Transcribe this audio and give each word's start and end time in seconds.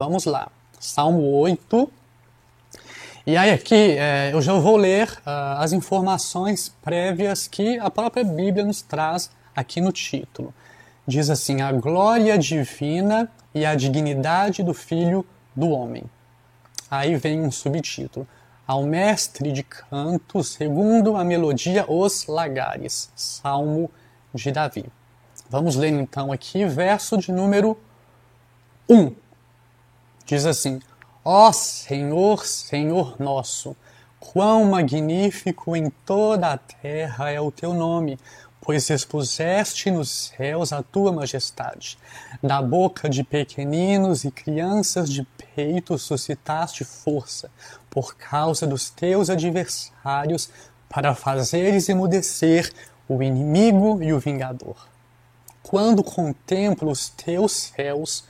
Vamos 0.00 0.26
lá, 0.26 0.48
Salmo 0.78 1.24
8. 1.40 1.90
E 3.26 3.36
aí 3.36 3.50
aqui 3.50 3.74
é, 3.98 4.30
eu 4.32 4.40
já 4.40 4.52
vou 4.52 4.76
ler 4.76 5.10
uh, 5.26 5.58
as 5.58 5.72
informações 5.72 6.68
prévias 6.68 7.48
que 7.48 7.80
a 7.80 7.90
própria 7.90 8.22
Bíblia 8.22 8.64
nos 8.64 8.80
traz 8.80 9.28
aqui 9.56 9.80
no 9.80 9.90
título. 9.90 10.54
Diz 11.04 11.28
assim: 11.28 11.62
a 11.62 11.72
glória 11.72 12.38
divina 12.38 13.28
e 13.52 13.66
a 13.66 13.74
dignidade 13.74 14.62
do 14.62 14.72
Filho 14.72 15.26
do 15.56 15.70
Homem. 15.70 16.04
Aí 16.88 17.16
vem 17.16 17.40
um 17.40 17.50
subtítulo: 17.50 18.24
Ao 18.64 18.84
mestre 18.84 19.50
de 19.50 19.64
canto, 19.64 20.44
segundo 20.44 21.16
a 21.16 21.24
melodia 21.24 21.84
Os 21.90 22.24
Lagares, 22.28 23.10
Salmo 23.16 23.90
de 24.32 24.52
Davi. 24.52 24.84
Vamos 25.50 25.74
ler 25.74 25.90
então 25.90 26.30
aqui, 26.30 26.64
verso 26.66 27.18
de 27.18 27.32
número 27.32 27.76
1. 28.88 29.26
Diz 30.28 30.44
assim: 30.44 30.78
Ó 31.24 31.50
Senhor, 31.52 32.44
Senhor 32.44 33.16
nosso, 33.18 33.74
quão 34.20 34.66
magnífico 34.66 35.74
em 35.74 35.88
toda 36.04 36.52
a 36.52 36.58
terra 36.58 37.30
é 37.30 37.40
o 37.40 37.50
teu 37.50 37.72
nome, 37.72 38.18
pois 38.60 38.90
expuseste 38.90 39.90
nos 39.90 40.10
céus 40.10 40.70
a 40.70 40.82
tua 40.82 41.10
majestade. 41.10 41.96
Da 42.42 42.60
boca 42.60 43.08
de 43.08 43.24
pequeninos 43.24 44.22
e 44.24 44.30
crianças 44.30 45.08
de 45.08 45.26
peito 45.56 45.96
suscitaste 45.96 46.84
força, 46.84 47.50
por 47.88 48.14
causa 48.14 48.66
dos 48.66 48.90
teus 48.90 49.30
adversários, 49.30 50.50
para 50.90 51.14
fazeres 51.14 51.88
emudecer 51.88 52.70
o 53.08 53.22
inimigo 53.22 54.02
e 54.02 54.12
o 54.12 54.20
vingador. 54.20 54.76
Quando 55.62 56.02
contemplo 56.02 56.90
os 56.90 57.08
teus 57.08 57.52
céus, 57.52 58.24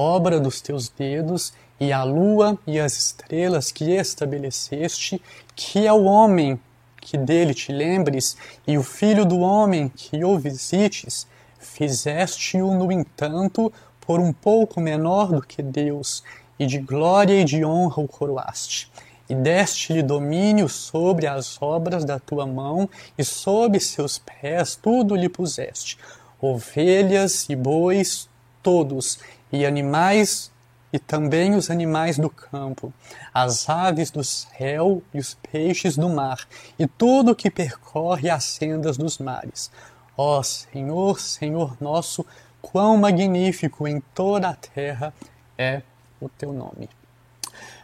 obra 0.00 0.40
dos 0.40 0.62
teus 0.62 0.88
dedos, 0.88 1.52
e 1.78 1.92
a 1.92 2.02
lua 2.02 2.58
e 2.66 2.80
as 2.80 2.96
estrelas 2.96 3.70
que 3.70 3.92
estabeleceste, 3.92 5.20
que 5.54 5.86
é 5.86 5.92
o 5.92 6.04
homem 6.04 6.58
que 7.00 7.18
dele 7.18 7.52
te 7.52 7.70
lembres, 7.70 8.36
e 8.66 8.78
o 8.78 8.82
filho 8.82 9.26
do 9.26 9.40
homem 9.40 9.88
que 9.88 10.24
o 10.24 10.38
visites, 10.38 11.26
fizeste-o, 11.58 12.74
no 12.74 12.90
entanto, 12.90 13.70
por 14.00 14.20
um 14.20 14.32
pouco 14.32 14.80
menor 14.80 15.32
do 15.32 15.42
que 15.42 15.62
Deus, 15.62 16.22
e 16.58 16.66
de 16.66 16.78
glória 16.78 17.40
e 17.40 17.44
de 17.44 17.64
honra 17.64 18.02
o 18.02 18.08
coroaste. 18.08 18.90
E 19.28 19.34
deste-lhe 19.34 20.02
domínio 20.02 20.68
sobre 20.68 21.26
as 21.26 21.60
obras 21.60 22.04
da 22.04 22.18
tua 22.18 22.46
mão, 22.46 22.88
e 23.16 23.24
sob 23.24 23.78
seus 23.78 24.18
pés 24.18 24.76
tudo 24.76 25.14
lhe 25.14 25.28
puseste, 25.28 25.98
ovelhas 26.40 27.46
e 27.48 27.56
bois, 27.56 28.28
todos, 28.62 29.18
e 29.52 29.66
animais 29.66 30.50
e 30.92 30.98
também 30.98 31.54
os 31.54 31.70
animais 31.70 32.18
do 32.18 32.28
campo, 32.28 32.92
as 33.32 33.68
aves 33.68 34.10
do 34.10 34.24
céu 34.24 35.02
e 35.14 35.18
os 35.18 35.34
peixes 35.34 35.96
do 35.96 36.08
mar, 36.08 36.48
e 36.78 36.86
tudo 36.86 37.34
que 37.34 37.50
percorre 37.50 38.28
as 38.28 38.44
sendas 38.44 38.96
dos 38.96 39.18
mares. 39.18 39.70
Ó 40.16 40.42
Senhor, 40.42 41.20
Senhor 41.20 41.76
nosso, 41.80 42.26
quão 42.60 42.96
magnífico 42.96 43.86
em 43.86 44.00
toda 44.14 44.48
a 44.48 44.54
terra 44.54 45.14
é 45.56 45.82
o 46.20 46.28
teu 46.28 46.52
nome. 46.52 46.88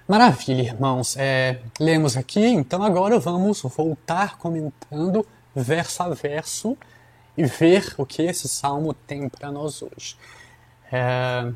Maravilha, 0.08 0.62
irmãos. 0.62 1.16
É, 1.16 1.58
lemos 1.80 2.16
aqui, 2.16 2.44
então 2.44 2.82
agora 2.82 3.18
vamos 3.18 3.62
voltar 3.62 4.38
comentando 4.38 5.26
verso 5.54 6.02
a 6.02 6.10
verso 6.10 6.76
e 7.36 7.44
ver 7.44 7.94
o 7.98 8.06
que 8.06 8.22
esse 8.22 8.46
salmo 8.46 8.94
tem 8.94 9.28
para 9.28 9.50
nós 9.50 9.82
hoje. 9.82 10.16
É, 10.92 11.52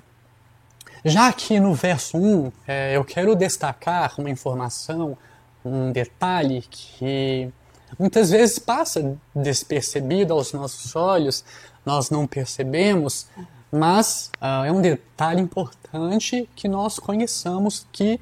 já 1.04 1.28
aqui 1.28 1.58
no 1.58 1.74
verso 1.74 2.18
1, 2.18 2.52
é, 2.66 2.96
eu 2.96 3.04
quero 3.04 3.34
destacar 3.34 4.14
uma 4.18 4.28
informação, 4.28 5.16
um 5.64 5.92
detalhe 5.92 6.62
que 6.70 7.50
muitas 7.98 8.30
vezes 8.30 8.58
passa 8.58 9.16
despercebido 9.34 10.32
aos 10.32 10.52
nossos 10.52 10.94
olhos, 10.94 11.44
nós 11.84 12.10
não 12.10 12.26
percebemos, 12.26 13.26
mas 13.72 14.30
uh, 14.40 14.64
é 14.66 14.72
um 14.72 14.80
detalhe 14.80 15.40
importante 15.40 16.48
que 16.54 16.68
nós 16.68 16.98
conheçamos 16.98 17.86
que 17.92 18.20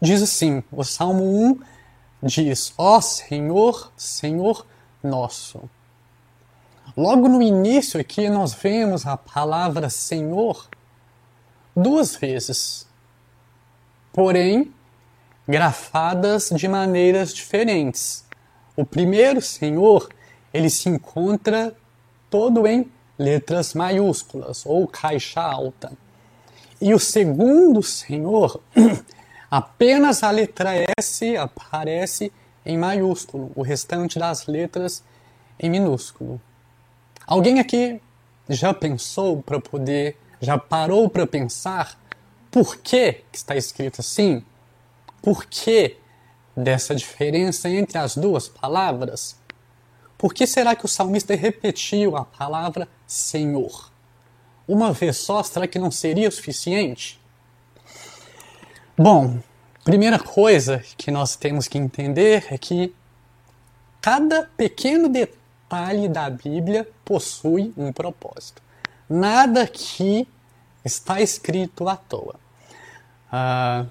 diz 0.00 0.22
assim, 0.22 0.62
o 0.70 0.84
Salmo 0.84 1.24
1 1.24 1.60
diz, 2.22 2.72
ó 2.78 3.00
Senhor, 3.00 3.92
Senhor 3.96 4.66
nosso. 5.02 5.68
Logo 6.96 7.28
no 7.28 7.42
início 7.42 8.00
aqui 8.00 8.28
nós 8.28 8.54
vemos 8.54 9.04
a 9.04 9.16
palavra 9.16 9.90
Senhor 9.90 10.68
duas 11.74 12.14
vezes, 12.14 12.86
porém 14.12 14.72
grafadas 15.46 16.50
de 16.54 16.68
maneiras 16.68 17.34
diferentes. 17.34 18.24
O 18.76 18.84
primeiro 18.84 19.42
Senhor, 19.42 20.08
ele 20.52 20.70
se 20.70 20.88
encontra 20.88 21.74
todo 22.30 22.64
em 22.64 22.88
letras 23.18 23.74
maiúsculas 23.74 24.64
ou 24.64 24.86
caixa 24.86 25.40
alta. 25.40 25.92
E 26.80 26.94
o 26.94 26.98
segundo 27.00 27.82
Senhor, 27.82 28.60
apenas 29.50 30.22
a 30.22 30.30
letra 30.30 30.70
S 30.96 31.36
aparece 31.36 32.32
em 32.64 32.78
maiúsculo, 32.78 33.50
o 33.56 33.62
restante 33.62 34.16
das 34.16 34.46
letras 34.46 35.02
em 35.58 35.68
minúsculo. 35.68 36.40
Alguém 37.26 37.58
aqui 37.58 38.00
já 38.48 38.74
pensou 38.74 39.42
para 39.42 39.58
poder 39.60 40.18
já 40.40 40.58
parou 40.58 41.08
para 41.08 41.26
pensar 41.26 41.98
por 42.50 42.76
que 42.76 43.22
está 43.32 43.56
escrito 43.56 44.00
assim? 44.00 44.44
Por 45.22 45.46
que 45.46 45.96
dessa 46.56 46.94
diferença 46.94 47.68
entre 47.68 47.98
as 47.98 48.16
duas 48.16 48.46
palavras? 48.46 49.36
Por 50.16 50.32
que 50.32 50.46
será 50.46 50.76
que 50.76 50.84
o 50.84 50.88
salmista 50.88 51.34
repetiu 51.34 52.16
a 52.16 52.24
palavra 52.24 52.86
Senhor? 53.06 53.90
Uma 54.68 54.92
vez 54.92 55.16
só, 55.16 55.42
será 55.42 55.66
que 55.66 55.78
não 55.78 55.90
seria 55.90 56.28
o 56.28 56.32
suficiente? 56.32 57.20
Bom, 58.96 59.38
primeira 59.82 60.18
coisa 60.18 60.82
que 60.96 61.10
nós 61.10 61.36
temos 61.36 61.66
que 61.66 61.76
entender 61.76 62.46
é 62.50 62.56
que 62.56 62.94
cada 64.00 64.44
pequeno 64.56 65.08
detalhe 65.08 65.43
da 66.08 66.30
Bíblia 66.30 66.88
possui 67.04 67.72
um 67.76 67.92
propósito. 67.92 68.62
Nada 69.08 69.62
aqui 69.62 70.28
está 70.84 71.20
escrito 71.20 71.88
à 71.88 71.96
toa. 71.96 72.36
Uh, 73.32 73.90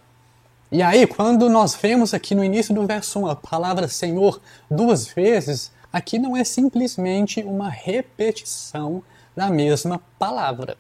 e 0.72 0.82
aí, 0.82 1.06
quando 1.06 1.50
nós 1.50 1.76
vemos 1.76 2.14
aqui 2.14 2.34
no 2.34 2.44
início 2.44 2.74
do 2.74 2.86
verso 2.88 3.20
1 3.20 3.28
a 3.28 3.36
palavra 3.36 3.88
Senhor 3.88 4.42
duas 4.70 5.08
vezes, 5.08 5.72
aqui 5.92 6.18
não 6.18 6.36
é 6.36 6.44
simplesmente 6.44 7.42
uma 7.44 7.70
repetição 7.70 9.04
da 9.36 9.50
mesma 9.50 10.02
palavra. 10.18 10.78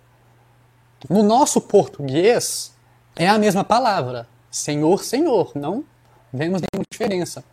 No 1.09 1.21
nosso 1.21 1.61
português, 1.61 2.73
é 3.15 3.27
a 3.27 3.37
mesma 3.37 3.63
palavra, 3.63 4.27
Senhor, 4.49 5.03
Senhor, 5.03 5.51
não 5.53 5.83
vemos 6.31 6.61
nenhuma 6.61 6.85
diferença. 6.89 7.43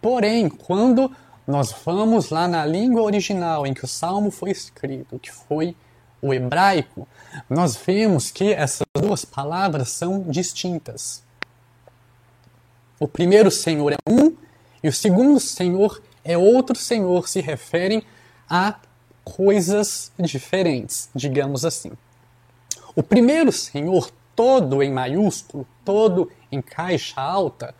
Porém, 0.00 0.48
quando 0.48 1.10
nós 1.46 1.74
vamos 1.84 2.30
lá 2.30 2.48
na 2.48 2.64
língua 2.64 3.02
original 3.02 3.66
em 3.66 3.74
que 3.74 3.84
o 3.84 3.88
salmo 3.88 4.30
foi 4.30 4.50
escrito, 4.50 5.18
que 5.18 5.30
foi 5.30 5.76
o 6.22 6.32
hebraico, 6.32 7.06
nós 7.50 7.76
vemos 7.76 8.30
que 8.30 8.52
essas 8.52 8.86
duas 8.96 9.24
palavras 9.24 9.90
são 9.90 10.22
distintas. 10.22 11.22
O 12.98 13.06
primeiro 13.06 13.50
Senhor 13.50 13.92
é 13.92 13.96
um 14.08 14.34
e 14.82 14.88
o 14.88 14.92
segundo 14.92 15.38
Senhor 15.38 16.02
é 16.24 16.38
outro 16.38 16.74
Senhor, 16.76 17.28
se 17.28 17.40
referem 17.40 18.02
a 18.48 18.76
coisas 19.22 20.10
diferentes, 20.18 21.10
digamos 21.14 21.64
assim. 21.64 21.92
O 22.96 23.02
primeiro 23.02 23.52
Senhor, 23.52 24.10
todo 24.34 24.82
em 24.82 24.90
maiúsculo, 24.90 25.66
todo 25.84 26.30
em 26.50 26.62
caixa 26.62 27.20
alta, 27.20 27.74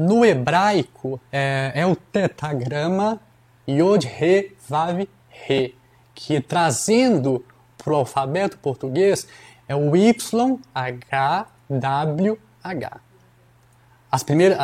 no 0.00 0.24
hebraico 0.24 1.20
é, 1.30 1.72
é 1.74 1.84
o 1.84 1.94
tetagrama 1.94 3.20
Yod 3.68 4.06
He 4.06 4.52
Vav 4.66 5.06
He, 5.46 5.74
que 6.14 6.40
trazendo 6.40 7.44
para 7.76 7.92
o 7.92 7.96
alfabeto 7.96 8.56
português 8.56 9.28
é 9.68 9.76
o 9.76 9.94
YHWH. 9.94 10.40
As, 14.10 14.22
primeiras, 14.22 14.58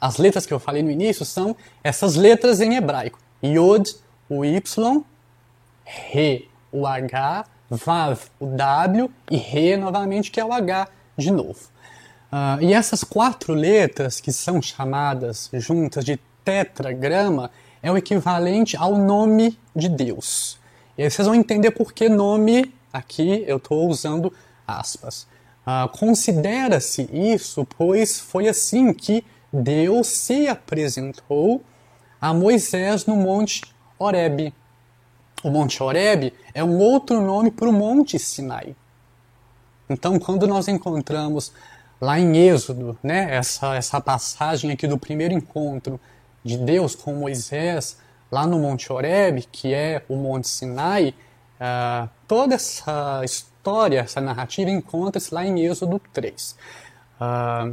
as 0.00 0.16
letras 0.16 0.46
que 0.46 0.54
eu 0.54 0.58
falei 0.58 0.82
no 0.82 0.90
início 0.90 1.26
são 1.26 1.54
essas 1.82 2.16
letras 2.16 2.62
em 2.62 2.74
hebraico. 2.74 3.18
Yod, 3.44 3.94
o 4.30 4.46
Y, 4.46 5.04
Re, 5.84 6.48
o 6.72 6.86
H, 6.86 7.44
Vav, 7.68 8.18
o 8.40 8.46
W 8.46 9.10
e 9.30 9.36
Re 9.36 9.76
novamente, 9.76 10.30
que 10.30 10.40
é 10.40 10.44
o 10.44 10.54
H 10.54 10.88
de 11.18 11.30
novo. 11.30 11.73
Uh, 12.34 12.60
e 12.60 12.74
essas 12.74 13.04
quatro 13.04 13.54
letras 13.54 14.20
que 14.20 14.32
são 14.32 14.60
chamadas 14.60 15.48
juntas 15.52 16.04
de 16.04 16.18
tetragrama 16.44 17.48
é 17.80 17.92
o 17.92 17.96
equivalente 17.96 18.76
ao 18.76 18.98
nome 18.98 19.56
de 19.76 19.88
Deus. 19.88 20.58
E 20.98 21.04
aí 21.04 21.10
vocês 21.10 21.28
vão 21.28 21.36
entender 21.36 21.70
por 21.70 21.92
que 21.92 22.08
nome 22.08 22.74
aqui 22.92 23.44
eu 23.46 23.58
estou 23.58 23.88
usando 23.88 24.32
aspas. 24.66 25.28
Ah, 25.64 25.88
Considera-se 25.96 27.08
isso, 27.12 27.64
pois 27.78 28.18
foi 28.18 28.48
assim 28.48 28.92
que 28.92 29.24
Deus 29.52 30.08
se 30.08 30.48
apresentou 30.48 31.62
a 32.20 32.34
Moisés 32.34 33.06
no 33.06 33.14
Monte 33.14 33.62
Horebe. 33.96 34.52
O 35.44 35.50
Monte 35.50 35.80
Horebe 35.80 36.34
é 36.52 36.64
um 36.64 36.78
outro 36.78 37.20
nome 37.20 37.52
para 37.52 37.68
o 37.68 37.72
Monte 37.72 38.18
Sinai. 38.18 38.74
Então, 39.88 40.18
quando 40.18 40.46
nós 40.46 40.66
encontramos 40.66 41.52
lá 42.04 42.20
em 42.20 42.36
Êxodo, 42.36 42.98
né, 43.02 43.34
essa, 43.34 43.74
essa 43.74 43.98
passagem 43.98 44.70
aqui 44.70 44.86
do 44.86 44.98
primeiro 44.98 45.32
encontro 45.32 45.98
de 46.44 46.58
Deus 46.58 46.94
com 46.94 47.14
Moisés, 47.14 47.96
lá 48.30 48.46
no 48.46 48.58
Monte 48.58 48.92
Horebe, 48.92 49.48
que 49.50 49.72
é 49.72 50.02
o 50.06 50.14
Monte 50.14 50.46
Sinai, 50.46 51.14
uh, 51.58 52.08
toda 52.28 52.56
essa 52.56 53.22
história, 53.24 54.00
essa 54.00 54.20
narrativa 54.20 54.70
encontra-se 54.70 55.34
lá 55.34 55.46
em 55.46 55.64
Êxodo 55.64 55.98
3. 56.12 56.50
Uh, 56.52 56.56
ah, 57.20 57.70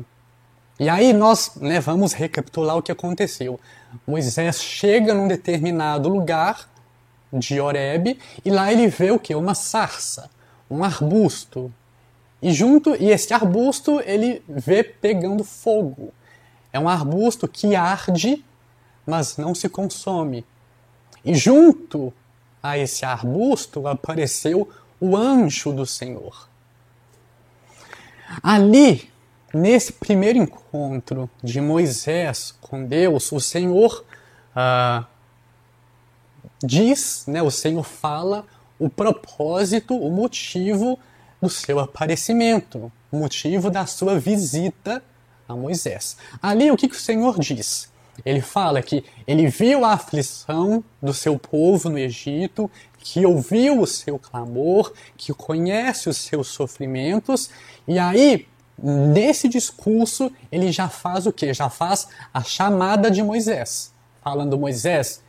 e 0.80 0.88
aí 0.88 1.12
nós 1.12 1.52
né, 1.58 1.82
vamos 1.82 2.14
recapitular 2.14 2.78
o 2.78 2.82
que 2.82 2.92
aconteceu. 2.92 3.60
Moisés 4.08 4.64
chega 4.64 5.14
num 5.14 5.28
determinado 5.28 6.08
lugar 6.08 6.70
de 7.34 7.60
Horebe 7.60 8.18
e 8.46 8.50
lá 8.50 8.72
ele 8.72 8.88
vê 8.88 9.12
o 9.12 9.20
que? 9.20 9.36
Uma 9.36 9.54
sarça, 9.54 10.30
um 10.70 10.84
arbusto. 10.84 11.72
E 12.42 12.52
junto 12.52 12.96
e 12.96 13.10
esse 13.10 13.34
arbusto 13.34 14.02
ele 14.04 14.42
vê 14.48 14.84
pegando 14.84 15.44
fogo. 15.44 16.12
É 16.74 16.80
um 16.80 16.90
arbusto 16.90 17.48
que 17.48 17.76
arde, 17.76 18.44
mas 19.06 19.38
não 19.38 19.54
se 19.54 19.70
consome. 19.70 20.46
E 21.24 21.36
junto 21.36 22.12
a 22.64 22.78
esse 22.78 23.06
arbusto 23.06 23.88
apareceu 23.88 24.70
o 25.00 25.16
anjo 25.16 25.72
do 25.72 25.86
Senhor. 25.86 26.50
Ali, 28.42 29.10
nesse 29.54 29.94
primeiro 29.94 30.40
encontro 30.40 31.30
de 31.44 31.60
Moisés 31.60 32.56
com 32.62 32.86
Deus, 32.86 33.32
o 33.32 33.40
Senhor 33.40 34.06
ah, 34.56 35.06
diz, 36.64 37.26
né, 37.28 37.42
o 37.42 37.52
Senhor 37.52 37.84
fala 37.84 38.46
o 38.80 38.90
propósito, 38.90 39.96
o 39.96 40.10
motivo 40.10 40.98
do 41.42 41.50
seu 41.50 41.80
aparecimento, 41.80 42.92
motivo 43.12 43.72
da 43.72 43.86
sua 43.86 44.20
visita 44.20 45.04
a 45.48 45.56
Moisés. 45.56 46.16
Ali, 46.42 46.70
o 46.70 46.78
que, 46.78 46.88
que 46.88 46.96
o 46.96 47.00
Senhor 47.00 47.40
diz? 47.40 47.92
Ele 48.24 48.42
fala 48.42 48.82
que 48.82 49.04
ele 49.26 49.48
viu 49.48 49.84
a 49.84 49.94
aflição 49.94 50.84
do 51.02 51.14
seu 51.14 51.40
povo 51.40 51.90
no 51.90 51.98
Egito, 51.98 52.70
que 53.00 53.26
ouviu 53.26 53.82
o 53.82 53.88
seu 53.88 54.20
clamor, 54.20 54.94
que 55.18 55.34
conhece 55.34 56.08
os 56.08 56.18
seus 56.18 56.50
sofrimentos, 56.50 57.50
e 57.88 57.98
aí, 57.98 58.48
nesse 58.78 59.48
discurso, 59.48 60.32
ele 60.52 60.72
já 60.72 60.88
faz 60.88 61.26
o 61.26 61.34
que? 61.34 61.52
Já 61.54 61.70
faz 61.70 62.08
a 62.32 62.44
chamada 62.44 63.10
de 63.10 63.24
Moisés, 63.24 63.92
falando: 64.22 64.60
Moisés, 64.60 65.24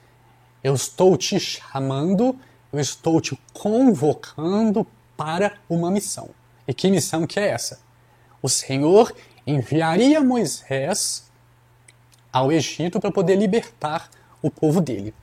eu 0.62 0.74
estou 0.74 1.16
te 1.16 1.40
chamando, 1.40 2.38
eu 2.70 2.78
estou 2.78 3.20
te 3.20 3.38
convocando 3.54 4.86
para 5.16 5.54
uma 5.68 5.90
missão. 5.90 6.30
E 6.66 6.74
que 6.74 6.90
missão 6.90 7.26
que 7.26 7.38
é 7.38 7.48
essa? 7.48 7.80
O 8.40 8.48
Senhor 8.48 9.14
enviaria 9.46 10.20
Moisés 10.20 11.30
ao 12.32 12.50
Egito 12.50 13.00
para 13.00 13.10
poder 13.10 13.36
libertar 13.36 14.08
o 14.40 14.50
povo 14.50 14.80
dele, 14.80 15.14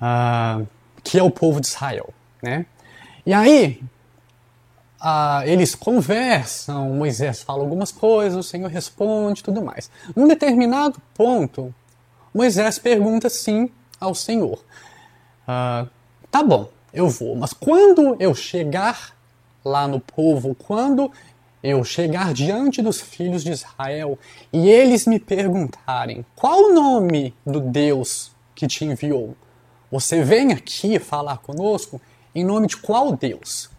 uh, 0.00 0.66
que 1.04 1.18
é 1.18 1.22
o 1.22 1.30
povo 1.30 1.60
de 1.60 1.66
Israel. 1.66 2.12
Né? 2.42 2.66
E 3.24 3.32
aí, 3.32 3.82
uh, 5.00 5.42
eles 5.44 5.74
conversam, 5.74 6.90
Moisés 6.94 7.42
fala 7.42 7.62
algumas 7.62 7.92
coisas, 7.92 8.46
o 8.46 8.48
Senhor 8.48 8.68
responde 8.68 9.42
tudo 9.42 9.62
mais. 9.62 9.90
Num 10.16 10.26
determinado 10.26 11.00
ponto, 11.14 11.74
Moisés 12.34 12.78
pergunta 12.78 13.28
sim 13.28 13.70
ao 14.00 14.14
Senhor: 14.14 14.64
uh, 15.46 15.88
Tá 16.30 16.42
bom, 16.42 16.70
eu 16.92 17.08
vou, 17.08 17.34
mas 17.36 17.52
quando 17.52 18.16
eu 18.20 18.34
chegar 18.34 19.16
lá 19.64 19.86
no 19.86 20.00
povo, 20.00 20.54
quando 20.54 21.10
eu 21.62 21.84
chegar 21.84 22.34
diante 22.34 22.82
dos 22.82 23.00
filhos 23.00 23.44
de 23.44 23.52
Israel 23.52 24.18
e 24.52 24.68
eles 24.68 25.06
me 25.06 25.18
perguntarem 25.18 26.24
qual 26.34 26.70
o 26.70 26.74
nome 26.74 27.34
do 27.46 27.60
Deus 27.60 28.32
que 28.54 28.66
te 28.66 28.84
enviou, 28.84 29.36
você 29.90 30.22
vem 30.22 30.52
aqui 30.52 30.98
falar 30.98 31.38
conosco 31.38 32.00
em 32.34 32.44
nome 32.44 32.66
de 32.66 32.76
qual 32.76 33.14
Deus? 33.14 33.70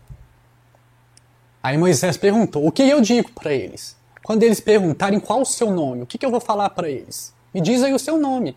Aí 1.62 1.78
Moisés 1.78 2.18
perguntou: 2.18 2.66
O 2.66 2.72
que 2.72 2.84
eu 2.84 3.02
digo 3.02 3.32
para 3.32 3.54
eles? 3.54 3.96
Quando 4.24 4.44
eles 4.44 4.60
perguntarem 4.60 5.20
qual 5.20 5.42
o 5.42 5.46
seu 5.46 5.72
nome, 5.72 6.04
o 6.04 6.06
que, 6.06 6.18
que 6.18 6.26
eu 6.26 6.32
vou 6.32 6.40
falar 6.40 6.70
para 6.70 6.90
eles? 6.90 7.34
Me 7.54 7.60
diz 7.60 7.84
aí 7.84 7.94
o 7.94 8.00
seu 8.00 8.18
nome, 8.18 8.56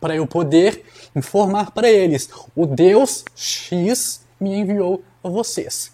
para 0.00 0.14
eu 0.14 0.26
poder 0.26 0.84
informar 1.14 1.70
para 1.72 1.90
eles: 1.90 2.28
O 2.54 2.66
Deus 2.66 3.24
X 3.34 4.24
me 4.40 4.54
enviou 4.54 5.02
a 5.22 5.28
vocês. 5.28 5.92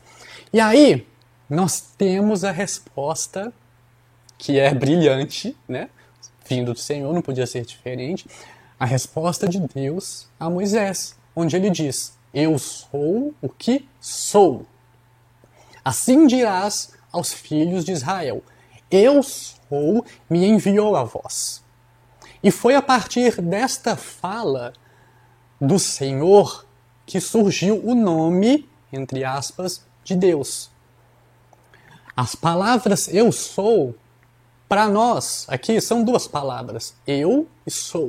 E 0.53 0.61
aí, 0.61 1.07
nós 1.49 1.81
temos 1.97 2.45
a 2.45 2.51
resposta 2.51 3.53
que 4.39 4.59
é 4.59 4.75
brilhante, 4.75 5.57
né? 5.67 5.89
Vindo 6.47 6.73
do 6.73 6.79
Senhor, 6.79 7.13
não 7.13 7.23
podia 7.23 7.47
ser 7.47 7.65
diferente. 7.65 8.27
A 8.79 8.85
resposta 8.85 9.49
de 9.49 9.59
Deus 9.61 10.29
a 10.39 10.51
Moisés, 10.51 11.17
onde 11.35 11.57
ele 11.57 11.71
diz: 11.71 12.13
Eu 12.33 12.59
sou 12.59 13.35
o 13.41 13.49
que 13.49 13.89
sou. 14.01 14.67
Assim 15.85 16.27
dirás 16.27 16.93
aos 17.11 17.33
filhos 17.33 17.85
de 17.85 17.93
Israel: 17.93 18.43
Eu 18.91 19.23
sou, 19.23 20.05
me 20.29 20.45
enviou 20.47 20.95
a 20.97 21.05
vós. 21.05 21.64
E 22.45 22.51
foi 22.51 22.75
a 22.75 22.83
partir 22.83 23.41
desta 23.41 23.97
fala 23.97 24.75
do 25.59 25.79
Senhor 25.79 26.67
que 27.07 27.19
surgiu 27.19 27.81
o 27.83 27.95
nome, 27.95 28.69
entre 28.93 29.25
aspas, 29.25 29.83
de 30.05 30.15
Deus. 30.15 30.71
As 32.15 32.35
palavras 32.35 33.09
eu 33.09 33.33
sou, 33.33 33.95
para 34.69 34.87
nós, 34.89 35.47
aqui 35.49 35.81
são 35.81 36.05
duas 36.05 36.29
palavras: 36.29 36.95
eu 37.07 37.49
e 37.67 37.71
sou. 37.71 38.09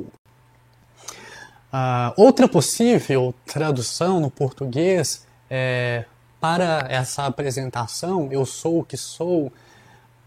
Uh, 1.72 2.12
outra 2.18 2.46
possível 2.46 3.34
tradução 3.46 4.20
no 4.20 4.30
português 4.30 5.26
é, 5.48 6.04
para 6.38 6.86
essa 6.90 7.24
apresentação, 7.24 8.28
eu 8.30 8.44
sou 8.44 8.80
o 8.80 8.84
que 8.84 8.98
sou, 8.98 9.50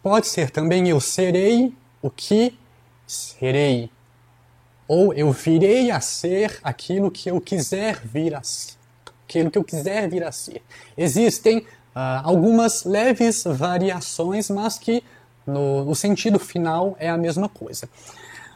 pode 0.02 0.28
ser 0.28 0.50
também 0.50 0.90
eu 0.90 1.00
serei 1.00 1.76
o 2.02 2.10
que 2.10 2.58
serei. 3.06 3.92
Ou 4.90 5.14
eu 5.14 5.32
virei 5.32 5.90
a 5.90 6.02
ser 6.02 6.60
aquilo 6.62 7.10
que 7.10 7.32
eu 7.32 7.40
quiser 7.40 8.02
vir 8.04 8.36
a 8.36 8.44
ser. 8.44 8.74
Aquilo 9.26 9.50
que 9.50 9.58
eu 9.58 9.64
quiser 9.64 10.10
vir 10.10 10.26
a 10.26 10.32
ser. 10.34 10.62
Existem 10.98 11.66
Uh, 11.90 12.22
algumas 12.24 12.84
leves 12.84 13.44
variações, 13.44 14.50
mas 14.50 14.78
que 14.78 15.04
no, 15.46 15.84
no, 15.84 15.96
sentido 15.96 16.38
final 16.38 16.96
é 17.00 17.10
a 17.10 17.18
mesma 17.18 17.50
coisa. 17.50 17.90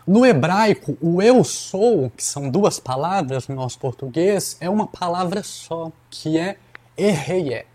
No 0.05 0.25
hebraico, 0.25 0.97
o 1.01 1.21
eu 1.21 1.43
sou, 1.43 2.11
que 2.11 2.23
são 2.23 2.49
duas 2.49 2.79
palavras 2.79 3.47
no 3.47 3.55
nosso 3.55 3.79
português, 3.79 4.55
é 4.61 4.69
uma 4.69 4.85
palavra 4.85 5.41
só, 5.43 5.91
que 6.11 6.37
é 6.37 6.57
erreie. 6.95 7.65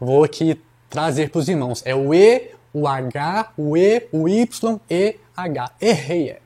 Vou 0.00 0.24
aqui 0.24 0.60
trazer 0.88 1.30
para 1.30 1.38
os 1.38 1.48
irmãos. 1.48 1.82
É 1.84 1.94
o 1.94 2.14
E, 2.14 2.52
o 2.72 2.88
H, 2.88 3.52
o 3.56 3.76
E, 3.76 4.08
o 4.10 4.28
Y, 4.28 4.80
E, 4.88 5.16
H. 5.36 5.72
Erreie. 5.80 6.38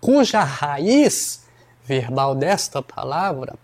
Cuja 0.00 0.42
raiz 0.42 1.42
verbal 1.84 2.34
desta 2.34 2.82
palavra 2.82 3.54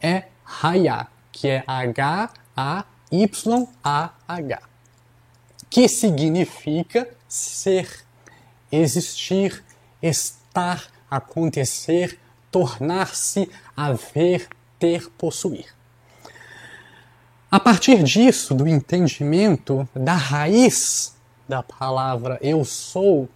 é 0.00 0.24
raiá, 0.44 1.08
que 1.30 1.48
é 1.48 1.64
H, 1.66 2.30
A, 2.56 2.84
YAH, 3.12 4.62
que 5.68 5.88
significa 5.88 7.08
ser, 7.28 8.04
existir, 8.70 9.62
estar, 10.00 10.86
acontecer, 11.10 12.18
tornar-se, 12.50 13.50
haver, 13.76 14.48
ter, 14.78 15.10
possuir. 15.10 15.66
A 17.50 17.60
partir 17.60 18.02
disso, 18.02 18.54
do 18.54 18.66
entendimento 18.66 19.86
da 19.94 20.14
raiz 20.14 21.14
da 21.46 21.62
palavra 21.62 22.38
eu 22.40 22.64
sou, 22.64 23.28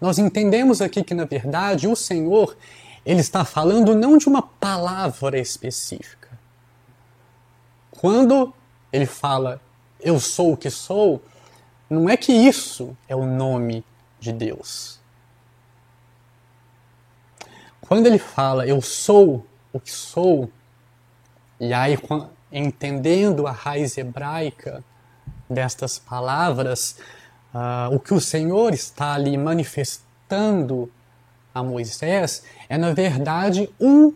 nós 0.00 0.18
entendemos 0.18 0.80
aqui 0.80 1.02
que, 1.02 1.14
na 1.14 1.24
verdade, 1.24 1.88
o 1.88 1.96
Senhor 1.96 2.56
ele 3.04 3.20
está 3.20 3.44
falando 3.44 3.94
não 3.94 4.16
de 4.16 4.28
uma 4.28 4.42
palavra 4.42 5.38
específica. 5.38 6.28
Quando 7.90 8.52
ele 8.92 9.06
fala 9.06 9.60
eu 10.00 10.20
sou 10.20 10.52
o 10.52 10.56
que 10.56 10.70
sou, 10.70 11.22
não 11.88 12.08
é 12.08 12.16
que 12.16 12.32
isso 12.32 12.96
é 13.08 13.16
o 13.16 13.24
nome 13.24 13.84
de 14.20 14.32
Deus. 14.32 15.00
Quando 17.80 18.06
ele 18.06 18.18
fala 18.18 18.66
eu 18.66 18.80
sou 18.80 19.46
o 19.72 19.80
que 19.80 19.90
sou, 19.90 20.50
e 21.58 21.72
aí 21.72 21.98
entendendo 22.50 23.46
a 23.46 23.52
raiz 23.52 23.96
hebraica 23.98 24.84
destas 25.48 25.98
palavras, 25.98 26.98
uh, 27.54 27.94
o 27.94 28.00
que 28.00 28.12
o 28.12 28.20
Senhor 28.20 28.74
está 28.74 29.14
ali 29.14 29.38
manifestando 29.38 30.90
a 31.54 31.62
Moisés 31.62 32.42
é, 32.68 32.76
na 32.76 32.92
verdade, 32.92 33.70
um 33.80 34.12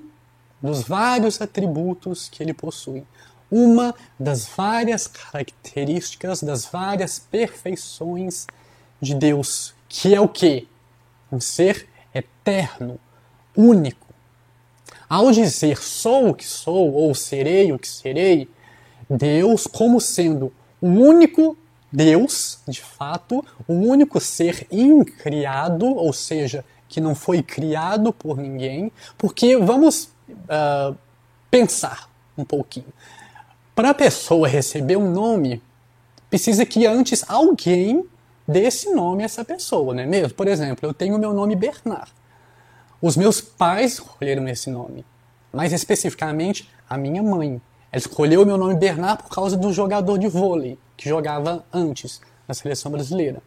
dos 0.61 0.83
vários 0.83 1.41
atributos 1.41 2.29
que 2.29 2.43
ele 2.43 2.53
possui. 2.53 3.05
Uma 3.51 3.95
das 4.19 4.47
várias 4.47 5.07
características, 5.07 6.43
das 6.43 6.67
várias 6.67 7.19
perfeições 7.19 8.47
de 9.01 9.15
Deus, 9.15 9.75
que 9.89 10.15
é 10.15 10.21
o 10.21 10.29
que? 10.29 10.69
Um 11.31 11.41
ser 11.41 11.89
eterno, 12.13 12.99
único. 13.57 14.09
Ao 15.09 15.31
dizer 15.31 15.79
sou 15.79 16.31
o 16.31 16.35
que 16.35 16.45
sou, 16.45 16.93
ou 16.93 17.15
serei 17.15 17.73
o 17.73 17.79
que 17.79 17.89
serei, 17.89 18.51
Deus, 19.09 19.67
como 19.67 20.01
sendo 20.01 20.53
o 20.81 20.89
único 20.89 21.57
Deus, 21.91 22.59
de 22.69 22.83
fato, 22.83 23.45
o 23.67 23.73
único 23.73 24.21
ser 24.21 24.67
incriado, 24.71 25.87
ou 25.87 26.13
seja, 26.13 26.65
que 26.87 27.01
não 27.01 27.15
foi 27.15 27.43
criado 27.43 28.13
por 28.13 28.37
ninguém, 28.37 28.93
porque 29.17 29.57
vamos 29.57 30.11
uh, 30.29 30.97
pensar 31.51 32.11
um 32.37 32.45
pouquinho. 32.45 32.93
Para 33.75 33.91
a 33.91 33.95
pessoa 33.95 34.47
receber 34.47 34.97
um 34.97 35.11
nome, 35.11 35.63
precisa 36.29 36.67
que 36.67 36.87
antes 36.87 37.25
alguém 37.29 38.05
dê 38.47 38.65
esse 38.65 38.91
nome 38.93 39.23
a 39.23 39.27
essa 39.27 39.45
pessoa, 39.45 39.95
não 39.95 40.03
é 40.03 40.07
mesmo? 40.07 40.35
Por 40.35 40.47
exemplo, 40.47 40.89
eu 40.89 40.93
tenho 40.93 41.19
meu 41.19 41.33
nome 41.33 41.57
Bernard. 41.57 42.13
Os 43.01 43.17
meus 43.17 43.41
pais 43.41 43.95
escolheram 43.95 44.47
esse 44.49 44.71
nome. 44.71 45.07
Mais 45.53 45.73
especificamente, 45.73 46.69
a 46.89 46.99
minha 46.99 47.23
mãe. 47.23 47.61
Ela 47.91 48.01
escolheu 48.01 48.45
meu 48.45 48.59
nome 48.59 48.75
Bernard 48.75 49.23
por 49.23 49.31
causa 49.31 49.57
do 49.57 49.73
jogador 49.73 50.19
de 50.19 50.29
vôlei 50.29 50.79
que 50.99 51.09
jogava 51.09 51.65
antes 51.73 52.21
na 52.47 52.53
seleção 52.53 52.91
brasileira. 52.91 53.41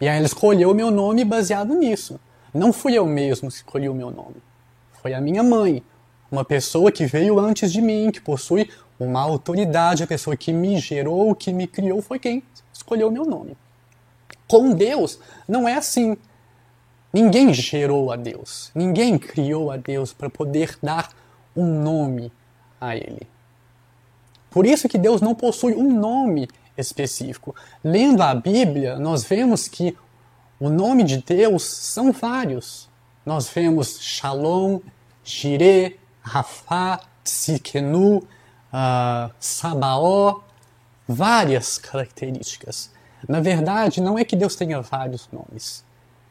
E 0.00 0.08
aí 0.08 0.16
ela 0.16 0.26
escolheu 0.26 0.70
o 0.70 0.74
meu 0.74 0.90
nome 0.90 1.24
baseado 1.24 1.74
nisso. 1.74 2.20
Não 2.54 2.72
fui 2.72 2.94
eu 2.94 3.04
mesmo 3.04 3.48
que 3.48 3.56
escolhi 3.56 3.88
o 3.88 3.94
meu 3.94 4.10
nome. 4.10 4.36
Foi 5.02 5.12
a 5.12 5.20
minha 5.20 5.42
mãe, 5.42 5.82
uma 6.30 6.44
pessoa 6.44 6.92
que 6.92 7.04
veio 7.04 7.38
antes 7.38 7.72
de 7.72 7.82
mim, 7.82 8.10
que 8.12 8.20
possui 8.20 8.70
uma 8.98 9.20
autoridade, 9.20 10.04
a 10.04 10.06
pessoa 10.06 10.36
que 10.36 10.52
me 10.52 10.78
gerou, 10.78 11.34
que 11.34 11.52
me 11.52 11.66
criou, 11.66 12.00
foi 12.00 12.18
quem 12.18 12.42
escolheu 12.72 13.08
o 13.08 13.12
meu 13.12 13.24
nome. 13.24 13.56
Com 14.46 14.70
Deus, 14.70 15.18
não 15.48 15.68
é 15.68 15.74
assim. 15.74 16.16
Ninguém 17.12 17.52
gerou 17.52 18.12
a 18.12 18.16
Deus, 18.16 18.70
ninguém 18.74 19.18
criou 19.18 19.70
a 19.70 19.76
Deus 19.76 20.12
para 20.12 20.30
poder 20.30 20.78
dar 20.82 21.10
um 21.56 21.82
nome 21.82 22.32
a 22.80 22.96
Ele. 22.96 23.26
Por 24.50 24.66
isso 24.66 24.88
que 24.88 24.98
Deus 24.98 25.20
não 25.20 25.34
possui 25.34 25.74
um 25.74 25.92
nome 25.92 26.48
específico. 26.76 27.54
Lendo 27.82 28.22
a 28.22 28.34
Bíblia, 28.34 28.98
nós 28.98 29.24
vemos 29.24 29.68
que 29.68 29.96
o 30.58 30.68
nome 30.68 31.04
de 31.04 31.18
Deus 31.18 31.64
são 31.64 32.12
vários. 32.12 32.88
Nós 33.24 33.48
vemos 33.48 33.98
Shalom, 34.00 34.80
Jireh, 35.24 35.98
Rafá, 36.20 37.00
Tzikenu, 37.24 38.18
uh, 38.18 39.30
Sabaó, 39.38 40.40
várias 41.06 41.78
características. 41.78 42.90
Na 43.28 43.40
verdade, 43.40 44.00
não 44.00 44.18
é 44.18 44.24
que 44.24 44.36
Deus 44.36 44.54
tenha 44.54 44.80
vários 44.80 45.28
nomes. 45.32 45.84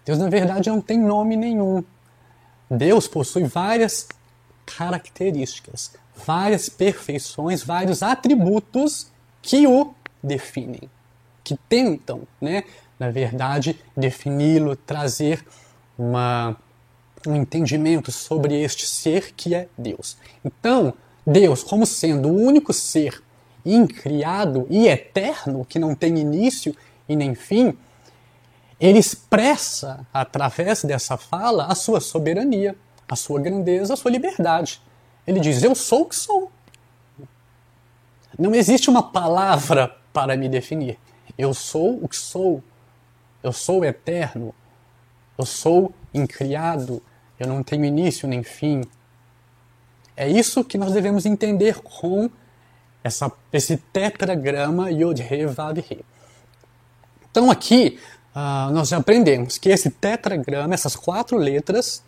Deus, 0.05 0.19
na 0.19 0.29
verdade, 0.29 0.69
não 0.69 0.81
tem 0.81 0.99
nome 0.99 1.35
nenhum. 1.35 1.83
Deus 2.69 3.07
possui 3.07 3.45
várias 3.45 4.07
características, 4.65 5.93
várias 6.25 6.69
perfeições, 6.69 7.63
vários 7.63 8.03
atributos 8.03 9.07
que 9.41 9.67
o 9.67 9.93
definem, 10.23 10.89
que 11.43 11.57
tentam, 11.67 12.21
né, 12.39 12.63
na 12.99 13.11
verdade, 13.11 13.79
defini-lo, 13.95 14.75
trazer 14.75 15.45
uma, 15.97 16.55
um 17.27 17.35
entendimento 17.35 18.11
sobre 18.11 18.61
este 18.61 18.87
ser 18.87 19.33
que 19.33 19.53
é 19.53 19.67
Deus. 19.77 20.17
Então, 20.43 20.93
Deus, 21.25 21.63
como 21.63 21.85
sendo 21.85 22.29
o 22.29 22.35
único 22.35 22.71
ser 22.71 23.21
incriado 23.65 24.67
e 24.69 24.87
eterno, 24.87 25.65
que 25.65 25.79
não 25.79 25.95
tem 25.95 26.17
início 26.17 26.75
e 27.07 27.15
nem 27.15 27.35
fim, 27.35 27.77
ele 28.79 28.99
expressa, 28.99 30.05
através 30.13 30.83
dessa 30.83 31.15
fala, 31.15 31.67
a 31.67 31.75
sua 31.75 32.01
soberania, 32.01 32.75
a 33.07 33.15
sua 33.15 33.39
grandeza, 33.39 33.93
a 33.93 33.97
sua 33.97 34.11
liberdade. 34.11 34.81
Ele 35.25 35.39
diz: 35.39 35.63
Eu 35.63 35.73
sou 35.73 36.01
o 36.01 36.05
que 36.05 36.15
sou. 36.15 36.51
Não 38.37 38.53
existe 38.53 38.89
uma 38.89 39.03
palavra 39.03 39.95
para 40.13 40.37
me 40.37 40.47
definir. 40.47 40.97
Eu 41.37 41.53
sou 41.53 42.01
o 42.01 42.07
que 42.07 42.15
sou. 42.15 42.63
Eu 43.41 43.51
sou 43.51 43.83
eterno. 43.83 44.53
Eu 45.37 45.45
sou 45.45 45.93
incriado. 46.13 47.01
Eu 47.39 47.47
não 47.47 47.63
tenho 47.63 47.83
início 47.83 48.27
nem 48.27 48.43
fim. 48.43 48.83
É 50.15 50.29
isso 50.29 50.63
que 50.63 50.77
nós 50.77 50.93
devemos 50.93 51.25
entender 51.25 51.81
com 51.81 52.29
essa, 53.03 53.31
esse 53.51 53.77
tetragrama 53.77 54.91
Yod-He 54.91 55.47
Vav-He. 55.47 56.05
Então 57.29 57.49
aqui 57.49 57.99
uh, 58.35 58.71
nós 58.71 58.89
já 58.89 58.97
aprendemos 58.97 59.57
que 59.57 59.69
esse 59.69 59.89
tetragrama, 59.89 60.73
essas 60.73 60.95
quatro 60.95 61.35
letras, 61.35 62.03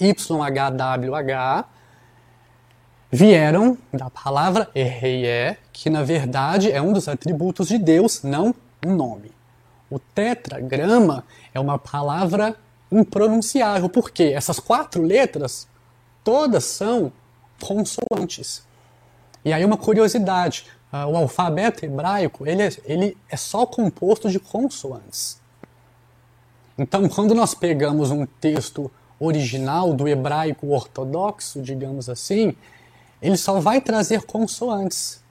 YHWH, 0.00 1.66
vieram 3.10 3.76
da 3.92 4.08
palavra 4.08 4.70
Ereie, 4.74 5.56
que 5.72 5.90
na 5.90 6.02
verdade 6.02 6.70
é 6.70 6.80
um 6.80 6.92
dos 6.92 7.08
atributos 7.08 7.68
de 7.68 7.78
Deus, 7.78 8.22
não 8.22 8.54
um 8.86 8.94
nome. 8.94 9.32
O 9.90 9.98
tetragrama 9.98 11.24
é 11.52 11.58
uma 11.58 11.78
palavra 11.78 12.56
impronunciável, 12.90 13.88
porque 13.88 14.24
essas 14.24 14.60
quatro 14.60 15.02
letras 15.02 15.66
todas 16.22 16.64
são 16.64 17.12
consoantes. 17.60 18.62
E 19.44 19.52
aí 19.52 19.64
uma 19.64 19.76
curiosidade, 19.76 20.66
uh, 20.92 21.06
o 21.06 21.16
alfabeto 21.16 21.84
hebraico 21.84 22.46
ele 22.46 22.62
é, 22.62 22.70
ele 22.84 23.16
é 23.28 23.36
só 23.36 23.66
composto 23.66 24.30
de 24.30 24.38
consoantes. 24.38 25.40
Então, 26.78 27.08
quando 27.08 27.34
nós 27.34 27.54
pegamos 27.54 28.10
um 28.10 28.24
texto 28.24 28.90
original 29.18 29.92
do 29.92 30.08
hebraico 30.08 30.68
ortodoxo, 30.68 31.60
digamos 31.60 32.08
assim, 32.08 32.56
ele 33.20 33.36
só 33.36 33.60
vai 33.60 33.80
trazer 33.80 34.22
consoantes. 34.22 35.22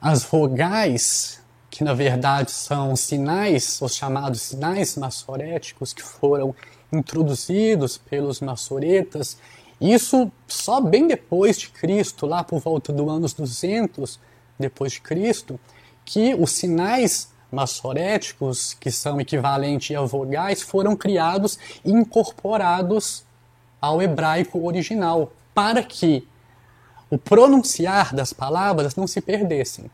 As 0.00 0.22
vogais, 0.22 1.40
que 1.70 1.82
na 1.82 1.92
verdade 1.92 2.50
são 2.50 2.94
sinais, 2.94 3.80
os 3.82 3.94
chamados 3.94 4.42
sinais 4.42 4.96
massoréticos 4.96 5.92
que 5.92 6.02
foram 6.02 6.54
introduzidos 6.92 7.98
pelos 7.98 8.40
massoretas, 8.40 9.38
isso 9.80 10.30
só 10.46 10.80
bem 10.80 11.06
depois 11.06 11.58
de 11.58 11.68
Cristo, 11.68 12.26
lá 12.26 12.42
por 12.42 12.60
volta 12.60 12.92
do 12.92 13.08
anos 13.08 13.32
200 13.32 14.18
depois 14.58 14.92
de 14.92 15.00
Cristo, 15.00 15.58
que 16.04 16.34
os 16.34 16.50
sinais 16.52 17.28
massoréticos, 17.50 18.74
que 18.74 18.90
são 18.90 19.20
equivalentes 19.20 19.96
a 19.96 20.00
vogais, 20.02 20.62
foram 20.62 20.96
criados 20.96 21.58
e 21.84 21.90
incorporados 21.90 23.24
ao 23.80 24.02
hebraico 24.02 24.64
original 24.66 25.32
para 25.58 25.82
que 25.82 26.24
o 27.10 27.18
pronunciar 27.18 28.14
das 28.14 28.32
palavras 28.32 28.94
não 28.94 29.08
se 29.08 29.20
perdessem. 29.20 29.90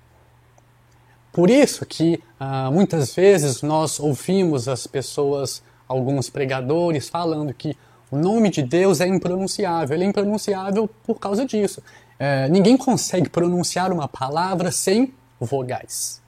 Por 1.32 1.48
isso 1.48 1.86
que 1.86 2.22
ah, 2.38 2.70
muitas 2.70 3.14
vezes 3.14 3.62
nós 3.62 3.98
ouvimos 3.98 4.68
as 4.68 4.86
pessoas, 4.86 5.62
alguns 5.88 6.28
pregadores, 6.28 7.08
falando 7.08 7.54
que 7.54 7.74
o 8.10 8.16
nome 8.18 8.50
de 8.50 8.62
Deus 8.62 9.00
é 9.00 9.06
impronunciável. 9.06 9.96
Ele 9.96 10.04
é 10.04 10.08
impronunciável 10.08 10.86
por 11.02 11.18
causa 11.18 11.46
disso. 11.46 11.82
É, 12.18 12.46
ninguém 12.50 12.76
consegue 12.76 13.30
pronunciar 13.30 13.90
uma 13.90 14.06
palavra 14.06 14.70
sem 14.70 15.14
vogais. 15.40 16.20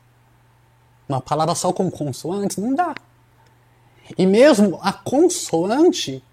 Uma 1.07 1.21
palavra 1.21 1.55
só 1.55 1.75
com 1.75 1.91
consoantes 1.91 2.57
não 2.57 2.75
dá. 2.75 2.95
E 4.17 4.25
mesmo 4.25 4.79
a 4.81 4.95
consoante 4.95 6.25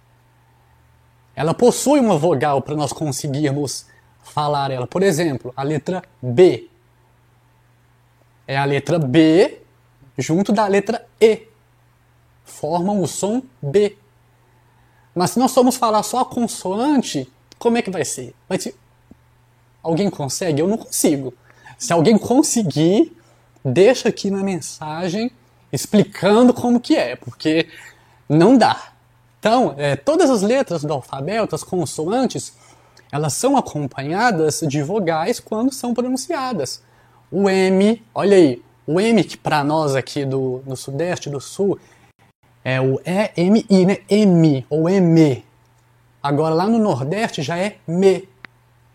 ela 1.36 1.54
possui 1.54 2.00
uma 2.00 2.18
vogal 2.18 2.62
para 2.62 2.75
nós 2.75 2.94
conseguirmos 2.94 3.86
falar 4.24 4.72
ela. 4.72 4.88
Por 4.88 5.02
exemplo, 5.02 5.54
a 5.56 5.63
letra 5.63 6.04
B. 6.22 6.70
É 8.48 8.58
a 8.58 8.66
letra 8.66 9.00
B 9.00 9.60
junto 10.18 10.52
da 10.52 10.68
letra 10.68 11.06
E. 11.20 11.48
Formam 12.44 13.02
o 13.02 13.08
som 13.08 13.42
B. 13.62 13.98
Mas 15.16 15.32
se 15.32 15.40
nós 15.40 15.54
formos 15.54 15.75
falar 15.75 16.04
só 16.04 16.20
a 16.20 16.25
consoante, 16.25 17.32
como 17.58 17.78
é 17.78 17.82
que 17.82 17.92
vai 17.92 18.06
ser? 18.06 18.36
Vai 18.48 18.60
ser... 18.60 18.75
Alguém 19.82 20.10
consegue? 20.10 20.62
Eu 20.62 20.68
não 20.68 20.78
consigo. 20.78 21.34
Se 21.78 21.92
alguém 21.92 22.18
conseguir, 22.18 23.16
deixa 23.63 24.10
aqui 24.10 24.32
na 24.32 24.44
mensagem 24.44 25.32
explicando 25.72 26.54
como 26.54 26.80
que 26.80 26.96
é, 26.96 27.16
porque 27.16 27.68
não 28.30 28.58
dá. 28.58 28.93
Então, 29.44 29.76
é, 29.78 29.98
todas 29.98 30.30
as 30.30 30.42
letras 30.42 30.86
do 30.86 30.94
alfabeto, 30.94 31.54
as 31.54 31.66
consoantes, 31.66 32.54
elas 33.12 33.34
são 33.34 33.58
acompanhadas 33.58 34.62
de 34.66 34.82
vogais 34.82 35.38
quando 35.38 35.74
são 35.74 35.94
pronunciadas. 35.94 36.82
O 37.30 37.50
M, 37.50 38.02
olha 38.16 38.38
aí, 38.38 38.62
O 38.88 39.02
M 39.02 39.22
que 39.22 39.36
para 39.36 39.62
nós 39.62 39.98
aqui 39.98 40.24
do, 40.24 40.60
do 40.60 40.78
Sudeste, 40.78 41.30
do 41.30 41.42
Sul, 41.42 41.78
é 42.64 42.80
o 42.80 43.02
E-M-I, 43.04 43.86
né? 43.86 43.98
M 44.08 44.66
ou 44.70 44.88
M. 44.88 45.44
Agora 46.22 46.56
lá 46.56 46.66
no 46.66 46.80
Nordeste 46.80 47.42
já 47.42 47.58
é 47.58 47.76
me. 47.86 48.30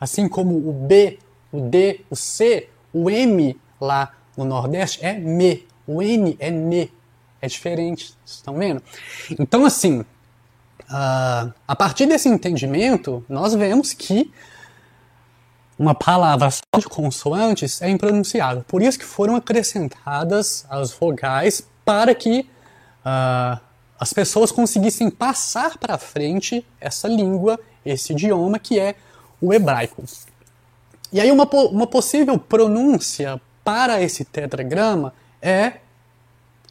Assim 0.00 0.26
como 0.26 0.56
o 0.66 0.72
B, 0.72 1.18
o 1.52 1.60
D, 1.60 2.00
o 2.08 2.16
C, 2.16 2.70
o 2.90 3.10
M 3.10 3.54
lá 3.78 4.14
no 4.34 4.46
Nordeste 4.46 5.04
é 5.04 5.12
me. 5.12 5.66
O 5.86 6.00
N 6.00 6.38
é 6.40 6.50
ne. 6.50 6.90
É 7.38 7.46
diferente, 7.46 8.16
estão 8.24 8.54
vendo? 8.54 8.82
Então, 9.38 9.66
assim, 9.66 10.06
uh, 10.90 11.52
a 11.66 11.76
partir 11.76 12.06
desse 12.06 12.28
entendimento, 12.28 13.24
nós 13.28 13.54
vemos 13.54 13.92
que 13.92 14.32
uma 15.78 15.94
palavra 15.94 16.50
só 16.50 16.78
de 16.78 16.86
consoantes 16.88 17.80
é 17.80 17.88
impronunciável. 17.88 18.64
Por 18.66 18.82
isso 18.82 18.98
que 18.98 19.04
foram 19.04 19.36
acrescentadas 19.36 20.66
as 20.68 20.90
vogais 20.90 21.62
para 21.84 22.14
que 22.14 22.40
uh, 23.04 23.60
as 23.98 24.12
pessoas 24.12 24.50
conseguissem 24.50 25.10
passar 25.10 25.78
para 25.78 25.96
frente 25.96 26.66
essa 26.80 27.06
língua, 27.06 27.58
esse 27.84 28.12
idioma 28.12 28.58
que 28.58 28.78
é 28.78 28.96
o 29.40 29.52
hebraico. 29.54 30.04
E 31.12 31.20
aí 31.20 31.30
uma, 31.30 31.44
uma 31.44 31.86
possível 31.86 32.38
pronúncia 32.38 33.40
para 33.64 34.02
esse 34.02 34.24
tetragrama 34.24 35.14
é 35.40 35.74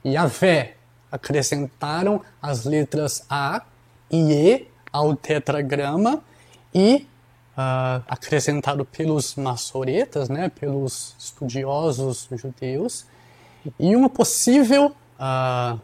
Yahvé. 0.06 0.76
Acrescentaram 1.10 2.22
as 2.42 2.66
letras 2.66 3.24
A 3.30 3.62
e 4.10 4.34
E 4.34 4.68
ao 4.92 5.16
tetragrama 5.16 6.22
e 6.74 7.08
uh, 7.58 8.04
acrescentado 8.08 8.86
pelos 8.86 9.36
maçoretas, 9.36 10.30
né, 10.30 10.50
pelos 10.50 11.16
estudiosos 11.20 12.28
judeus, 12.32 13.06
e 13.80 13.96
um 13.96 14.08
possível 14.08 14.96
uh, 15.20 15.80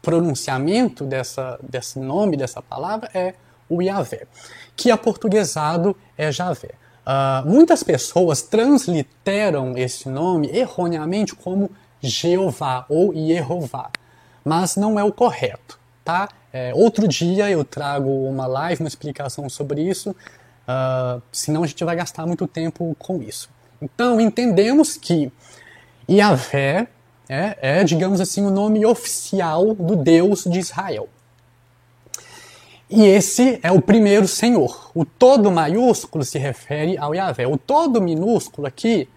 pronunciamento 0.00 1.04
dessa, 1.04 1.58
desse 1.62 1.98
nome, 1.98 2.36
dessa 2.36 2.62
palavra, 2.62 3.10
é 3.12 3.34
o 3.68 3.82
Yahvé, 3.82 4.26
que 4.76 4.90
aportuguesado 4.90 5.96
é 6.16 6.30
Javé. 6.30 6.70
Uh, 7.06 7.48
muitas 7.48 7.82
pessoas 7.82 8.42
transliteram 8.42 9.76
esse 9.76 10.08
nome 10.08 10.48
erroneamente 10.48 11.34
como 11.34 11.70
Jeová 12.00 12.84
ou 12.88 13.12
Yehová, 13.12 13.90
mas 14.44 14.76
não 14.76 14.98
é 14.98 15.04
o 15.04 15.12
correto, 15.12 15.78
tá? 16.04 16.28
É, 16.58 16.72
outro 16.74 17.06
dia 17.06 17.50
eu 17.50 17.62
trago 17.62 18.08
uma 18.08 18.46
live, 18.46 18.82
uma 18.82 18.88
explicação 18.88 19.46
sobre 19.46 19.82
isso, 19.82 20.12
uh, 20.12 21.20
senão 21.30 21.62
a 21.62 21.66
gente 21.66 21.84
vai 21.84 21.94
gastar 21.94 22.26
muito 22.26 22.46
tempo 22.46 22.96
com 22.98 23.22
isso. 23.22 23.50
Então 23.82 24.18
entendemos 24.18 24.96
que 24.96 25.30
Yahvé 26.10 26.88
é, 27.28 27.58
é, 27.60 27.84
digamos 27.84 28.22
assim, 28.22 28.42
o 28.42 28.48
nome 28.48 28.86
oficial 28.86 29.74
do 29.74 29.96
Deus 29.96 30.44
de 30.44 30.58
Israel. 30.58 31.10
E 32.88 33.04
esse 33.04 33.60
é 33.62 33.70
o 33.70 33.82
primeiro 33.82 34.26
Senhor. 34.26 34.90
O 34.94 35.04
todo 35.04 35.50
maiúsculo 35.50 36.24
se 36.24 36.38
refere 36.38 36.96
ao 36.96 37.14
Yahvé. 37.14 37.46
O 37.46 37.58
todo 37.58 38.00
minúsculo 38.00 38.66
aqui 38.66 39.10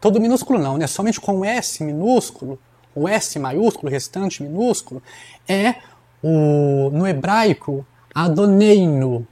todo 0.00 0.18
minúsculo 0.20 0.58
não, 0.58 0.78
né? 0.78 0.86
Somente 0.86 1.20
com 1.20 1.44
S 1.44 1.84
minúsculo, 1.84 2.58
o 2.94 3.06
S 3.06 3.38
maiúsculo, 3.38 3.88
o 3.88 3.90
restante 3.90 4.42
minúsculo, 4.42 5.02
é 5.46 5.76
o, 6.22 6.90
no 6.92 7.06
hebraico 7.06 7.84
Adoneino, 8.14 9.26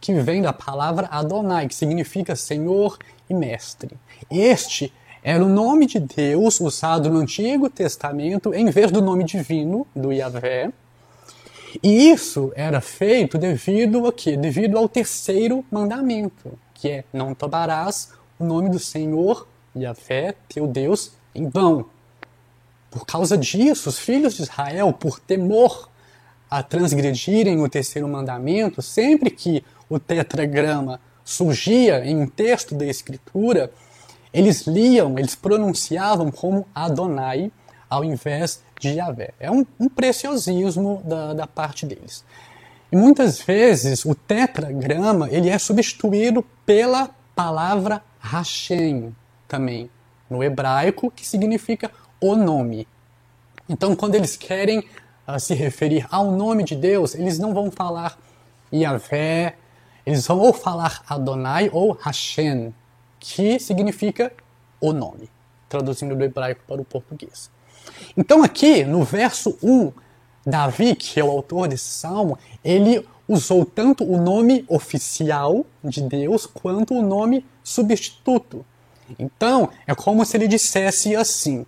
que 0.00 0.14
vem 0.14 0.42
da 0.42 0.52
palavra 0.52 1.08
Adonai, 1.10 1.68
que 1.68 1.74
significa 1.74 2.36
Senhor 2.36 2.98
e 3.28 3.34
Mestre. 3.34 3.96
Este 4.30 4.92
era 5.22 5.44
o 5.44 5.48
nome 5.48 5.86
de 5.86 5.98
Deus 5.98 6.60
usado 6.60 7.10
no 7.10 7.18
Antigo 7.18 7.68
Testamento 7.68 8.54
em 8.54 8.70
vez 8.70 8.92
do 8.92 9.02
nome 9.02 9.24
divino 9.24 9.86
do 9.94 10.12
Yahvé. 10.12 10.70
E 11.82 12.10
isso 12.10 12.52
era 12.54 12.80
feito 12.80 13.36
devido 13.36 14.06
a 14.06 14.12
quê? 14.12 14.36
Devido 14.36 14.78
ao 14.78 14.88
terceiro 14.88 15.64
mandamento, 15.70 16.58
que 16.72 16.88
é 16.88 17.04
não 17.12 17.34
tomarás 17.34 18.12
o 18.38 18.44
nome 18.44 18.70
do 18.70 18.78
Senhor 18.78 19.46
fé, 19.94 20.34
teu 20.48 20.66
Deus, 20.66 21.12
em 21.34 21.48
vão. 21.48 21.86
Por 22.90 23.04
causa 23.04 23.36
disso, 23.36 23.88
os 23.88 23.98
filhos 23.98 24.34
de 24.34 24.42
Israel, 24.42 24.92
por 24.92 25.20
temor 25.20 25.90
a 26.50 26.62
transgredirem 26.62 27.60
o 27.60 27.68
terceiro 27.68 28.08
mandamento, 28.08 28.80
sempre 28.80 29.30
que 29.30 29.64
o 29.88 29.98
tetragrama 29.98 31.00
surgia 31.24 32.04
em 32.04 32.16
um 32.16 32.26
texto 32.26 32.74
da 32.74 32.86
Escritura, 32.86 33.70
eles 34.32 34.66
liam, 34.66 35.18
eles 35.18 35.34
pronunciavam 35.34 36.30
como 36.30 36.66
Adonai 36.74 37.50
ao 37.88 38.04
invés 38.04 38.62
de 38.78 38.90
Yahvé. 38.90 39.30
É 39.40 39.50
um, 39.50 39.64
um 39.78 39.88
preciosismo 39.88 41.02
da, 41.04 41.34
da 41.34 41.46
parte 41.46 41.86
deles. 41.86 42.24
E 42.90 42.96
muitas 42.96 43.40
vezes 43.40 44.04
o 44.04 44.14
tetragrama 44.14 45.28
ele 45.30 45.48
é 45.48 45.58
substituído 45.58 46.44
pela 46.64 47.10
palavra 47.34 48.02
Hashem, 48.20 49.14
também 49.48 49.90
no 50.28 50.42
hebraico, 50.42 51.10
que 51.10 51.26
significa 51.26 51.90
o 52.20 52.34
nome. 52.36 52.86
Então, 53.68 53.96
quando 53.96 54.14
eles 54.14 54.36
querem 54.36 54.84
uh, 55.26 55.38
se 55.38 55.54
referir 55.54 56.06
ao 56.10 56.30
nome 56.30 56.64
de 56.64 56.74
Deus, 56.74 57.14
eles 57.14 57.38
não 57.38 57.52
vão 57.52 57.70
falar 57.70 58.18
Yahvé, 58.72 59.56
eles 60.04 60.26
vão 60.26 60.38
ou 60.38 60.52
falar 60.52 61.02
Adonai 61.08 61.70
ou 61.72 61.92
Hashem, 61.92 62.74
que 63.18 63.58
significa 63.58 64.32
o 64.80 64.92
nome, 64.92 65.30
traduzindo 65.68 66.14
do 66.14 66.24
hebraico 66.24 66.62
para 66.66 66.80
o 66.80 66.84
português. 66.84 67.50
Então, 68.16 68.42
aqui 68.42 68.84
no 68.84 69.04
verso 69.04 69.58
1, 69.62 69.92
Davi, 70.44 70.94
que 70.94 71.18
é 71.18 71.24
o 71.24 71.30
autor 71.30 71.68
desse 71.68 71.90
salmo, 71.90 72.38
ele 72.64 73.06
usou 73.28 73.64
tanto 73.64 74.04
o 74.04 74.20
nome 74.20 74.64
oficial 74.68 75.66
de 75.82 76.00
Deus 76.02 76.46
quanto 76.46 76.94
o 76.94 77.02
nome 77.02 77.44
substituto 77.64 78.64
então, 79.18 79.70
é 79.86 79.94
como 79.94 80.24
se 80.24 80.36
ele 80.36 80.48
dissesse 80.48 81.14
assim: 81.14 81.64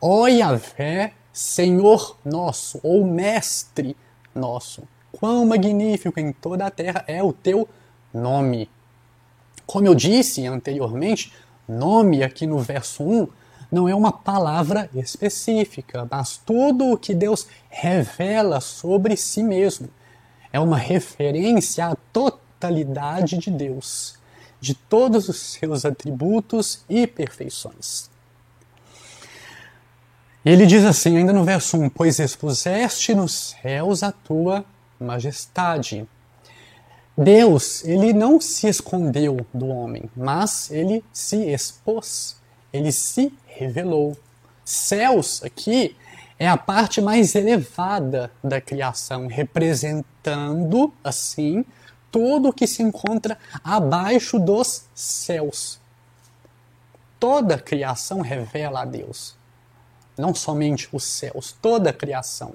Ó 0.00 0.26
Yahvé, 0.26 1.12
Senhor 1.32 2.16
nosso, 2.24 2.80
ou 2.82 3.04
Mestre 3.04 3.96
nosso, 4.34 4.82
quão 5.12 5.46
magnífico 5.46 6.18
em 6.18 6.32
toda 6.32 6.66
a 6.66 6.70
terra 6.70 7.04
é 7.06 7.22
o 7.22 7.32
teu 7.32 7.68
nome. 8.12 8.68
Como 9.66 9.86
eu 9.86 9.94
disse 9.94 10.46
anteriormente, 10.46 11.32
nome 11.68 12.22
aqui 12.22 12.46
no 12.46 12.58
verso 12.58 13.02
1 13.02 13.28
não 13.70 13.88
é 13.88 13.94
uma 13.94 14.10
palavra 14.10 14.90
específica, 14.94 16.06
mas 16.10 16.36
tudo 16.36 16.90
o 16.90 16.98
que 16.98 17.14
Deus 17.14 17.46
revela 17.68 18.60
sobre 18.60 19.16
si 19.16 19.42
mesmo 19.42 19.88
é 20.52 20.58
uma 20.58 20.76
referência 20.76 21.86
à 21.86 21.94
totalidade 21.94 23.38
de 23.38 23.50
Deus 23.50 24.18
de 24.60 24.74
todos 24.74 25.28
os 25.28 25.38
seus 25.38 25.84
atributos 25.84 26.84
e 26.88 27.06
perfeições. 27.06 28.09
E 30.44 30.50
ele 30.50 30.64
diz 30.64 30.84
assim, 30.84 31.16
ainda 31.18 31.32
no 31.32 31.44
verso 31.44 31.76
1: 31.76 31.90
Pois 31.90 32.18
expuseste 32.18 33.14
nos 33.14 33.56
céus 33.60 34.02
a 34.02 34.10
tua 34.10 34.64
majestade. 34.98 36.08
Deus, 37.16 37.84
ele 37.84 38.14
não 38.14 38.40
se 38.40 38.66
escondeu 38.66 39.46
do 39.52 39.66
homem, 39.66 40.04
mas 40.16 40.70
ele 40.70 41.04
se 41.12 41.36
expôs, 41.36 42.40
ele 42.72 42.90
se 42.90 43.32
revelou. 43.46 44.16
Céus 44.64 45.42
aqui 45.42 45.94
é 46.38 46.48
a 46.48 46.56
parte 46.56 47.02
mais 47.02 47.34
elevada 47.34 48.30
da 48.42 48.58
criação, 48.58 49.26
representando 49.26 50.90
assim 51.04 51.62
tudo 52.10 52.48
o 52.48 52.52
que 52.52 52.66
se 52.66 52.82
encontra 52.82 53.36
abaixo 53.62 54.38
dos 54.38 54.84
céus. 54.94 55.78
Toda 57.18 57.56
a 57.56 57.60
criação 57.60 58.22
revela 58.22 58.80
a 58.80 58.84
Deus. 58.86 59.38
Não 60.20 60.34
somente 60.34 60.88
os 60.92 61.04
céus, 61.04 61.56
toda 61.60 61.90
a 61.90 61.92
criação. 61.92 62.54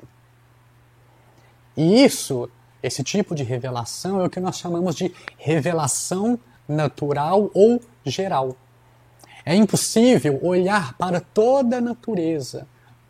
E 1.76 2.04
isso, 2.04 2.50
esse 2.82 3.04
tipo 3.04 3.36
de 3.36 3.44
revelação, 3.44 4.22
é 4.22 4.26
o 4.26 4.30
que 4.30 4.40
nós 4.40 4.58
chamamos 4.58 4.96
de 4.96 5.14
revelação 5.38 6.40
natural 6.68 7.50
ou 7.54 7.82
geral. 8.06 8.56
É 9.46 9.56
impossível 9.56 10.40
olhar 10.42 10.98
para 10.98 11.20
toda 11.20 11.78
a 11.78 11.82
natureza, 11.82 12.68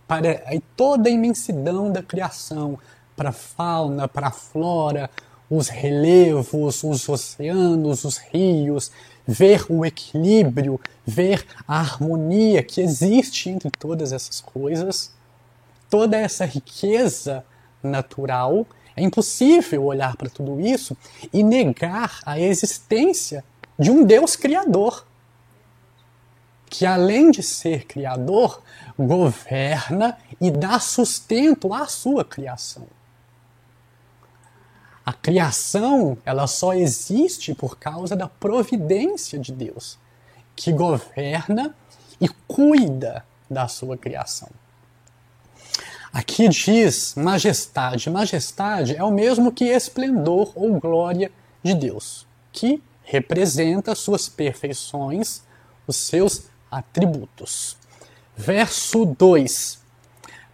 para 0.07 0.41
toda 0.75 1.09
a 1.09 1.11
imensidão 1.11 1.91
da 1.91 2.03
criação, 2.03 2.77
para 3.15 3.29
a 3.29 3.33
fauna, 3.33 4.07
para 4.07 4.27
a 4.27 4.31
flora, 4.31 5.09
os 5.49 5.69
relevos, 5.69 6.83
os 6.83 7.07
oceanos, 7.07 8.03
os 8.03 8.17
rios, 8.17 8.91
ver 9.27 9.65
o 9.69 9.85
equilíbrio, 9.85 10.79
ver 11.05 11.45
a 11.67 11.79
harmonia 11.79 12.63
que 12.63 12.81
existe 12.81 13.49
entre 13.49 13.69
todas 13.71 14.11
essas 14.11 14.41
coisas, 14.41 15.11
toda 15.89 16.17
essa 16.17 16.45
riqueza 16.45 17.45
natural. 17.81 18.65
É 18.95 19.03
impossível 19.03 19.83
olhar 19.83 20.15
para 20.15 20.29
tudo 20.29 20.59
isso 20.59 20.95
e 21.33 21.43
negar 21.43 22.19
a 22.25 22.39
existência 22.39 23.43
de 23.77 23.91
um 23.91 24.03
Deus 24.03 24.35
criador 24.35 25.05
que 26.69 26.85
além 26.85 27.31
de 27.31 27.41
ser 27.41 27.85
criador, 27.85 28.61
governa 28.99 30.17
e 30.41 30.51
dá 30.51 30.79
sustento 30.79 31.73
à 31.73 31.88
sua 31.88 32.25
criação. 32.25 32.85
A 35.05 35.13
criação, 35.13 36.17
ela 36.25 36.47
só 36.47 36.73
existe 36.73 37.53
por 37.53 37.77
causa 37.77 38.15
da 38.15 38.27
providência 38.27 39.37
de 39.37 39.51
Deus, 39.51 39.99
que 40.55 40.71
governa 40.73 41.75
e 42.19 42.27
cuida 42.47 43.23
da 43.49 43.67
sua 43.67 43.95
criação. 43.95 44.49
Aqui 46.11 46.47
diz 46.47 47.13
majestade. 47.15 48.09
Majestade 48.09 48.95
é 48.95 49.03
o 49.03 49.11
mesmo 49.11 49.51
que 49.51 49.65
esplendor 49.65 50.51
ou 50.55 50.79
glória 50.79 51.31
de 51.61 51.75
Deus, 51.75 52.25
que 52.51 52.81
representa 53.03 53.93
suas 53.93 54.27
perfeições, 54.27 55.43
os 55.85 55.97
seus 55.97 56.43
atributos. 56.71 57.77
Verso 58.35 59.05
2: 59.05 59.84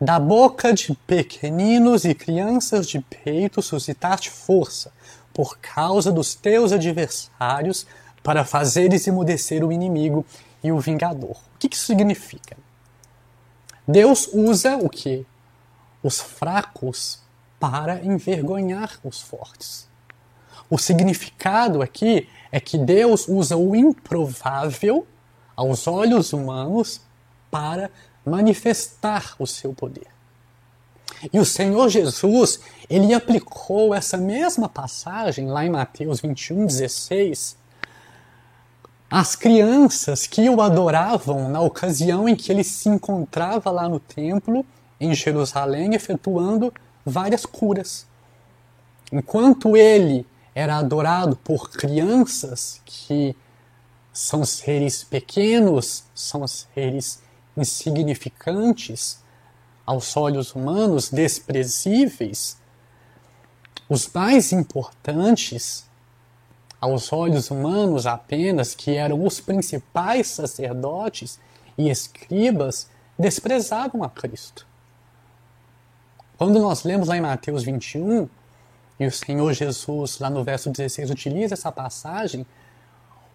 Da 0.01 0.19
boca 0.19 0.73
de 0.73 0.95
pequeninos 1.05 2.05
e 2.05 2.15
crianças 2.15 2.87
de 2.87 2.99
peito 3.01 3.61
suscitaste 3.61 4.31
força, 4.31 4.91
por 5.31 5.59
causa 5.59 6.11
dos 6.11 6.33
teus 6.33 6.71
adversários, 6.71 7.85
para 8.23 8.43
fazeres 8.43 9.05
emudecer 9.05 9.63
o 9.63 9.71
inimigo 9.71 10.25
e 10.63 10.71
o 10.71 10.79
vingador. 10.79 11.37
O 11.53 11.59
que 11.59 11.69
isso 11.71 11.85
significa? 11.85 12.57
Deus 13.87 14.27
usa 14.33 14.75
o 14.75 14.89
que? 14.89 15.23
Os 16.01 16.19
fracos 16.19 17.21
para 17.59 18.03
envergonhar 18.03 18.99
os 19.03 19.21
fortes. 19.21 19.87
O 20.67 20.79
significado 20.79 21.79
aqui 21.79 22.27
é 22.51 22.59
que 22.59 22.75
Deus 22.75 23.27
usa 23.27 23.55
o 23.55 23.75
improvável 23.75 25.05
aos 25.55 25.85
olhos 25.85 26.33
humanos 26.33 27.01
para 27.51 27.91
manifestar 28.25 29.36
o 29.39 29.47
seu 29.47 29.73
poder. 29.73 30.07
E 31.31 31.39
o 31.39 31.45
Senhor 31.45 31.89
Jesus, 31.89 32.60
ele 32.89 33.13
aplicou 33.13 33.93
essa 33.93 34.17
mesma 34.17 34.67
passagem 34.67 35.47
lá 35.47 35.65
em 35.65 35.69
Mateus 35.69 36.19
21, 36.19 36.65
16, 36.65 37.55
às 39.10 39.36
crianças 39.36 40.25
que 40.25 40.49
o 40.49 40.62
adoravam 40.62 41.49
na 41.49 41.62
ocasião 41.62 42.27
em 42.27 42.36
que 42.36 42.51
ele 42.51 42.63
se 42.63 42.89
encontrava 42.89 43.69
lá 43.69 43.88
no 43.88 43.99
templo, 43.99 44.65
em 44.99 45.13
Jerusalém, 45.13 45.93
efetuando 45.93 46.73
várias 47.05 47.45
curas. 47.45 48.07
Enquanto 49.12 49.75
ele 49.75 50.25
era 50.55 50.77
adorado 50.77 51.36
por 51.36 51.69
crianças 51.69 52.81
que 52.86 53.36
são 54.13 54.43
seres 54.45 55.03
pequenos, 55.03 56.03
são 56.15 56.47
seres 56.47 57.20
insignificantes 57.55 59.19
aos 59.85 60.15
olhos 60.15 60.53
humanos, 60.53 61.09
desprezíveis, 61.09 62.57
os 63.89 64.09
mais 64.13 64.51
importantes 64.51 65.89
aos 66.79 67.11
olhos 67.13 67.51
humanos 67.51 68.07
apenas, 68.07 68.73
que 68.73 68.95
eram 68.95 69.23
os 69.25 69.39
principais 69.39 70.27
sacerdotes 70.27 71.39
e 71.77 71.89
escribas, 71.89 72.89
desprezavam 73.19 74.03
a 74.03 74.09
Cristo. 74.09 74.65
Quando 76.37 76.59
nós 76.59 76.83
lemos 76.83 77.07
lá 77.07 77.17
em 77.17 77.21
Mateus 77.21 77.63
21, 77.63 78.27
e 78.99 79.05
o 79.05 79.11
Senhor 79.11 79.51
Jesus, 79.53 80.19
lá 80.19 80.29
no 80.29 80.43
verso 80.43 80.69
16, 80.69 81.11
utiliza 81.11 81.53
essa 81.53 81.71
passagem, 81.71 82.45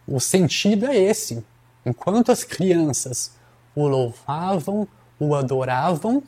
o 0.07 0.21
sentido 0.21 0.87
é 0.87 0.97
esse. 0.97 1.45
Enquanto 1.85 2.31
as 2.31 2.45
crianças 2.45 3.33
o 3.77 3.87
louvavam, 3.87 4.89
o 5.21 5.37
adoravam, 5.37 6.21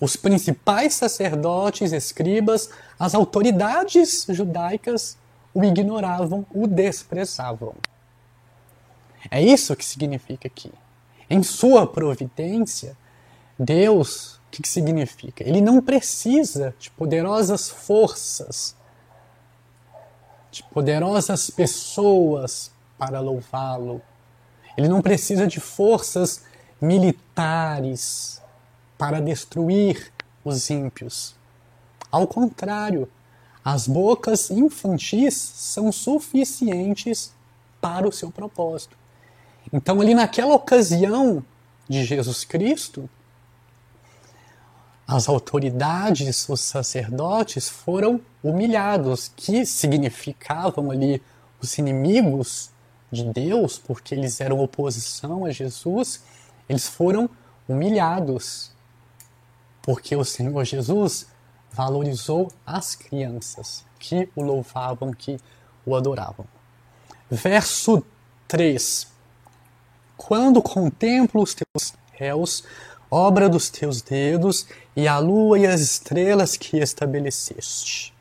os 0.00 0.16
principais 0.16 0.92
sacerdotes, 0.92 1.92
escribas, 1.92 2.68
as 2.98 3.14
autoridades 3.14 4.26
judaicas 4.28 5.16
o 5.54 5.64
ignoravam, 5.64 6.44
o 6.52 6.66
desprezavam. 6.66 7.74
É 9.30 9.40
isso 9.40 9.74
que 9.74 9.84
significa 9.84 10.48
aqui. 10.48 10.70
Em 11.30 11.42
sua 11.42 11.86
providência, 11.86 12.94
Deus 13.58 14.40
que, 14.54 14.62
que 14.62 14.68
significa? 14.68 15.46
Ele 15.46 15.60
não 15.60 15.80
precisa 15.82 16.74
de 16.78 16.88
poderosas 16.92 17.68
forças, 17.68 18.76
de 20.50 20.62
poderosas 20.62 21.50
pessoas 21.50 22.70
para 22.96 23.18
louvá-lo. 23.18 24.00
Ele 24.76 24.88
não 24.88 25.00
precisa 25.00 25.46
de 25.46 25.60
forças 25.60 26.42
militares 26.80 28.42
para 28.98 29.20
destruir 29.20 30.12
os 30.44 30.70
ímpios. 30.70 31.34
Ao 32.10 32.26
contrário, 32.26 33.08
as 33.64 33.88
bocas 33.88 34.50
infantis 34.50 35.34
são 35.34 35.90
suficientes 35.90 37.32
para 37.80 38.06
o 38.06 38.12
seu 38.12 38.30
propósito. 38.30 38.96
Então, 39.72 40.00
ali 40.00 40.14
naquela 40.14 40.54
ocasião 40.54 41.44
de 41.88 42.04
Jesus 42.04 42.44
Cristo, 42.44 43.08
as 45.06 45.28
autoridades, 45.28 46.48
os 46.48 46.60
sacerdotes 46.60 47.68
foram 47.68 48.20
humilhados, 48.42 49.30
que 49.34 49.66
significavam 49.66 50.90
ali 50.90 51.22
os 51.60 51.76
inimigos 51.76 52.70
de 53.10 53.24
Deus, 53.24 53.78
porque 53.78 54.14
eles 54.14 54.40
eram 54.40 54.60
oposição 54.60 55.44
a 55.44 55.50
Jesus, 55.50 56.22
eles 56.68 56.88
foram 56.88 57.28
humilhados, 57.68 58.72
porque 59.82 60.16
o 60.16 60.24
Senhor 60.24 60.64
Jesus 60.64 61.26
valorizou 61.72 62.50
as 62.64 62.94
crianças 62.94 63.84
que 63.98 64.28
o 64.34 64.42
louvavam, 64.42 65.12
que 65.12 65.38
o 65.84 65.94
adoravam. 65.94 66.46
Verso 67.30 68.04
3: 68.46 69.08
Quando 70.16 70.62
contemplo 70.62 71.42
os 71.42 71.54
teus 71.54 71.94
réus, 72.12 72.64
obra 73.10 73.48
dos 73.48 73.68
teus 73.70 74.00
dedos, 74.00 74.66
e 74.96 75.08
a 75.08 75.18
lua 75.18 75.58
e 75.58 75.66
as 75.66 75.80
estrelas 75.80 76.56
que 76.56 76.78
estabeleceste. 76.78 78.13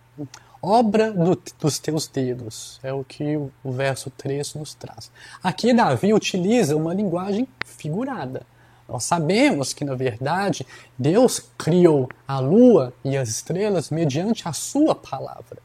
Obra 0.66 1.12
do, 1.12 1.38
dos 1.60 1.78
teus 1.78 2.08
dedos, 2.08 2.80
é 2.82 2.94
o 2.94 3.04
que 3.04 3.36
o, 3.36 3.52
o 3.62 3.72
verso 3.74 4.10
3 4.10 4.56
nos 4.56 4.74
traz. 4.74 5.12
Aqui 5.44 5.74
Davi 5.74 6.14
utiliza 6.14 6.78
uma 6.78 6.94
linguagem 6.94 7.46
figurada. 7.66 8.44
Nós 8.88 9.04
sabemos 9.04 9.74
que, 9.74 9.84
na 9.84 9.94
verdade, 9.94 10.66
Deus 10.98 11.44
criou 11.58 12.08
a 12.26 12.40
lua 12.40 12.94
e 13.04 13.18
as 13.18 13.28
estrelas 13.28 13.90
mediante 13.90 14.48
a 14.48 14.54
sua 14.54 14.96
palavra. 14.96 15.58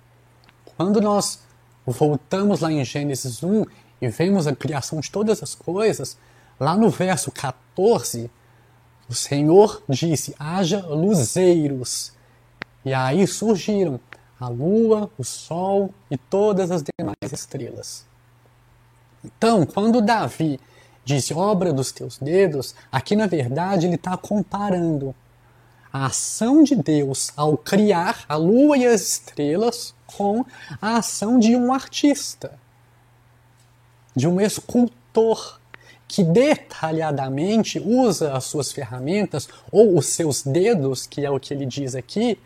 Quando 0.77 1.01
nós 1.01 1.43
voltamos 1.87 2.59
lá 2.59 2.73
em 2.73 2.85
Gênesis 2.85 3.41
1 3.41 3.67
e 4.03 4.09
vemos 4.09 4.49
a 4.49 4.57
criação 4.57 4.99
de 4.99 5.13
todas 5.13 5.45
as 5.45 5.55
coisas, 5.55 6.19
lá 6.59 6.77
no 6.77 6.91
verso 6.91 7.31
14, 7.31 8.29
o 9.09 9.15
Senhor 9.15 9.81
disse: 9.89 10.35
haja 10.41 10.85
luzeiros. 10.85 12.13
E 12.85 12.93
aí 12.93 13.29
surgiram 13.29 14.01
a 14.41 14.49
lua, 14.49 15.11
o 15.19 15.25
sol 15.25 15.93
e 16.11 16.17
todas 16.17 16.71
as 16.71 16.83
demais 16.83 17.33
estrelas. 17.33 18.07
Então, 19.25 19.67
quando 19.67 20.01
Davi 20.01 20.61
disse 21.05 21.35
obra 21.35 21.73
dos 21.73 21.91
teus 21.91 22.19
dedos, 22.19 22.75
aqui 22.93 23.17
na 23.17 23.27
verdade 23.27 23.87
ele 23.87 23.97
está 23.97 24.17
comparando 24.17 25.15
a 25.93 26.07
ação 26.07 26.63
de 26.63 26.77
Deus 26.77 27.33
ao 27.37 27.57
criar 27.57 28.25
a 28.29 28.37
lua 28.37 28.77
e 28.77 28.87
as 28.87 29.01
estrelas 29.01 29.95
com 30.07 30.45
a 30.81 30.99
ação 30.99 31.39
de 31.39 31.57
um 31.57 31.73
artista, 31.73 32.59
de 34.15 34.29
um 34.29 34.41
escultor 34.41 35.59
que 36.07 36.23
detalhadamente 36.23 37.79
usa 37.79 38.33
as 38.33 38.45
suas 38.45 38.73
ferramentas 38.73 39.49
ou 39.71 39.97
os 39.99 40.07
seus 40.07 40.43
dedos, 40.43 41.07
que 41.07 41.25
é 41.25 41.31
o 41.31 41.39
que 41.39 41.53
ele 41.53 41.67
diz 41.67 41.95
aqui, 41.95 42.39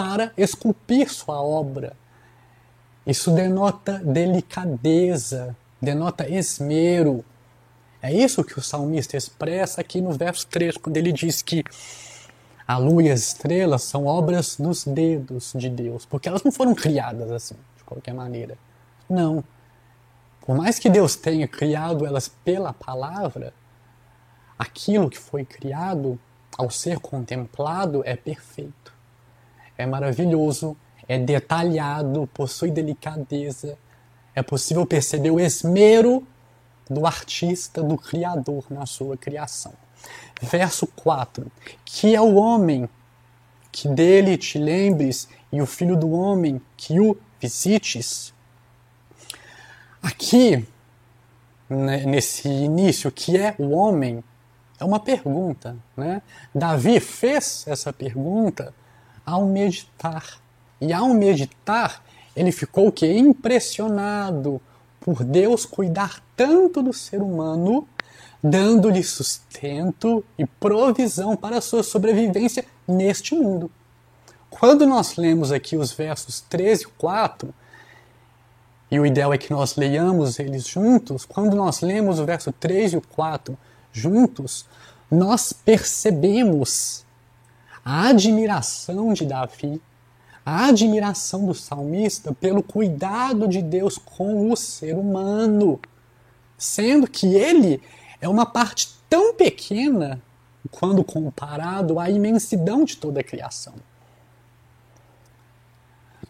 para 0.00 0.32
esculpir 0.34 1.12
sua 1.12 1.42
obra. 1.42 1.94
Isso 3.06 3.30
denota 3.32 3.98
delicadeza, 3.98 5.54
denota 5.80 6.26
esmero. 6.26 7.22
É 8.00 8.10
isso 8.10 8.42
que 8.42 8.58
o 8.58 8.62
salmista 8.62 9.14
expressa 9.14 9.82
aqui 9.82 10.00
no 10.00 10.12
verso 10.12 10.46
3, 10.46 10.78
quando 10.78 10.96
ele 10.96 11.12
diz 11.12 11.42
que 11.42 11.62
a 12.66 12.78
lua 12.78 13.02
e 13.02 13.10
as 13.10 13.20
estrelas 13.20 13.82
são 13.82 14.06
obras 14.06 14.56
dos 14.56 14.86
dedos 14.86 15.52
de 15.54 15.68
Deus, 15.68 16.06
porque 16.06 16.30
elas 16.30 16.42
não 16.42 16.50
foram 16.50 16.74
criadas 16.74 17.30
assim, 17.30 17.56
de 17.76 17.84
qualquer 17.84 18.14
maneira. 18.14 18.56
Não, 19.06 19.44
por 20.40 20.56
mais 20.56 20.78
que 20.78 20.88
Deus 20.88 21.14
tenha 21.14 21.46
criado 21.46 22.06
elas 22.06 22.26
pela 22.26 22.72
palavra, 22.72 23.52
aquilo 24.58 25.10
que 25.10 25.18
foi 25.18 25.44
criado, 25.44 26.18
ao 26.56 26.70
ser 26.70 27.00
contemplado, 27.00 28.02
é 28.06 28.16
perfeito, 28.16 28.79
é 29.80 29.86
maravilhoso, 29.86 30.76
é 31.08 31.18
detalhado, 31.18 32.28
possui 32.34 32.70
delicadeza, 32.70 33.78
é 34.34 34.42
possível 34.42 34.84
perceber 34.84 35.30
o 35.30 35.40
esmero 35.40 36.26
do 36.88 37.06
artista, 37.06 37.82
do 37.82 37.96
criador 37.96 38.64
na 38.70 38.84
sua 38.84 39.16
criação. 39.16 39.72
Verso 40.42 40.86
4: 40.86 41.50
Que 41.84 42.14
é 42.14 42.20
o 42.20 42.34
homem 42.34 42.88
que 43.72 43.88
dele 43.88 44.36
te 44.36 44.58
lembres, 44.58 45.28
e 45.52 45.62
o 45.62 45.66
filho 45.66 45.96
do 45.96 46.10
homem 46.10 46.60
que 46.76 47.00
o 47.00 47.16
visites. 47.40 48.34
Aqui, 50.02 50.66
né, 51.68 52.04
nesse 52.04 52.48
início, 52.48 53.10
que 53.10 53.36
é 53.36 53.54
o 53.58 53.70
homem, 53.70 54.22
é 54.78 54.84
uma 54.84 55.00
pergunta. 55.00 55.76
Né? 55.96 56.22
Davi 56.54 57.00
fez 57.00 57.64
essa 57.66 57.92
pergunta 57.92 58.74
ao 59.30 59.46
meditar. 59.46 60.40
E 60.80 60.92
ao 60.92 61.08
meditar, 61.14 62.02
ele 62.34 62.50
ficou 62.50 62.90
que? 62.90 63.06
Impressionado 63.06 64.60
por 65.00 65.24
Deus 65.24 65.64
cuidar 65.64 66.22
tanto 66.36 66.82
do 66.82 66.92
ser 66.92 67.22
humano, 67.22 67.86
dando-lhe 68.42 69.02
sustento 69.02 70.24
e 70.38 70.44
provisão 70.44 71.36
para 71.36 71.58
a 71.58 71.60
sua 71.60 71.82
sobrevivência 71.82 72.64
neste 72.86 73.34
mundo. 73.34 73.70
Quando 74.48 74.86
nós 74.86 75.16
lemos 75.16 75.52
aqui 75.52 75.76
os 75.76 75.92
versos 75.92 76.40
13 76.40 76.82
e 76.82 76.86
4, 76.98 77.54
e 78.90 78.98
o 78.98 79.06
ideal 79.06 79.32
é 79.32 79.38
que 79.38 79.52
nós 79.52 79.76
leiamos 79.76 80.38
eles 80.40 80.66
juntos, 80.66 81.24
quando 81.24 81.54
nós 81.54 81.80
lemos 81.80 82.18
o 82.18 82.26
verso 82.26 82.50
3 82.52 82.94
e 82.94 82.96
o 82.96 83.02
4 83.02 83.56
juntos, 83.92 84.66
nós 85.10 85.52
percebemos 85.52 87.04
a 87.84 88.08
admiração 88.08 89.12
de 89.12 89.24
Davi, 89.24 89.80
a 90.44 90.66
admiração 90.66 91.46
do 91.46 91.54
salmista 91.54 92.34
pelo 92.34 92.62
cuidado 92.62 93.46
de 93.46 93.62
Deus 93.62 93.98
com 93.98 94.50
o 94.50 94.56
ser 94.56 94.96
humano, 94.96 95.80
sendo 96.56 97.06
que 97.06 97.34
ele 97.34 97.82
é 98.20 98.28
uma 98.28 98.46
parte 98.46 98.94
tão 99.08 99.34
pequena 99.34 100.20
quando 100.70 101.02
comparado 101.02 101.98
à 101.98 102.10
imensidão 102.10 102.84
de 102.84 102.96
toda 102.96 103.20
a 103.20 103.24
criação. 103.24 103.74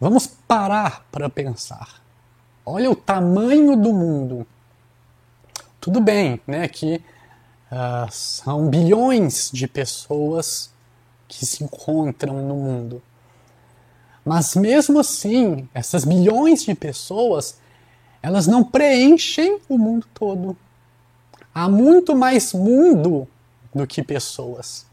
Vamos 0.01 0.27
parar 0.27 1.07
para 1.13 1.29
pensar. 1.29 2.01
Olha 2.65 2.91
o 2.91 2.97
tamanho 2.97 3.77
do 3.77 3.93
mundo. 3.93 4.47
Tudo 5.81 6.01
bem, 6.01 6.41
né, 6.47 6.69
que 6.69 7.03
uh, 7.71 8.11
são 8.11 8.69
bilhões 8.69 9.51
de 9.53 9.67
pessoas 9.67 10.71
que 11.31 11.47
se 11.47 11.63
encontram 11.63 12.43
no 12.43 12.57
mundo. 12.57 13.01
Mas 14.25 14.57
mesmo 14.57 14.99
assim, 14.99 15.69
essas 15.73 16.05
bilhões 16.05 16.65
de 16.65 16.75
pessoas, 16.75 17.59
elas 18.21 18.49
não 18.49 18.65
preenchem 18.65 19.61
o 19.69 19.79
mundo 19.79 20.07
todo. 20.13 20.57
Há 21.55 21.69
muito 21.69 22.17
mais 22.17 22.53
mundo 22.53 23.29
do 23.73 23.87
que 23.87 24.03
pessoas. 24.03 24.87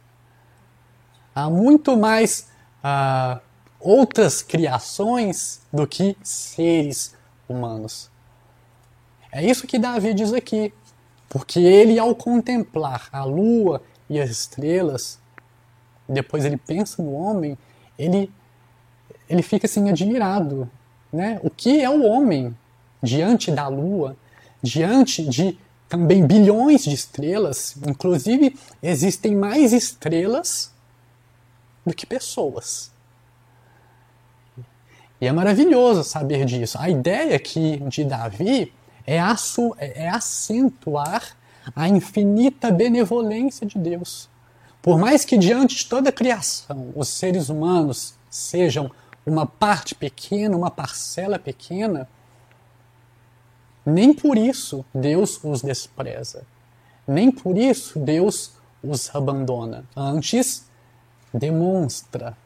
Há 1.33 1.49
muito 1.49 1.97
mais 1.97 2.47
uh, 2.83 3.41
outras 3.79 4.41
criações 4.43 5.61
do 5.73 5.87
que 5.87 6.15
seres 6.21 7.15
humanos. 7.49 8.09
É 9.31 9.43
isso 9.43 9.67
que 9.67 9.79
Davi 9.79 10.13
diz 10.13 10.33
aqui. 10.33 10.71
Porque 11.27 11.59
ele, 11.59 11.99
ao 11.99 12.15
contemplar 12.15 13.09
a 13.11 13.23
lua 13.23 13.81
e 14.09 14.19
as 14.19 14.29
estrelas, 14.29 15.19
depois 16.07 16.45
ele 16.45 16.57
pensa 16.57 17.01
no 17.01 17.13
homem, 17.13 17.57
ele, 17.97 18.31
ele 19.29 19.41
fica 19.41 19.65
assim 19.65 19.89
admirado. 19.89 20.69
Né? 21.11 21.39
O 21.43 21.49
que 21.49 21.81
é 21.81 21.89
o 21.89 22.03
homem 22.03 22.55
diante 23.01 23.51
da 23.51 23.67
lua, 23.67 24.15
diante 24.61 25.23
de 25.23 25.57
também 25.89 26.25
bilhões 26.25 26.83
de 26.83 26.93
estrelas? 26.93 27.75
Inclusive, 27.87 28.57
existem 28.81 29.35
mais 29.35 29.73
estrelas 29.73 30.71
do 31.85 31.93
que 31.93 32.05
pessoas. 32.05 32.91
E 35.19 35.25
é 35.25 35.31
maravilhoso 35.31 36.03
saber 36.03 36.45
disso. 36.45 36.77
A 36.79 36.89
ideia 36.89 37.35
aqui 37.35 37.77
de 37.87 38.03
Davi 38.03 38.71
é, 39.05 39.15
é 39.15 40.09
acentuar 40.09 41.35
a 41.75 41.87
infinita 41.87 42.71
benevolência 42.71 43.65
de 43.65 43.79
Deus. 43.79 44.29
Por 44.87 44.97
mais 44.97 45.25
que 45.25 45.37
diante 45.37 45.75
de 45.75 45.85
toda 45.85 46.07
a 46.07 46.13
criação 46.13 46.93
os 46.95 47.09
seres 47.09 47.49
humanos 47.49 48.13
sejam 48.29 48.89
uma 49.25 49.45
parte 49.45 49.93
pequena, 49.93 50.55
uma 50.55 50.71
parcela 50.71 51.37
pequena, 51.37 52.07
nem 53.85 54.13
por 54.13 54.37
isso 54.37 54.85
Deus 54.95 55.43
os 55.43 55.61
despreza. 55.61 56.43
Nem 57.05 57.29
por 57.29 57.57
isso 57.57 57.99
Deus 57.99 58.53
os 58.81 59.13
abandona. 59.13 59.83
Antes, 59.93 60.65
demonstra, 61.33 62.37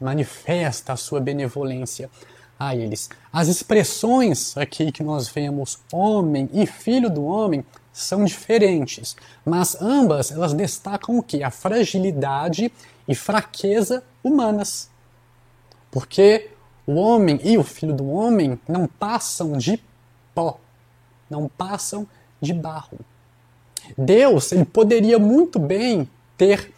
manifesta 0.00 0.94
a 0.94 0.96
sua 0.96 1.20
benevolência 1.20 2.10
a 2.58 2.74
eles. 2.74 3.08
As 3.32 3.46
expressões 3.46 4.56
aqui 4.56 4.90
que 4.90 5.04
nós 5.04 5.28
vemos, 5.28 5.78
homem 5.92 6.50
e 6.52 6.66
filho 6.66 7.08
do 7.08 7.24
homem, 7.24 7.64
são 7.94 8.24
diferentes, 8.24 9.14
mas 9.46 9.80
ambas 9.80 10.32
elas 10.32 10.52
destacam 10.52 11.16
o 11.16 11.22
que? 11.22 11.44
A 11.44 11.50
fragilidade 11.50 12.70
e 13.06 13.14
fraqueza 13.14 14.02
humanas. 14.22 14.90
Porque 15.92 16.50
o 16.84 16.96
homem 16.96 17.40
e 17.44 17.56
o 17.56 17.62
filho 17.62 17.94
do 17.94 18.10
homem 18.10 18.58
não 18.68 18.88
passam 18.88 19.56
de 19.56 19.80
pó, 20.34 20.58
não 21.30 21.48
passam 21.48 22.04
de 22.40 22.52
barro. 22.52 22.98
Deus, 23.96 24.50
ele 24.50 24.64
poderia 24.64 25.18
muito 25.18 25.60
bem 25.60 26.10
ter, 26.36 26.72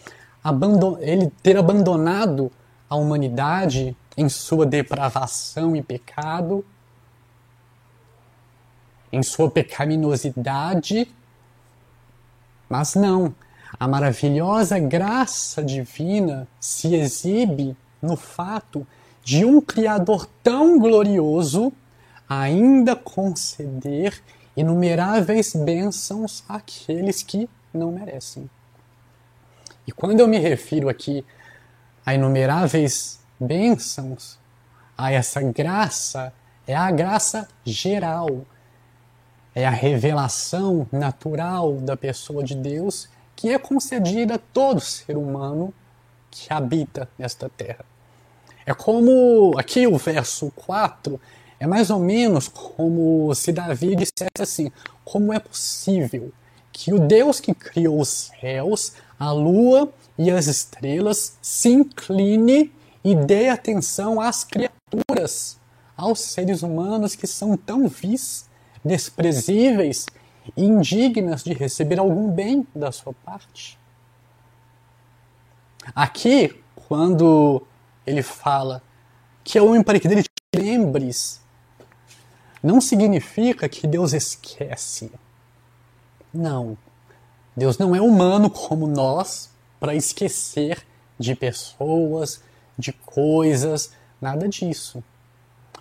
ele 1.00 1.32
ter 1.42 1.56
abandonado 1.56 2.52
a 2.90 2.94
humanidade 2.94 3.96
em 4.18 4.28
sua 4.28 4.66
depravação 4.66 5.74
e 5.74 5.82
pecado 5.82 6.62
em 9.12 9.22
sua 9.22 9.50
pecaminosidade. 9.50 11.10
Mas 12.68 12.94
não, 12.94 13.34
a 13.78 13.86
maravilhosa 13.86 14.78
graça 14.78 15.62
divina 15.62 16.48
se 16.60 16.94
exibe 16.94 17.76
no 18.00 18.16
fato 18.16 18.86
de 19.22 19.44
um 19.44 19.60
Criador 19.60 20.26
tão 20.42 20.78
glorioso 20.78 21.72
ainda 22.28 22.96
conceder 22.96 24.20
inumeráveis 24.56 25.54
bênçãos 25.54 26.44
àqueles 26.48 27.22
que 27.22 27.48
não 27.72 27.92
merecem. 27.92 28.48
E 29.86 29.92
quando 29.92 30.20
eu 30.20 30.28
me 30.28 30.38
refiro 30.38 30.88
aqui 30.88 31.24
a 32.04 32.14
inumeráveis 32.14 33.20
bênçãos, 33.38 34.38
a 34.96 35.12
essa 35.12 35.40
graça, 35.42 36.32
é 36.66 36.74
a 36.74 36.90
graça 36.90 37.48
geral, 37.64 38.44
é 39.56 39.66
a 39.66 39.70
revelação 39.70 40.86
natural 40.92 41.76
da 41.76 41.96
pessoa 41.96 42.44
de 42.44 42.54
Deus 42.54 43.08
que 43.34 43.48
é 43.48 43.58
concedida 43.58 44.34
a 44.34 44.38
todo 44.38 44.80
ser 44.82 45.16
humano 45.16 45.72
que 46.30 46.52
habita 46.52 47.08
nesta 47.18 47.48
terra. 47.48 47.82
É 48.66 48.74
como, 48.74 49.58
aqui 49.58 49.86
o 49.86 49.96
verso 49.96 50.52
4, 50.54 51.18
é 51.58 51.66
mais 51.66 51.88
ou 51.88 51.98
menos 51.98 52.48
como 52.48 53.34
se 53.34 53.50
Davi 53.50 53.96
dissesse 53.96 54.40
assim: 54.40 54.70
como 55.02 55.32
é 55.32 55.38
possível 55.38 56.30
que 56.70 56.92
o 56.92 56.98
Deus 56.98 57.40
que 57.40 57.54
criou 57.54 57.98
os 57.98 58.30
céus, 58.38 58.92
a 59.18 59.32
lua 59.32 59.90
e 60.18 60.30
as 60.30 60.48
estrelas 60.48 61.38
se 61.40 61.70
incline 61.70 62.70
e 63.02 63.14
dê 63.14 63.48
atenção 63.48 64.20
às 64.20 64.44
criaturas, 64.44 65.56
aos 65.96 66.20
seres 66.20 66.62
humanos 66.62 67.14
que 67.14 67.26
são 67.26 67.56
tão 67.56 67.88
vis 67.88 68.46
desprezíveis 68.86 70.06
e 70.56 70.64
indignas 70.64 71.42
de 71.42 71.52
receber 71.52 71.98
algum 71.98 72.30
bem 72.30 72.66
da 72.74 72.92
sua 72.92 73.12
parte. 73.12 73.78
Aqui, 75.94 76.62
quando 76.74 77.62
ele 78.06 78.22
fala 78.22 78.82
que 79.42 79.58
é 79.58 79.62
o 79.62 79.68
homem 79.68 79.82
para 79.82 79.98
que 79.98 80.08
dele 80.08 80.22
te 80.22 80.30
lembres, 80.60 81.40
não 82.62 82.80
significa 82.80 83.68
que 83.68 83.86
Deus 83.86 84.12
esquece. 84.12 85.10
Não. 86.32 86.76
Deus 87.56 87.78
não 87.78 87.94
é 87.94 88.00
humano 88.00 88.50
como 88.50 88.86
nós 88.86 89.50
para 89.78 89.94
esquecer 89.94 90.84
de 91.18 91.34
pessoas, 91.34 92.42
de 92.78 92.92
coisas, 92.92 93.92
nada 94.20 94.48
disso. 94.48 95.02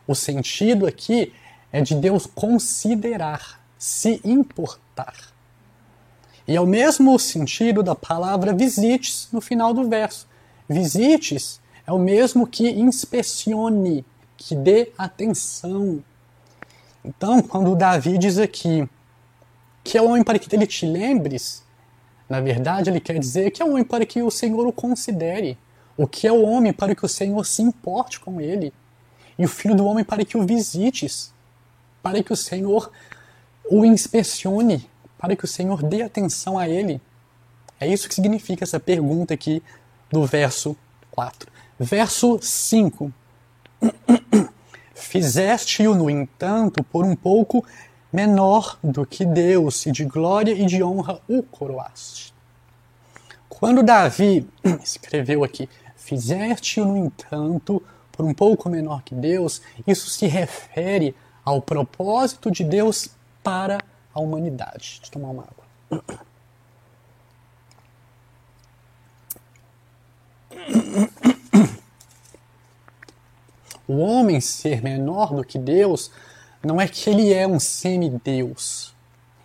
O 0.08 0.13
sentido 0.13 0.86
aqui 0.86 1.34
é 1.76 1.82
de 1.82 1.94
Deus 1.94 2.26
considerar, 2.26 3.62
se 3.78 4.22
importar. 4.24 5.14
E 6.48 6.56
é 6.56 6.62
o 6.62 6.66
mesmo 6.66 7.20
sentido 7.20 7.84
da 7.84 7.94
palavra 7.94 8.54
visites 8.54 9.28
no 9.30 9.42
final 9.42 9.74
do 9.74 9.90
verso. 9.90 10.26
Visites 10.70 11.60
é 11.86 11.92
o 11.92 12.00
mesmo 12.00 12.48
que 12.48 12.70
inspecione, 12.70 14.06
que 14.38 14.56
dê 14.56 14.94
atenção. 14.98 16.02
Então, 17.04 17.42
quando 17.42 17.76
Davi 17.76 18.18
diz 18.18 18.38
aqui 18.38 18.88
que 19.84 19.98
é 19.98 20.02
o 20.02 20.06
homem 20.06 20.24
para 20.24 20.40
que 20.40 20.56
ele 20.56 20.66
te 20.66 20.86
lembres? 20.86 21.62
Na 22.30 22.40
verdade, 22.40 22.90
ele 22.90 23.02
quer 23.02 23.20
dizer 23.20 23.52
que 23.52 23.62
é 23.62 23.66
o 23.66 23.72
homem 23.72 23.84
para 23.84 24.06
que 24.06 24.24
o 24.24 24.32
Senhor 24.32 24.66
o 24.66 24.72
considere. 24.72 25.58
O 25.98 26.08
que 26.08 26.26
é 26.26 26.32
o 26.32 26.42
homem 26.42 26.72
para 26.72 26.96
que 26.96 27.06
o 27.06 27.10
Senhor 27.10 27.46
se 27.46 27.62
importe 27.62 28.18
com 28.18 28.40
ele? 28.40 28.72
E 29.38 29.44
o 29.44 29.50
filho 29.50 29.76
do 29.76 29.86
homem 29.86 30.06
para 30.06 30.24
que 30.24 30.38
o 30.38 30.46
visites, 30.46 31.35
para 32.06 32.22
que 32.22 32.32
o 32.32 32.36
Senhor 32.36 32.91
o 33.68 33.84
inspecione, 33.84 34.88
para 35.18 35.36
que 35.36 35.44
o 35.44 35.48
Senhor 35.48 35.82
dê 35.82 36.04
atenção 36.04 36.56
a 36.56 36.70
ele. 36.70 37.02
É 37.80 37.88
isso 37.88 38.08
que 38.08 38.13
significa 38.13 38.63
essa 38.63 38.80
pergunta 38.80 39.34
aqui 39.34 39.63
do 40.12 40.24
verso 40.24 40.78
4. 41.10 41.52
Verso 41.80 42.38
5. 42.39 43.12
Fizeste-o, 44.94 45.96
no 45.96 46.08
entanto, 46.08 46.84
por 46.84 47.04
um 47.04 47.15
pouco 47.15 47.65
menor 48.13 48.78
do 48.84 49.04
que 49.04 49.26
Deus, 49.26 49.84
e 49.88 49.91
de 49.91 50.06
glória 50.06 50.54
e 50.54 50.68
de 50.68 50.84
honra 50.84 51.20
o 51.28 51.41
coroaste. 51.41 52.36
Quando 53.50 53.82
Davi 53.82 54.48
escreveu 54.84 55.44
aqui, 55.44 55.68
fizeste-o, 55.96 56.86
no 56.86 56.98
entanto, 56.98 57.82
por 58.12 58.24
um 58.24 58.34
pouco 58.34 58.70
menor 58.70 59.02
que 59.02 59.15
Deus, 59.15 59.60
isso 59.88 60.08
se 60.08 60.28
refere 60.28 61.15
ao 61.45 61.62
propósito 61.62 62.49
de 62.49 62.63
Deus 62.63 63.10
para 63.43 63.77
a 64.13 64.19
humanidade. 64.19 64.99
Deixa 64.99 65.05
eu 65.05 65.12
tomar 65.12 65.29
uma 65.29 65.43
água. 65.43 65.65
O 73.88 73.97
homem 73.97 74.41
ser 74.41 74.81
menor 74.81 75.31
do 75.34 75.43
que 75.43 75.60
Deus 75.60 76.12
não 76.63 76.81
é 76.81 76.88
que 76.88 77.08
ele 77.08 77.31
é 77.31 77.47
um 77.47 77.60
semideus, 77.60 78.95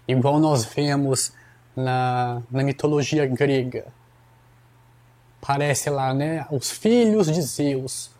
igual 0.08 0.40
nós 0.40 0.64
vemos 0.64 1.32
na, 1.76 2.42
na 2.50 2.62
mitologia 2.62 3.26
grega. 3.26 3.86
Parece 5.42 5.90
lá, 5.90 6.14
né? 6.14 6.46
Os 6.50 6.70
filhos 6.70 7.26
de 7.26 7.42
Zeus. 7.42 8.10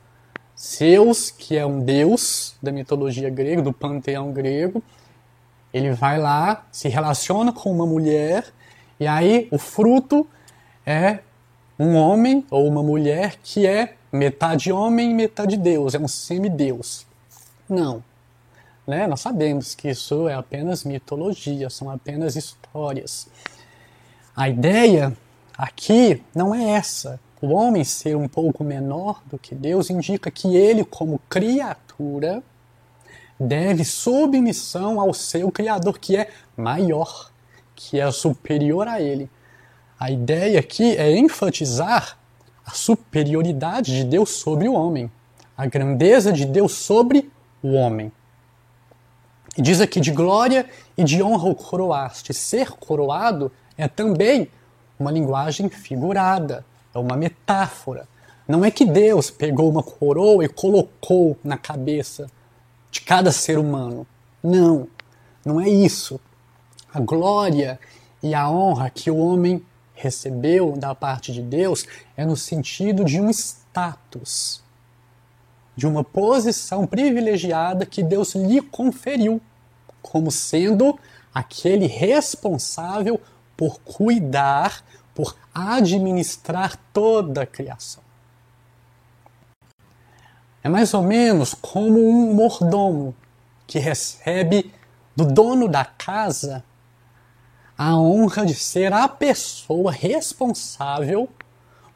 Zeus, 0.61 1.31
que 1.31 1.57
é 1.57 1.65
um 1.65 1.81
deus 1.81 2.55
da 2.63 2.71
mitologia 2.71 3.31
grega, 3.31 3.63
do 3.63 3.73
panteão 3.73 4.31
grego, 4.31 4.83
ele 5.73 5.93
vai 5.93 6.19
lá, 6.19 6.67
se 6.71 6.89
relaciona 6.89 7.53
com 7.53 7.71
uma 7.71 7.87
mulher, 7.87 8.45
e 8.99 9.07
aí 9.07 9.49
o 9.51 9.59
fruto 9.59 10.27
é 10.85 11.21
um 11.79 11.95
homem 11.95 12.45
ou 12.51 12.69
uma 12.69 12.83
mulher 12.83 13.37
que 13.43 13.67
é 13.67 13.95
metade 14.13 14.71
homem 14.71 15.13
e 15.13 15.15
metade 15.15 15.57
Deus, 15.57 15.95
é 15.95 15.99
um 15.99 16.09
semideus. 16.09 17.07
Não. 17.67 18.05
Né? 18.87 19.07
Nós 19.07 19.21
sabemos 19.21 19.75
que 19.75 19.89
isso 19.89 20.29
é 20.29 20.35
apenas 20.35 20.85
mitologia, 20.85 21.71
são 21.71 21.89
apenas 21.89 22.37
histórias. 22.37 23.29
A 24.37 24.49
ideia 24.49 25.17
aqui 25.57 26.23
não 26.35 26.55
é 26.55 26.73
essa. 26.73 27.19
O 27.43 27.55
homem 27.55 27.85
ser 27.85 28.17
um 28.17 28.29
pouco 28.29 28.63
menor 28.63 29.23
do 29.27 29.39
que 29.39 29.55
Deus 29.55 29.89
indica 29.89 30.31
que 30.31 30.55
ele, 30.55 30.85
como 30.85 31.21
criatura, 31.29 32.43
deve 33.39 33.83
submissão 33.83 35.01
ao 35.01 35.15
seu 35.15 35.51
Criador, 35.51 35.99
que 35.99 36.17
é 36.17 36.29
maior, 36.55 37.31
que 37.75 37.99
é 37.99 38.11
superior 38.11 38.87
a 38.87 39.01
ele. 39.01 39.31
A 39.99 40.11
ideia 40.11 40.61
aqui 40.61 40.97
é 40.97 41.17
enfatizar 41.17 42.19
a 42.65 42.73
superioridade 42.73 43.97
de 43.97 44.05
Deus 44.05 44.31
sobre 44.31 44.69
o 44.69 44.75
homem, 44.75 45.11
a 45.57 45.65
grandeza 45.65 46.31
de 46.31 46.45
Deus 46.45 46.73
sobre 46.73 47.31
o 47.63 47.73
homem. 47.73 48.13
E 49.57 49.63
diz 49.63 49.81
aqui 49.81 49.99
de 49.99 50.13
glória 50.13 50.69
e 50.97 51.03
de 51.03 51.23
honra 51.23 51.49
o 51.49 51.55
coroaste. 51.55 52.35
Ser 52.35 52.71
coroado 52.73 53.51
é 53.77 53.89
também 53.89 54.49
uma 54.99 55.11
linguagem 55.11 55.69
figurada, 55.71 56.65
é 56.95 56.99
uma 56.99 57.17
metáfora. 57.17 58.09
Não 58.47 58.65
é 58.65 58.71
que 58.71 58.85
Deus 58.85 59.31
pegou 59.31 59.71
uma 59.71 59.83
coroa 59.83 60.45
e 60.45 60.49
colocou 60.49 61.37
na 61.45 61.57
cabeça 61.57 62.29
de 62.91 63.01
cada 63.01 63.31
ser 63.31 63.59
humano. 63.59 64.07
Não, 64.43 64.89
não 65.45 65.61
é 65.61 65.69
isso. 65.69 66.21
A 66.93 66.99
glória 66.99 67.79
e 68.23 68.35
a 68.35 68.51
honra 68.51 68.91
que 68.91 69.11
o 69.11 69.17
homem 69.17 69.65
recebeu 69.95 70.77
da 70.77 70.95
parte 70.95 71.33
de 71.33 71.43
Deus 71.43 71.87
é 72.17 72.25
no 72.25 72.37
sentido 72.37 73.05
de 73.05 73.21
um 73.21 73.31
status, 73.31 74.63
de 75.77 75.87
uma 75.87 76.03
posição 76.03 76.87
privilegiada 76.87 77.87
que 77.87 78.03
Deus 78.03 78.35
lhe 78.35 78.61
conferiu, 78.61 79.41
como 80.03 80.31
sendo 80.31 80.99
aquele 81.33 81.87
responsável 81.87 83.21
por 83.57 83.79
cuidar, 83.81 84.83
por 85.21 85.37
administrar 85.55 86.79
toda 86.95 87.43
a 87.43 87.47
criação. 87.47 88.03
É 90.63 90.69
mais 90.69 90.95
ou 90.95 91.03
menos 91.03 91.53
como 91.53 91.99
um 91.99 92.33
mordomo 92.35 93.15
que 93.67 93.79
recebe 93.79 94.73
do 95.15 95.27
dono 95.27 95.69
da 95.69 95.85
casa 95.85 96.65
a 97.77 97.97
honra 97.97 98.47
de 98.47 98.55
ser 98.55 98.93
a 98.93 99.09
pessoa 99.09 99.93
responsável 99.93 101.29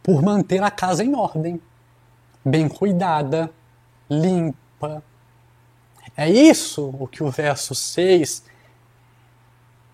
por 0.02 0.22
manter 0.22 0.62
a 0.62 0.70
casa 0.70 1.02
em 1.02 1.14
ordem, 1.14 1.60
bem 2.44 2.68
cuidada, 2.68 3.50
limpa. 4.08 5.02
É 6.16 6.28
isso 6.28 6.94
o 6.98 7.06
que 7.06 7.22
o 7.22 7.30
verso 7.30 7.74
6 7.74 8.44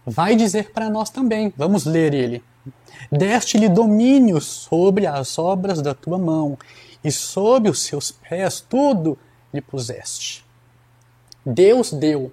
vai 0.05 0.35
dizer 0.35 0.73
para 0.73 0.90
nós 0.90 1.11
também. 1.11 1.53
Vamos 1.57 1.85
ler 1.85 2.12
ele. 2.12 2.50
Deste-lhe 3.11 3.68
domínio 3.68 4.40
sobre 4.40 5.07
as 5.07 5.38
obras 5.38 5.81
da 5.81 5.94
tua 5.94 6.18
mão, 6.18 6.59
e 7.03 7.11
sob 7.11 7.68
os 7.68 7.83
seus 7.83 8.11
pés 8.11 8.61
tudo 8.61 9.18
lhe 9.53 9.61
puseste. 9.61 10.44
Deus 11.44 11.92
deu 11.92 12.33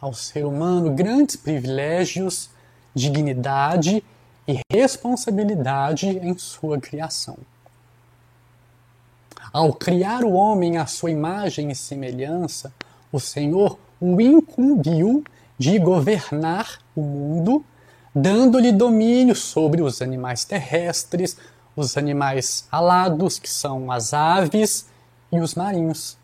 ao 0.00 0.12
ser 0.12 0.44
humano 0.44 0.90
grandes 0.90 1.36
privilégios 1.36 2.50
dignidade 2.94 4.04
e 4.46 4.60
responsabilidade 4.70 6.08
em 6.08 6.36
sua 6.36 6.78
criação. 6.78 7.38
Ao 9.52 9.72
criar 9.72 10.24
o 10.24 10.32
homem 10.32 10.78
à 10.78 10.86
sua 10.86 11.10
imagem 11.10 11.70
e 11.70 11.74
semelhança, 11.74 12.72
o 13.10 13.20
Senhor 13.20 13.78
o 14.00 14.20
incumbiu 14.20 15.22
de 15.58 15.78
governar 15.78 16.80
o 16.96 17.02
mundo, 17.02 17.64
dando-lhe 18.14 18.72
domínio 18.72 19.34
sobre 19.34 19.82
os 19.82 20.02
animais 20.02 20.44
terrestres, 20.44 21.36
os 21.74 21.96
animais 21.96 22.66
alados, 22.70 23.38
que 23.38 23.48
são 23.48 23.90
as 23.90 24.12
aves, 24.12 24.86
e 25.32 25.40
os 25.40 25.54
marinhos. 25.54 26.18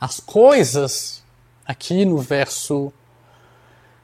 As 0.00 0.18
coisas, 0.18 1.22
aqui 1.66 2.06
no 2.06 2.18
verso 2.18 2.90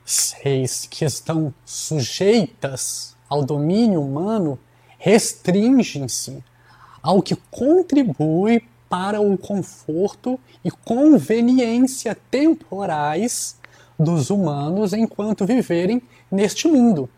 seis 0.04 0.86
que 0.88 1.04
estão 1.04 1.52
sujeitas 1.64 3.16
ao 3.28 3.42
domínio 3.42 4.02
humano 4.02 4.58
restringem-se 4.98 6.44
ao 7.02 7.20
que 7.20 7.34
contribui 7.50 8.62
para 8.88 9.20
o 9.20 9.36
conforto 9.36 10.38
e 10.64 10.70
conveniência 10.70 12.16
temporais 12.30 13.56
dos 13.98 14.30
humanos 14.30 14.92
enquanto 14.92 15.46
viverem 15.46 16.00
neste 16.30 16.68
mundo. 16.68 17.08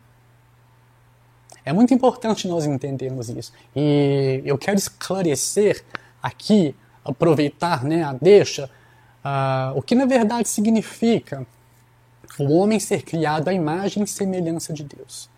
É 1.65 1.73
muito 1.73 1.93
importante 1.93 2.49
nós 2.49 2.65
entendermos 2.65 3.29
isso. 3.29 3.53
E 3.77 4.43
eu 4.45 4.57
quero 4.57 4.79
esclarecer 4.79 5.85
aqui, 6.23 6.75
aproveitar 7.05 7.85
né, 7.85 8.03
a 8.03 8.13
deixa, 8.13 8.71
uh, 9.25 9.77
o 9.77 9.83
que 9.83 9.95
na 9.95 10.07
verdade 10.07 10.49
significa 10.49 11.47
o 12.39 12.53
homem 12.55 12.81
ser 12.81 13.03
criado 13.03 13.49
à 13.49 13.53
imagem 13.53 14.03
e 14.03 14.07
semelhança 14.07 14.73
de 14.73 14.85
Deus. 14.85 15.29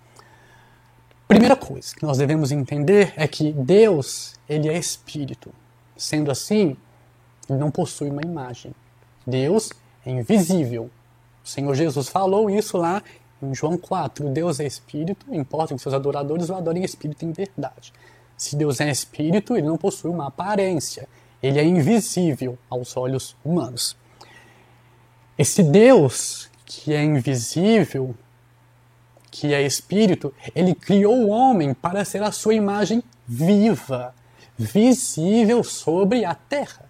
Primeira 1.26 1.56
coisa 1.56 1.94
que 1.94 2.02
nós 2.02 2.18
devemos 2.18 2.50
entender 2.50 3.12
é 3.16 3.26
que 3.28 3.52
Deus, 3.52 4.34
ele 4.48 4.68
é 4.68 4.76
espírito. 4.76 5.52
Sendo 5.96 6.30
assim, 6.30 6.76
ele 7.48 7.58
não 7.58 7.70
possui 7.70 8.10
uma 8.10 8.22
imagem. 8.22 8.74
Deus 9.26 9.70
é 10.04 10.10
invisível. 10.10 10.90
O 11.44 11.48
Senhor 11.48 11.74
Jesus 11.74 12.08
falou 12.08 12.50
isso 12.50 12.76
lá 12.76 13.02
em 13.42 13.54
João 13.54 13.76
4. 13.76 14.28
Deus 14.30 14.60
é 14.60 14.66
espírito, 14.66 15.26
importa 15.34 15.74
que 15.74 15.80
seus 15.80 15.94
adoradores 15.94 16.48
o 16.50 16.54
adorem 16.54 16.84
espírito 16.84 17.24
em 17.24 17.32
verdade. 17.32 17.92
Se 18.36 18.56
Deus 18.56 18.80
é 18.80 18.90
espírito, 18.90 19.56
ele 19.56 19.66
não 19.66 19.76
possui 19.76 20.10
uma 20.10 20.28
aparência. 20.28 21.08
Ele 21.42 21.58
é 21.58 21.64
invisível 21.64 22.58
aos 22.68 22.96
olhos 22.96 23.36
humanos. 23.44 23.96
Esse 25.36 25.62
Deus 25.62 26.50
que 26.70 26.94
é 26.94 27.02
invisível, 27.02 28.14
que 29.30 29.52
é 29.52 29.62
espírito, 29.62 30.32
ele 30.54 30.74
criou 30.74 31.16
o 31.16 31.28
homem 31.28 31.74
para 31.74 32.04
ser 32.04 32.22
a 32.22 32.30
sua 32.30 32.54
imagem 32.54 33.02
viva, 33.26 34.14
visível 34.56 35.64
sobre 35.64 36.24
a 36.24 36.34
terra, 36.34 36.84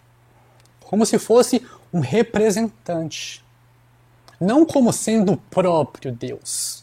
como 0.80 1.07
se 1.07 1.18
fosse 1.18 1.64
um 1.92 2.01
representante. 2.01 3.42
Não 4.41 4.64
como 4.64 4.93
sendo 4.93 5.32
o 5.32 5.36
próprio 5.36 6.11
Deus. 6.11 6.82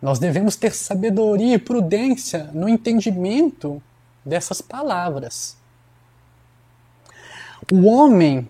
Nós 0.00 0.18
devemos 0.18 0.56
ter 0.56 0.74
sabedoria 0.74 1.54
e 1.54 1.58
prudência 1.58 2.50
no 2.52 2.68
entendimento 2.68 3.82
dessas 4.24 4.60
palavras. 4.60 5.56
O 7.72 7.86
homem, 7.86 8.48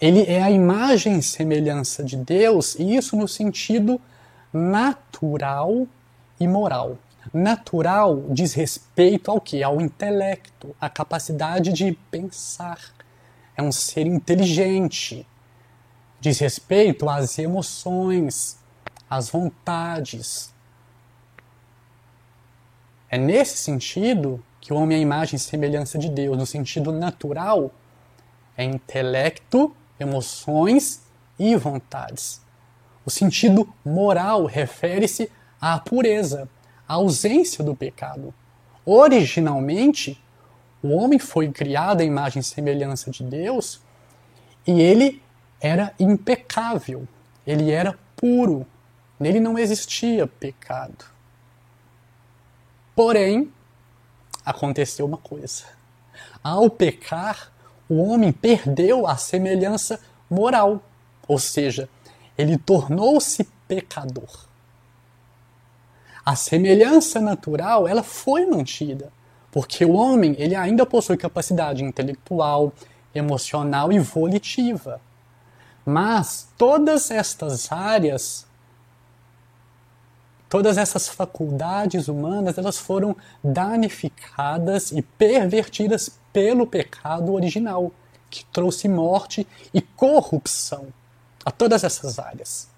ele 0.00 0.22
é 0.22 0.42
a 0.42 0.50
imagem 0.50 1.18
e 1.18 1.22
semelhança 1.22 2.02
de 2.02 2.16
Deus, 2.16 2.74
e 2.76 2.96
isso 2.96 3.16
no 3.16 3.28
sentido 3.28 4.00
natural 4.52 5.86
e 6.40 6.48
moral. 6.48 6.96
Natural 7.32 8.24
diz 8.30 8.54
respeito 8.54 9.30
ao 9.30 9.40
que? 9.40 9.62
Ao 9.62 9.80
intelecto, 9.80 10.74
à 10.80 10.88
capacidade 10.88 11.72
de 11.72 11.92
pensar. 12.10 12.78
É 13.56 13.62
um 13.62 13.72
ser 13.72 14.06
inteligente. 14.06 15.26
Diz 16.26 16.40
respeito 16.40 17.08
às 17.08 17.38
emoções, 17.38 18.58
às 19.08 19.28
vontades. 19.28 20.52
É 23.08 23.16
nesse 23.16 23.58
sentido 23.58 24.42
que 24.60 24.72
o 24.72 24.76
homem 24.76 24.96
é 24.96 24.98
a 24.98 25.02
imagem 25.02 25.36
e 25.36 25.38
semelhança 25.38 25.96
de 25.96 26.08
Deus. 26.08 26.36
No 26.36 26.44
sentido 26.44 26.90
natural, 26.90 27.70
é 28.56 28.64
intelecto, 28.64 29.72
emoções 30.00 31.02
e 31.38 31.54
vontades. 31.54 32.42
O 33.04 33.10
sentido 33.10 33.72
moral 33.84 34.46
refere-se 34.46 35.30
à 35.60 35.78
pureza, 35.78 36.48
à 36.88 36.94
ausência 36.94 37.62
do 37.62 37.76
pecado. 37.76 38.34
Originalmente, 38.84 40.20
o 40.82 40.88
homem 40.88 41.20
foi 41.20 41.52
criado 41.52 42.00
à 42.00 42.04
imagem 42.04 42.40
e 42.40 42.44
semelhança 42.44 43.12
de 43.12 43.22
Deus 43.22 43.80
e 44.66 44.82
ele 44.82 45.22
era 45.60 45.92
impecável, 45.98 47.06
ele 47.46 47.70
era 47.70 47.98
puro, 48.16 48.66
nele 49.18 49.40
não 49.40 49.58
existia 49.58 50.26
pecado. 50.26 51.04
Porém, 52.94 53.52
aconteceu 54.44 55.06
uma 55.06 55.18
coisa. 55.18 55.64
Ao 56.42 56.70
pecar, 56.70 57.52
o 57.88 58.02
homem 58.02 58.32
perdeu 58.32 59.06
a 59.06 59.16
semelhança 59.16 60.00
moral, 60.30 60.82
ou 61.28 61.38
seja, 61.38 61.88
ele 62.36 62.56
tornou-se 62.56 63.44
pecador. 63.66 64.46
A 66.24 66.34
semelhança 66.34 67.20
natural, 67.20 67.86
ela 67.86 68.02
foi 68.02 68.46
mantida, 68.46 69.12
porque 69.52 69.84
o 69.84 69.92
homem, 69.92 70.34
ele 70.38 70.54
ainda 70.54 70.84
possui 70.84 71.16
capacidade 71.16 71.84
intelectual, 71.84 72.72
emocional 73.14 73.92
e 73.92 73.98
volitiva. 73.98 75.00
Mas 75.88 76.48
todas 76.58 77.12
estas 77.12 77.70
áreas, 77.70 78.44
todas 80.48 80.76
essas 80.76 81.08
faculdades 81.08 82.08
humanas, 82.08 82.58
elas 82.58 82.76
foram 82.76 83.16
danificadas 83.42 84.90
e 84.90 85.00
pervertidas 85.00 86.18
pelo 86.32 86.66
pecado 86.66 87.32
original, 87.32 87.92
que 88.28 88.44
trouxe 88.46 88.88
morte 88.88 89.46
e 89.72 89.80
corrupção 89.80 90.88
a 91.44 91.52
todas 91.52 91.84
essas 91.84 92.18
áreas, 92.18 92.68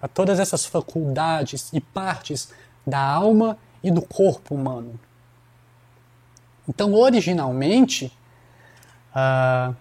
a 0.00 0.06
todas 0.06 0.38
essas 0.38 0.64
faculdades 0.64 1.68
e 1.72 1.80
partes 1.80 2.50
da 2.86 3.00
alma 3.00 3.58
e 3.82 3.90
do 3.90 4.00
corpo 4.00 4.54
humano. 4.54 4.98
Então, 6.68 6.94
originalmente, 6.94 8.16
uh, 9.10 9.74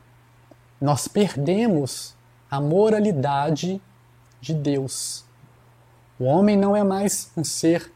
nós 0.82 1.08
perdemos 1.08 2.17
a 2.50 2.60
moralidade 2.62 3.82
de 4.40 4.54
Deus. 4.54 5.26
O 6.20 6.26
homem 6.26 6.56
não 6.56 6.76
é 6.76 6.84
mais 6.84 7.32
um 7.36 7.44
ser 7.44 7.92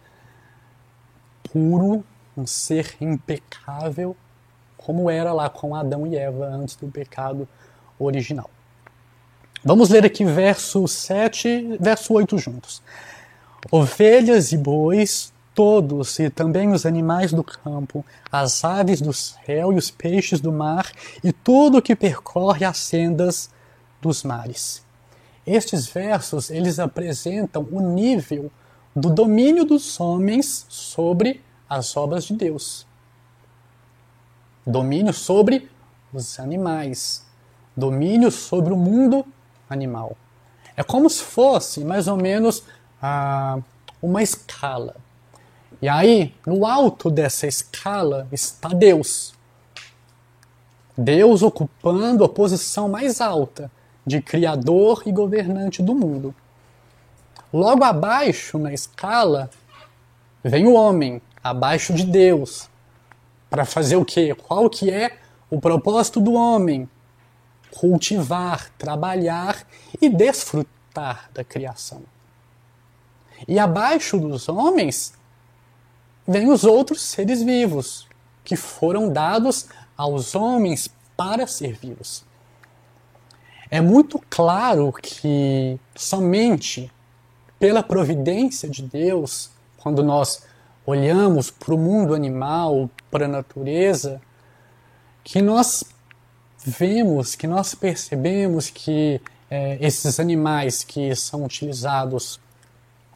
puro, 1.51 2.03
um 2.35 2.45
ser 2.45 2.95
impecável, 3.01 4.15
como 4.77 5.09
era 5.09 5.31
lá 5.33 5.49
com 5.49 5.75
Adão 5.75 6.05
e 6.05 6.15
Eva 6.15 6.45
antes 6.45 6.75
do 6.75 6.87
pecado 6.87 7.47
original. 7.97 8.49
Vamos 9.63 9.89
ler 9.89 10.05
aqui 10.05 10.25
verso 10.25 10.87
7, 10.87 11.77
verso 11.79 12.13
8 12.13 12.37
juntos. 12.37 12.81
Ovelhas 13.71 14.51
e 14.51 14.57
bois, 14.57 15.31
todos, 15.53 16.17
e 16.19 16.29
também 16.29 16.71
os 16.71 16.85
animais 16.85 17.31
do 17.31 17.43
campo, 17.43 18.03
as 18.31 18.63
aves 18.65 19.01
do 19.01 19.13
céu 19.13 19.71
e 19.71 19.77
os 19.77 19.91
peixes 19.91 20.39
do 20.39 20.51
mar, 20.51 20.91
e 21.23 21.31
tudo 21.31 21.81
que 21.81 21.95
percorre 21.95 22.65
as 22.65 22.77
sendas 22.77 23.49
dos 24.01 24.23
mares. 24.23 24.83
Estes 25.45 25.87
versos, 25.87 26.49
eles 26.49 26.79
apresentam 26.79 27.67
o 27.71 27.79
nível 27.81 28.51
do 28.95 29.09
domínio 29.09 29.65
dos 29.65 29.99
homens 29.99 30.65
sobre 30.69 31.41
as 31.69 31.95
obras 31.95 32.25
de 32.25 32.33
Deus 32.33 32.85
domínio 34.65 35.13
sobre 35.13 35.69
os 36.13 36.39
animais, 36.39 37.25
domínio 37.75 38.31
sobre 38.31 38.73
o 38.73 38.77
mundo 38.77 39.25
animal. 39.69 40.15
É 40.75 40.83
como 40.83 41.09
se 41.09 41.23
fosse 41.23 41.83
mais 41.83 42.07
ou 42.07 42.17
menos 42.17 42.63
ah, 43.01 43.59
uma 44.01 44.21
escala. 44.21 44.95
E 45.81 45.89
aí, 45.89 46.35
no 46.45 46.65
alto 46.65 47.09
dessa 47.09 47.47
escala 47.47 48.27
está 48.31 48.69
Deus. 48.69 49.33
Deus 50.95 51.41
ocupando 51.41 52.23
a 52.23 52.29
posição 52.29 52.87
mais 52.89 53.21
alta 53.21 53.71
de 54.05 54.21
criador 54.21 55.03
e 55.05 55.11
governante 55.11 55.81
do 55.81 55.93
mundo. 55.93 56.33
Logo 57.53 57.83
abaixo 57.83 58.57
na 58.57 58.73
escala 58.73 59.49
vem 60.43 60.65
o 60.67 60.73
homem, 60.73 61.21
abaixo 61.43 61.93
de 61.93 62.05
Deus, 62.05 62.69
para 63.49 63.65
fazer 63.65 63.97
o 63.97 64.05
quê? 64.05 64.33
Qual 64.33 64.69
que 64.69 64.89
é 64.89 65.17
o 65.49 65.59
propósito 65.59 66.19
do 66.19 66.33
homem? 66.33 66.89
Cultivar, 67.69 68.69
trabalhar 68.77 69.67
e 70.01 70.09
desfrutar 70.09 71.29
da 71.33 71.43
criação. 71.43 72.01
E 73.47 73.59
abaixo 73.59 74.17
dos 74.17 74.47
homens 74.47 75.13
vêm 76.27 76.49
os 76.49 76.63
outros 76.63 77.01
seres 77.01 77.41
vivos, 77.41 78.07
que 78.43 78.55
foram 78.55 79.11
dados 79.11 79.67
aos 79.97 80.35
homens 80.35 80.89
para 81.17 81.45
servi-los. 81.45 82.23
É 83.73 83.79
muito 83.79 84.21
claro 84.29 84.91
que 84.91 85.79
somente 85.95 86.91
pela 87.57 87.81
providência 87.81 88.67
de 88.67 88.83
Deus, 88.83 89.49
quando 89.77 90.03
nós 90.03 90.43
olhamos 90.85 91.49
para 91.49 91.73
o 91.73 91.77
mundo 91.77 92.13
animal, 92.13 92.89
para 93.09 93.25
a 93.25 93.29
natureza, 93.29 94.21
que 95.23 95.41
nós 95.41 95.85
vemos, 96.65 97.33
que 97.33 97.47
nós 97.47 97.73
percebemos 97.73 98.69
que 98.69 99.21
é, 99.49 99.77
esses 99.79 100.19
animais 100.19 100.83
que 100.83 101.15
são 101.15 101.45
utilizados, 101.45 102.41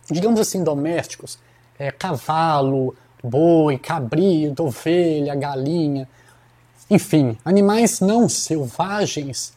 digamos 0.10 0.39
assim, 0.39 0.64
domésticos, 0.64 1.38
é, 1.78 1.91
cavalo, 1.91 2.95
boi, 3.22 3.78
cabrito, 3.78 4.64
ovelha, 4.64 5.36
galinha, 5.36 6.08
enfim, 6.89 7.38
animais 7.43 7.99
não 7.99 8.30
selvagens, 8.30 9.53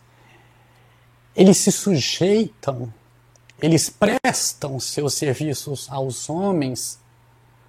eles 1.38 1.58
se 1.58 1.70
sujeitam, 1.70 2.92
eles 3.62 3.88
prestam 3.88 4.80
seus 4.80 5.14
serviços 5.14 5.86
aos 5.88 6.28
homens 6.28 6.98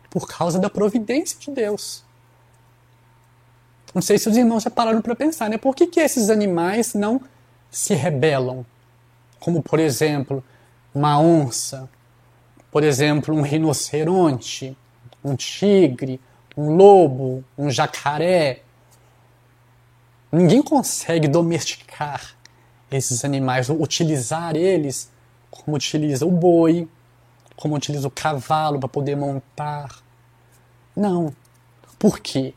por 0.10 0.28
causa 0.28 0.58
da 0.58 0.72
providência 0.72 1.38
de 1.40 1.52
Deus. 1.52 2.04
Não 3.94 4.02
sei 4.02 4.18
se 4.18 4.28
os 4.28 4.36
irmãos 4.36 4.64
já 4.64 4.72
pararam 4.72 5.04
para 5.04 5.16
pensar, 5.16 5.52
né? 5.52 5.58
Por 5.60 5.76
que, 5.76 5.86
que 5.86 6.00
esses 6.00 6.32
animais 6.32 6.96
não 6.96 7.22
se 7.70 7.94
rebelam? 7.94 8.66
Como, 9.40 9.62
por 9.62 9.80
exemplo, 9.80 10.44
uma 10.92 11.20
onça, 11.20 11.88
por 12.72 12.84
exemplo, 12.84 13.36
um 13.36 13.42
rinoceronte, 13.42 14.76
um 15.24 15.36
tigre, 15.36 16.20
um 16.58 16.76
lobo, 16.76 17.44
um 17.56 17.70
jacaré. 17.70 18.64
Ninguém 20.32 20.64
consegue 20.64 21.28
domesticar 21.28 22.39
esses 22.92 23.24
animais, 23.24 23.70
utilizar 23.70 24.56
eles 24.56 25.10
como 25.50 25.76
utiliza 25.78 26.26
o 26.26 26.32
boi, 26.32 26.88
como 27.56 27.76
utiliza 27.76 28.08
o 28.08 28.12
cavalo 28.12 28.80
para 28.80 28.90
poder 28.90 29.16
montar. 29.16 30.02
Não. 30.96 31.34
Por 31.98 32.20
quê? 32.20 32.54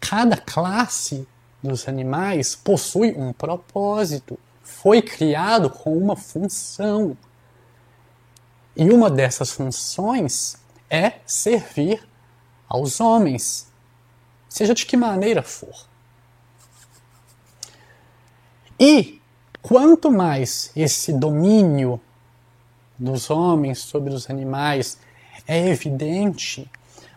Cada 0.00 0.36
classe 0.36 1.26
dos 1.62 1.86
animais 1.86 2.56
possui 2.56 3.12
um 3.16 3.32
propósito, 3.32 4.38
foi 4.62 5.02
criado 5.02 5.70
com 5.70 5.96
uma 5.96 6.16
função. 6.16 7.16
E 8.74 8.90
uma 8.90 9.10
dessas 9.10 9.50
funções 9.50 10.56
é 10.88 11.14
servir 11.26 12.02
aos 12.68 13.00
homens, 13.00 13.70
seja 14.48 14.74
de 14.74 14.86
que 14.86 14.96
maneira 14.96 15.42
for. 15.42 15.86
E 18.78 19.19
quanto 19.62 20.10
mais 20.10 20.70
esse 20.74 21.12
domínio 21.12 22.00
dos 22.98 23.30
homens 23.30 23.78
sobre 23.78 24.12
os 24.12 24.28
animais 24.28 24.98
é 25.46 25.68
evidente, 25.68 26.70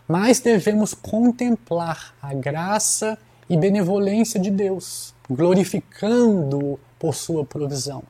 mais 0.08 0.40
devemos 0.40 0.94
contemplar 0.94 2.14
a 2.20 2.32
graça 2.34 3.18
e 3.48 3.56
benevolência 3.56 4.40
de 4.40 4.50
Deus, 4.50 5.14
glorificando-o 5.28 6.78
por 6.98 7.14
sua 7.14 7.44
provisão. 7.44 8.02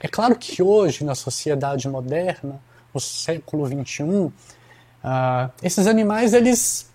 É 0.00 0.08
claro 0.08 0.36
que 0.36 0.62
hoje, 0.62 1.04
na 1.04 1.14
sociedade 1.14 1.88
moderna, 1.88 2.60
no 2.94 3.00
século 3.00 3.66
XXI, 3.66 4.02
uh, 4.04 4.32
ah, 5.02 5.50
esses 5.62 5.86
animais 5.86 6.32
eles 6.32 6.90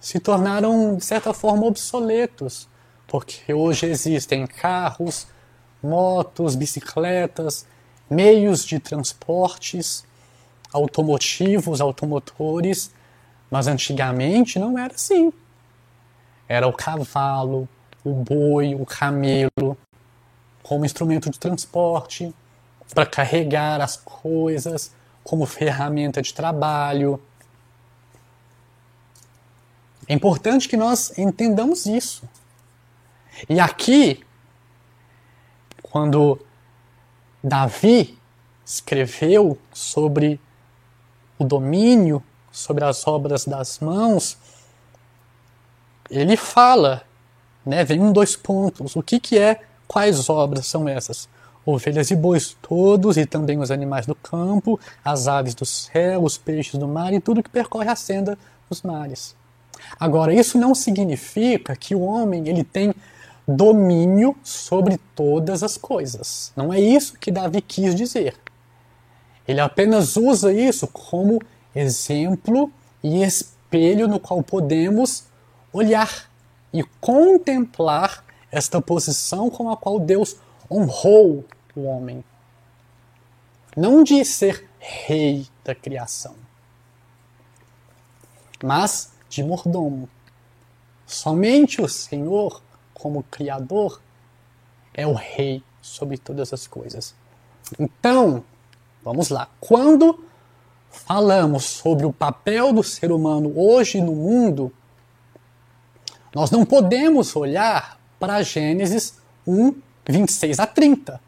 se 0.00 0.18
tornaram, 0.18 0.96
de 0.96 1.04
certa 1.04 1.32
forma, 1.34 1.66
obsoletos, 1.66 2.68
porque 3.06 3.52
hoje 3.52 3.86
existem 3.86 4.46
carros, 4.46 5.26
motos, 5.82 6.54
bicicletas, 6.54 7.66
meios 8.08 8.64
de 8.64 8.78
transportes 8.78 10.04
automotivos, 10.72 11.80
automotores, 11.80 12.92
mas 13.50 13.66
antigamente 13.66 14.58
não 14.58 14.78
era 14.78 14.94
assim. 14.94 15.32
Era 16.48 16.66
o 16.66 16.72
cavalo, 16.72 17.68
o 18.04 18.12
boi, 18.12 18.74
o 18.74 18.86
camelo, 18.86 19.76
como 20.62 20.84
instrumento 20.84 21.30
de 21.30 21.38
transporte, 21.38 22.32
para 22.94 23.06
carregar 23.06 23.80
as 23.80 23.96
coisas, 23.96 24.92
como 25.22 25.46
ferramenta 25.46 26.22
de 26.22 26.32
trabalho. 26.32 27.20
É 30.08 30.14
importante 30.14 30.68
que 30.68 30.76
nós 30.76 31.16
entendamos 31.18 31.86
isso. 31.86 32.28
E 33.48 33.60
aqui, 33.60 34.24
quando 35.90 36.38
Davi 37.42 38.18
escreveu 38.64 39.58
sobre 39.72 40.40
o 41.38 41.44
domínio 41.44 42.22
sobre 42.50 42.84
as 42.84 43.06
obras 43.06 43.44
das 43.44 43.78
mãos, 43.78 44.36
ele 46.10 46.36
fala, 46.36 47.02
né, 47.64 47.84
vem 47.84 48.00
um 48.00 48.12
dois 48.12 48.34
pontos, 48.34 48.96
o 48.96 49.02
que, 49.02 49.20
que 49.20 49.38
é, 49.38 49.60
quais 49.86 50.28
obras 50.28 50.66
são 50.66 50.88
essas? 50.88 51.28
Ovelhas 51.64 52.10
e 52.10 52.16
bois 52.16 52.56
todos, 52.60 53.16
e 53.16 53.26
também 53.26 53.58
os 53.58 53.70
animais 53.70 54.06
do 54.06 54.14
campo, 54.14 54.80
as 55.04 55.28
aves 55.28 55.54
do 55.54 55.64
céu, 55.64 56.24
os 56.24 56.36
peixes 56.36 56.78
do 56.78 56.88
mar 56.88 57.12
e 57.12 57.20
tudo 57.20 57.42
que 57.42 57.50
percorre 57.50 57.88
a 57.88 57.94
senda 57.94 58.36
dos 58.68 58.82
mares. 58.82 59.36
Agora, 59.98 60.34
isso 60.34 60.58
não 60.58 60.74
significa 60.74 61.76
que 61.76 61.94
o 61.94 62.00
homem 62.00 62.48
ele 62.48 62.64
tem 62.64 62.94
domínio 63.56 64.36
sobre 64.42 64.98
todas 65.14 65.62
as 65.62 65.76
coisas. 65.76 66.52
Não 66.56 66.72
é 66.72 66.80
isso 66.80 67.18
que 67.18 67.30
Davi 67.30 67.60
quis 67.60 67.94
dizer. 67.94 68.36
Ele 69.46 69.60
apenas 69.60 70.16
usa 70.16 70.52
isso 70.52 70.86
como 70.86 71.40
exemplo 71.74 72.72
e 73.02 73.22
espelho 73.22 74.06
no 74.06 74.20
qual 74.20 74.42
podemos 74.42 75.24
olhar 75.72 76.30
e 76.72 76.82
contemplar 77.00 78.24
esta 78.50 78.80
posição 78.80 79.50
com 79.50 79.70
a 79.70 79.76
qual 79.76 79.98
Deus 79.98 80.36
honrou 80.70 81.44
o 81.74 81.82
homem. 81.82 82.24
Não 83.76 84.02
de 84.02 84.24
ser 84.24 84.68
rei 84.78 85.46
da 85.64 85.74
criação, 85.74 86.34
mas 88.62 89.12
de 89.28 89.42
mordomo. 89.42 90.08
Somente 91.06 91.80
o 91.80 91.88
Senhor, 91.88 92.62
como 93.00 93.22
Criador, 93.24 94.00
é 94.92 95.06
o 95.06 95.14
Rei 95.14 95.62
sobre 95.80 96.18
todas 96.18 96.52
as 96.52 96.66
coisas. 96.66 97.14
Então, 97.78 98.44
vamos 99.02 99.30
lá. 99.30 99.48
Quando 99.58 100.22
falamos 100.90 101.64
sobre 101.64 102.04
o 102.04 102.12
papel 102.12 102.72
do 102.72 102.82
ser 102.82 103.10
humano 103.10 103.52
hoje 103.56 104.00
no 104.00 104.14
mundo, 104.14 104.72
nós 106.34 106.50
não 106.50 106.64
podemos 106.64 107.34
olhar 107.34 107.98
para 108.18 108.42
Gênesis 108.42 109.18
1, 109.46 109.74
26 110.06 110.58
a 110.58 110.66
30. 110.66 111.20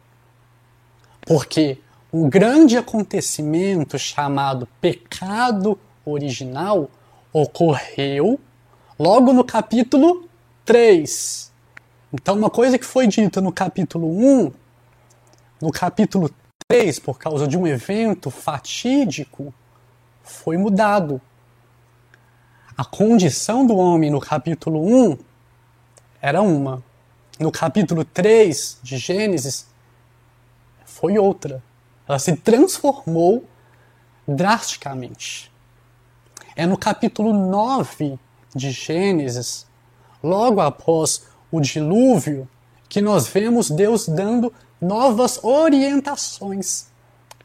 Porque 1.21 1.79
um 2.11 2.29
grande 2.29 2.77
acontecimento 2.77 3.97
chamado 3.97 4.67
pecado 4.79 5.79
original 6.05 6.89
ocorreu 7.31 8.39
logo 8.99 9.33
no 9.33 9.43
capítulo 9.43 10.27
3. 10.65 11.52
Então, 12.13 12.35
uma 12.35 12.49
coisa 12.49 12.77
que 12.77 12.85
foi 12.85 13.07
dita 13.07 13.41
no 13.41 13.51
capítulo 13.51 14.07
1, 14.07 14.51
no 15.59 15.71
capítulo 15.71 16.29
3, 16.67 16.99
por 16.99 17.17
causa 17.17 17.47
de 17.47 17.57
um 17.57 17.65
evento 17.65 18.29
fatídico, 18.29 19.51
foi 20.21 20.55
mudado. 20.55 21.19
A 22.77 22.85
condição 22.85 23.65
do 23.65 23.75
homem 23.75 24.11
no 24.11 24.19
capítulo 24.19 24.85
1 24.85 25.17
era 26.21 26.39
uma. 26.43 26.83
No 27.39 27.51
capítulo 27.51 28.05
3 28.05 28.77
de 28.83 28.97
Gênesis, 28.97 29.65
foi 30.85 31.17
outra. 31.17 31.63
Ela 32.07 32.19
se 32.19 32.35
transformou 32.35 33.43
drasticamente. 34.27 35.51
É 36.55 36.67
no 36.67 36.77
capítulo 36.77 37.33
9 37.33 38.19
de 38.55 38.69
Gênesis, 38.69 39.65
logo 40.21 40.61
após 40.61 41.32
o 41.53 41.61
dilúvio, 41.61 42.49
que 42.89 42.99
nós 42.99 43.27
vemos 43.27 43.69
Deus 43.69 44.09
dando 44.09 44.51
novas 44.81 45.43
orientações 45.43 46.87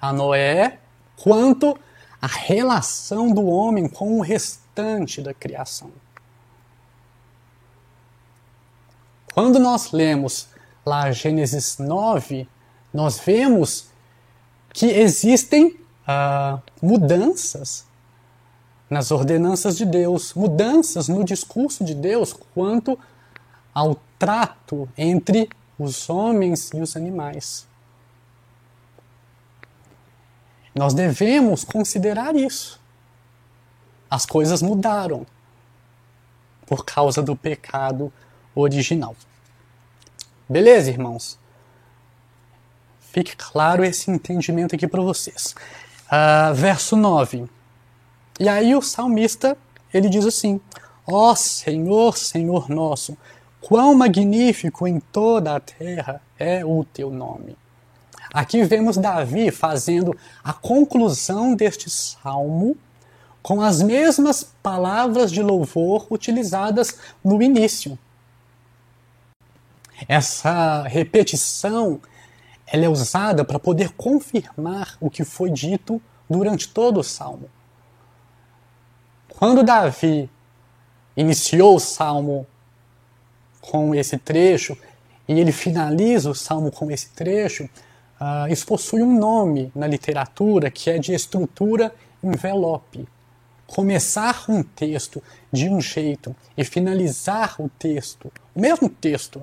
a 0.00 0.14
Noé 0.14 0.78
quanto 1.22 1.78
à 2.20 2.26
relação 2.26 3.30
do 3.30 3.44
homem 3.44 3.86
com 3.86 4.18
o 4.18 4.22
restante 4.22 5.20
da 5.20 5.34
criação. 5.34 5.90
Quando 9.34 9.58
nós 9.58 9.92
lemos 9.92 10.48
lá 10.86 11.12
Gênesis 11.12 11.76
9, 11.76 12.48
nós 12.94 13.18
vemos 13.18 13.88
que 14.72 14.86
existem 14.86 15.66
uh, 15.66 16.62
mudanças 16.80 17.84
nas 18.88 19.10
ordenanças 19.10 19.76
de 19.76 19.84
Deus, 19.84 20.32
mudanças 20.32 21.08
no 21.08 21.22
discurso 21.22 21.84
de 21.84 21.94
Deus 21.94 22.32
quanto 22.54 22.98
ao 23.78 23.96
trato 24.18 24.88
entre 24.98 25.48
os 25.78 26.10
homens 26.10 26.72
e 26.74 26.80
os 26.80 26.96
animais. 26.96 27.64
Nós 30.74 30.94
devemos 30.94 31.62
considerar 31.62 32.34
isso. 32.34 32.80
As 34.10 34.26
coisas 34.26 34.62
mudaram 34.62 35.24
por 36.66 36.84
causa 36.84 37.22
do 37.22 37.36
pecado 37.36 38.12
original. 38.52 39.14
Beleza, 40.48 40.90
irmãos? 40.90 41.38
Fique 43.00 43.36
claro 43.36 43.84
esse 43.84 44.10
entendimento 44.10 44.74
aqui 44.74 44.88
para 44.88 45.02
vocês. 45.02 45.54
Uh, 46.06 46.52
verso 46.52 46.96
9. 46.96 47.48
E 48.40 48.48
aí 48.48 48.74
o 48.74 48.82
salmista, 48.82 49.56
ele 49.94 50.08
diz 50.08 50.26
assim: 50.26 50.60
Ó 51.06 51.30
oh, 51.30 51.36
Senhor, 51.36 52.18
Senhor 52.18 52.68
nosso, 52.68 53.16
quão 53.68 53.94
magnífico 53.94 54.88
em 54.88 54.98
toda 54.98 55.54
a 55.54 55.60
terra 55.60 56.22
é 56.38 56.64
o 56.64 56.82
teu 56.84 57.10
nome. 57.10 57.54
Aqui 58.32 58.64
vemos 58.64 58.96
Davi 58.96 59.50
fazendo 59.50 60.16
a 60.42 60.54
conclusão 60.54 61.54
deste 61.54 61.90
salmo 61.90 62.78
com 63.42 63.60
as 63.60 63.82
mesmas 63.82 64.42
palavras 64.42 65.30
de 65.30 65.42
louvor 65.42 66.06
utilizadas 66.10 66.98
no 67.22 67.42
início. 67.42 67.98
Essa 70.08 70.84
repetição 70.84 72.00
ela 72.66 72.86
é 72.86 72.88
usada 72.88 73.44
para 73.44 73.58
poder 73.58 73.90
confirmar 73.90 74.96
o 74.98 75.10
que 75.10 75.24
foi 75.24 75.50
dito 75.50 76.00
durante 76.28 76.68
todo 76.68 77.00
o 77.00 77.04
salmo. 77.04 77.50
Quando 79.28 79.62
Davi 79.62 80.30
iniciou 81.14 81.76
o 81.76 81.80
salmo 81.80 82.46
com 83.70 83.94
esse 83.94 84.16
trecho 84.16 84.76
e 85.28 85.38
ele 85.38 85.52
finaliza 85.52 86.30
o 86.30 86.34
salmo 86.34 86.70
com 86.70 86.90
esse 86.90 87.10
trecho, 87.10 87.64
uh, 87.64 88.50
isso 88.50 88.66
possui 88.66 89.02
um 89.02 89.18
nome 89.18 89.70
na 89.74 89.86
literatura 89.86 90.70
que 90.70 90.88
é 90.88 90.98
de 90.98 91.12
estrutura 91.12 91.94
envelope. 92.22 93.06
Começar 93.66 94.46
um 94.48 94.62
texto 94.62 95.22
de 95.52 95.68
um 95.68 95.80
jeito 95.80 96.34
e 96.56 96.64
finalizar 96.64 97.56
o 97.60 97.68
texto, 97.68 98.32
o 98.54 98.60
mesmo 98.60 98.88
texto, 98.88 99.42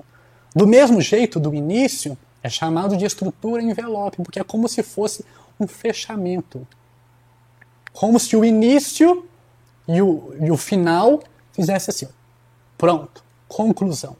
do 0.52 0.66
mesmo 0.66 1.00
jeito 1.00 1.38
do 1.38 1.54
início, 1.54 2.18
é 2.42 2.48
chamado 2.48 2.96
de 2.96 3.04
estrutura 3.04 3.62
envelope, 3.62 4.16
porque 4.16 4.40
é 4.40 4.44
como 4.44 4.68
se 4.68 4.82
fosse 4.82 5.24
um 5.60 5.68
fechamento. 5.68 6.66
Como 7.92 8.18
se 8.18 8.36
o 8.36 8.44
início 8.44 9.28
e 9.86 10.02
o, 10.02 10.34
e 10.40 10.50
o 10.50 10.56
final 10.56 11.22
fizesse 11.52 11.90
assim. 11.90 12.08
Pronto, 12.76 13.24
conclusão. 13.48 14.16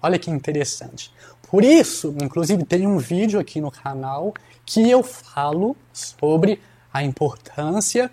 Olha 0.00 0.18
que 0.18 0.30
interessante. 0.30 1.12
Por 1.50 1.64
isso, 1.64 2.14
inclusive, 2.22 2.64
tem 2.64 2.86
um 2.86 2.98
vídeo 2.98 3.40
aqui 3.40 3.60
no 3.60 3.70
canal 3.70 4.34
que 4.64 4.88
eu 4.88 5.02
falo 5.02 5.76
sobre 5.92 6.60
a 6.92 7.02
importância 7.02 8.12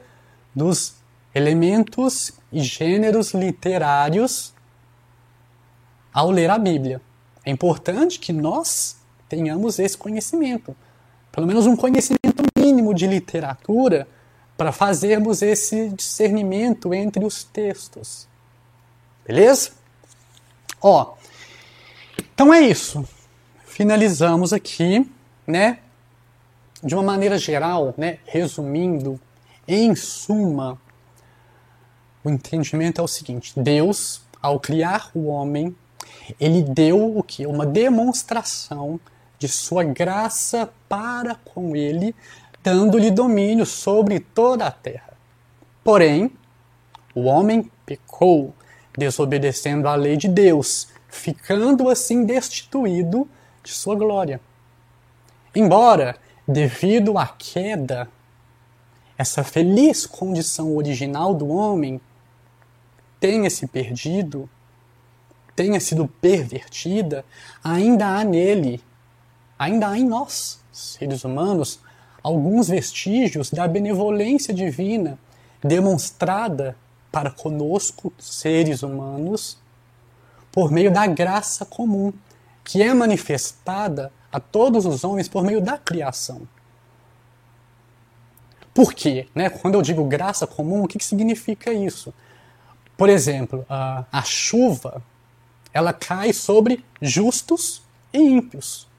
dos 0.55 0.95
elementos 1.33 2.31
e 2.51 2.61
gêneros 2.61 3.33
literários 3.33 4.53
ao 6.13 6.31
ler 6.31 6.49
a 6.49 6.57
Bíblia. 6.57 7.01
É 7.43 7.51
importante 7.51 8.19
que 8.19 8.31
nós 8.31 8.95
tenhamos 9.27 9.77
esse 9.79 9.97
conhecimento, 9.97 10.75
pelo 11.31 11.45
menos 11.45 11.67
um 11.67 11.75
conhecimento 11.75 12.43
mínimo 12.57 12.93
de 12.93 13.05
literatura, 13.05 14.07
para 14.55 14.71
fazermos 14.71 15.41
esse 15.41 15.89
discernimento 15.89 16.93
entre 16.93 17.25
os 17.25 17.43
textos. 17.43 18.27
Beleza? 19.25 19.71
Ó, 20.81 21.15
então 22.33 22.53
é 22.53 22.61
isso. 22.61 23.07
Finalizamos 23.65 24.53
aqui, 24.53 25.09
né? 25.47 25.79
De 26.83 26.93
uma 26.93 27.03
maneira 27.03 27.37
geral, 27.37 27.93
né? 27.97 28.19
Resumindo, 28.25 29.19
em 29.67 29.95
suma, 29.95 30.79
o 32.23 32.29
entendimento 32.29 33.01
é 33.01 33.03
o 33.03 33.07
seguinte: 33.07 33.53
Deus, 33.59 34.21
ao 34.41 34.59
criar 34.59 35.09
o 35.13 35.25
homem, 35.25 35.75
ele 36.39 36.61
deu 36.61 37.17
o 37.17 37.23
que? 37.23 37.45
Uma 37.45 37.65
demonstração 37.65 38.99
de 39.37 39.47
sua 39.47 39.83
graça 39.83 40.71
para 40.87 41.35
com 41.35 41.75
ele, 41.75 42.15
dando-lhe 42.63 43.11
domínio 43.11 43.65
sobre 43.65 44.19
toda 44.19 44.65
a 44.65 44.71
terra. 44.71 45.13
Porém, 45.83 46.31
o 47.13 47.23
homem 47.23 47.71
pecou, 47.85 48.53
desobedecendo 48.97 49.87
à 49.87 49.95
lei 49.95 50.17
de 50.17 50.27
Deus, 50.27 50.87
ficando 51.07 51.89
assim 51.89 52.25
destituído 52.25 53.27
de 53.63 53.71
sua 53.71 53.95
glória. 53.95 54.39
Embora, 55.55 56.17
devido 56.47 57.17
à 57.17 57.27
queda, 57.27 58.07
essa 59.17 59.43
feliz 59.43 60.05
condição 60.05 60.75
original 60.75 61.33
do 61.33 61.47
homem 61.47 62.01
tenha 63.19 63.49
se 63.49 63.65
perdido, 63.65 64.49
tenha 65.55 65.79
sido 65.79 66.07
pervertida, 66.07 67.23
ainda 67.63 68.07
há 68.07 68.23
nele, 68.23 68.83
ainda 69.57 69.89
há 69.89 69.97
em 69.97 70.05
nós, 70.05 70.59
seres 70.71 71.23
humanos, 71.23 71.79
alguns 72.21 72.67
vestígios 72.67 73.49
da 73.49 73.67
benevolência 73.67 74.53
divina 74.53 75.17
demonstrada 75.63 76.75
para 77.15 77.31
conosco, 77.31 78.11
seres 78.19 78.83
humanos, 78.83 79.57
por 80.51 80.69
meio 80.69 80.91
da 80.91 81.07
graça 81.07 81.63
comum, 81.63 82.11
que 82.61 82.83
é 82.83 82.93
manifestada 82.93 84.11
a 84.29 84.37
todos 84.37 84.85
os 84.85 85.05
homens 85.05 85.29
por 85.29 85.41
meio 85.41 85.61
da 85.61 85.77
criação. 85.77 86.41
Por 88.73 88.93
quê? 88.93 89.29
Né? 89.33 89.49
Quando 89.49 89.75
eu 89.75 89.81
digo 89.81 90.03
graça 90.03 90.45
comum, 90.45 90.83
o 90.83 90.87
que, 90.89 90.97
que 90.97 91.05
significa 91.05 91.71
isso? 91.71 92.13
Por 92.97 93.07
exemplo, 93.07 93.65
a, 93.69 94.03
a 94.11 94.21
chuva 94.23 95.01
ela 95.73 95.93
cai 95.93 96.33
sobre 96.33 96.83
justos 97.01 97.81
e 98.11 98.19
ímpios. 98.19 98.89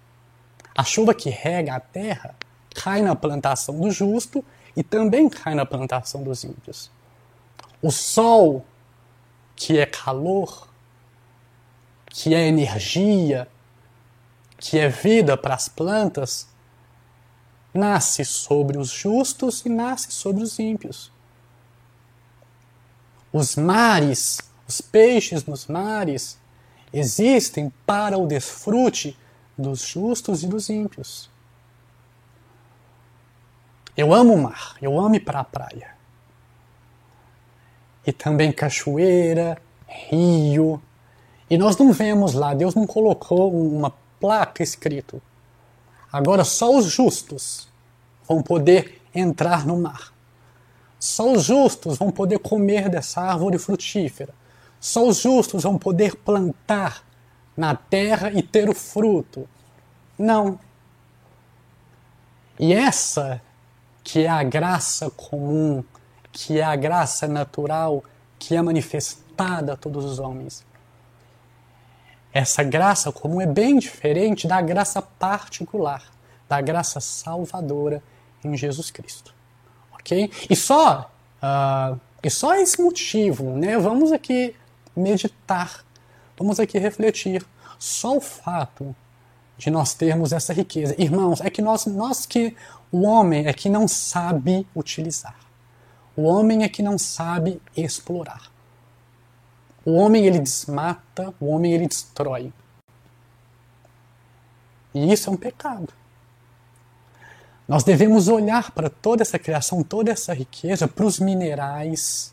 A 0.74 0.84
chuva 0.84 1.12
que 1.12 1.28
rega 1.28 1.74
a 1.74 1.80
terra 1.80 2.34
cai 2.74 3.02
na 3.02 3.14
plantação 3.14 3.78
do 3.78 3.90
justo 3.90 4.42
e 4.74 4.82
também 4.82 5.28
cai 5.28 5.54
na 5.54 5.66
plantação 5.66 6.22
dos 6.22 6.44
ímpios. 6.44 6.95
O 7.86 7.92
sol, 7.92 8.66
que 9.54 9.78
é 9.78 9.86
calor, 9.86 10.66
que 12.08 12.34
é 12.34 12.48
energia, 12.48 13.48
que 14.58 14.76
é 14.76 14.88
vida 14.88 15.36
para 15.36 15.54
as 15.54 15.68
plantas, 15.68 16.48
nasce 17.72 18.24
sobre 18.24 18.76
os 18.76 18.90
justos 18.90 19.64
e 19.64 19.68
nasce 19.68 20.10
sobre 20.10 20.42
os 20.42 20.58
ímpios. 20.58 21.12
Os 23.32 23.54
mares, 23.54 24.40
os 24.66 24.80
peixes 24.80 25.44
nos 25.44 25.68
mares, 25.68 26.40
existem 26.92 27.72
para 27.86 28.18
o 28.18 28.26
desfrute 28.26 29.16
dos 29.56 29.82
justos 29.82 30.42
e 30.42 30.48
dos 30.48 30.68
ímpios. 30.68 31.30
Eu 33.96 34.12
amo 34.12 34.34
o 34.34 34.42
mar, 34.42 34.76
eu 34.82 34.98
amo 34.98 35.14
ir 35.14 35.20
para 35.20 35.38
a 35.38 35.44
praia. 35.44 35.95
E 38.06 38.12
também 38.12 38.52
cachoeira, 38.52 39.60
rio. 39.86 40.80
E 41.50 41.58
nós 41.58 41.76
não 41.76 41.92
vemos 41.92 42.34
lá, 42.34 42.54
Deus 42.54 42.74
não 42.74 42.86
colocou 42.86 43.52
uma 43.52 43.92
placa 44.20 44.62
escrito. 44.62 45.20
Agora 46.12 46.44
só 46.44 46.76
os 46.76 46.86
justos 46.86 47.68
vão 48.26 48.42
poder 48.42 49.02
entrar 49.14 49.66
no 49.66 49.76
mar. 49.78 50.12
Só 50.98 51.32
os 51.32 51.44
justos 51.44 51.98
vão 51.98 52.10
poder 52.10 52.38
comer 52.38 52.88
dessa 52.88 53.20
árvore 53.20 53.58
frutífera. 53.58 54.34
Só 54.80 55.06
os 55.06 55.18
justos 55.18 55.62
vão 55.62 55.78
poder 55.78 56.16
plantar 56.16 57.02
na 57.56 57.74
terra 57.74 58.30
e 58.30 58.42
ter 58.42 58.68
o 58.68 58.74
fruto. 58.74 59.48
Não. 60.18 60.58
E 62.58 62.72
essa 62.72 63.40
que 64.02 64.24
é 64.24 64.28
a 64.28 64.42
graça 64.42 65.10
comum, 65.10 65.82
que 66.36 66.60
é 66.60 66.62
a 66.62 66.76
graça 66.76 67.26
natural, 67.26 68.04
que 68.38 68.54
é 68.54 68.60
manifestada 68.60 69.72
a 69.72 69.76
todos 69.76 70.04
os 70.04 70.18
homens. 70.18 70.66
Essa 72.30 72.62
graça 72.62 73.10
comum 73.10 73.40
é 73.40 73.46
bem 73.46 73.78
diferente 73.78 74.46
da 74.46 74.60
graça 74.60 75.00
particular, 75.00 76.02
da 76.46 76.60
graça 76.60 77.00
salvadora 77.00 78.02
em 78.44 78.54
Jesus 78.54 78.90
Cristo. 78.90 79.34
Ok? 79.94 80.30
E 80.50 80.54
só, 80.54 81.10
uh, 81.42 81.98
e 82.22 82.28
só 82.28 82.54
esse 82.56 82.82
motivo, 82.82 83.56
né? 83.56 83.78
Vamos 83.78 84.12
aqui 84.12 84.54
meditar, 84.94 85.86
vamos 86.38 86.60
aqui 86.60 86.78
refletir. 86.78 87.42
Só 87.78 88.18
o 88.18 88.20
fato 88.20 88.94
de 89.56 89.70
nós 89.70 89.94
termos 89.94 90.34
essa 90.34 90.52
riqueza. 90.52 90.94
Irmãos, 90.98 91.40
é 91.40 91.48
que 91.48 91.62
nós, 91.62 91.86
nós 91.86 92.26
que 92.26 92.54
o 92.92 93.06
homem 93.06 93.46
é 93.46 93.54
que 93.54 93.70
não 93.70 93.88
sabe 93.88 94.66
utilizar. 94.76 95.45
O 96.16 96.22
homem 96.22 96.64
é 96.64 96.68
que 96.68 96.82
não 96.82 96.96
sabe 96.96 97.60
explorar. 97.76 98.50
O 99.84 99.92
homem 99.92 100.26
ele 100.26 100.38
desmata, 100.38 101.34
o 101.38 101.46
homem 101.46 101.72
ele 101.72 101.86
destrói. 101.86 102.52
E 104.94 105.12
isso 105.12 105.28
é 105.28 105.32
um 105.32 105.36
pecado. 105.36 105.92
Nós 107.68 107.84
devemos 107.84 108.28
olhar 108.28 108.70
para 108.70 108.88
toda 108.88 109.22
essa 109.22 109.38
criação, 109.38 109.82
toda 109.82 110.10
essa 110.10 110.32
riqueza, 110.32 110.88
para 110.88 111.04
os 111.04 111.20
minerais, 111.20 112.32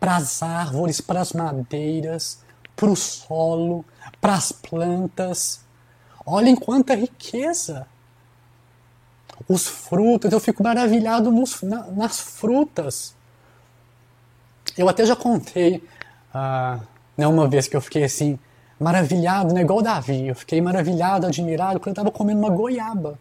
para 0.00 0.16
as 0.16 0.42
árvores, 0.42 1.00
para 1.00 1.20
as 1.20 1.32
madeiras, 1.32 2.42
para 2.74 2.90
o 2.90 2.96
solo, 2.96 3.84
para 4.20 4.34
as 4.34 4.50
plantas. 4.50 5.60
Olhem 6.26 6.56
quanta 6.56 6.94
riqueza! 6.94 7.86
Os 9.48 9.66
frutos, 9.66 10.32
eu 10.32 10.40
fico 10.40 10.62
maravilhado 10.62 11.30
nos, 11.30 11.62
na, 11.62 11.86
nas 11.88 12.20
frutas. 12.20 13.14
Eu 14.76 14.88
até 14.88 15.04
já 15.04 15.14
contei 15.14 15.76
uh, 16.34 16.80
né, 17.16 17.26
uma 17.26 17.48
vez 17.48 17.68
que 17.68 17.76
eu 17.76 17.80
fiquei 17.80 18.04
assim, 18.04 18.38
maravilhado, 18.78 19.54
né, 19.54 19.60
igual 19.60 19.82
Davi. 19.82 20.28
Eu 20.28 20.34
fiquei 20.34 20.60
maravilhado, 20.60 21.26
admirado, 21.26 21.78
quando 21.78 21.88
eu 21.88 22.02
estava 22.02 22.10
comendo 22.10 22.40
uma 22.40 22.50
goiaba. 22.50 23.18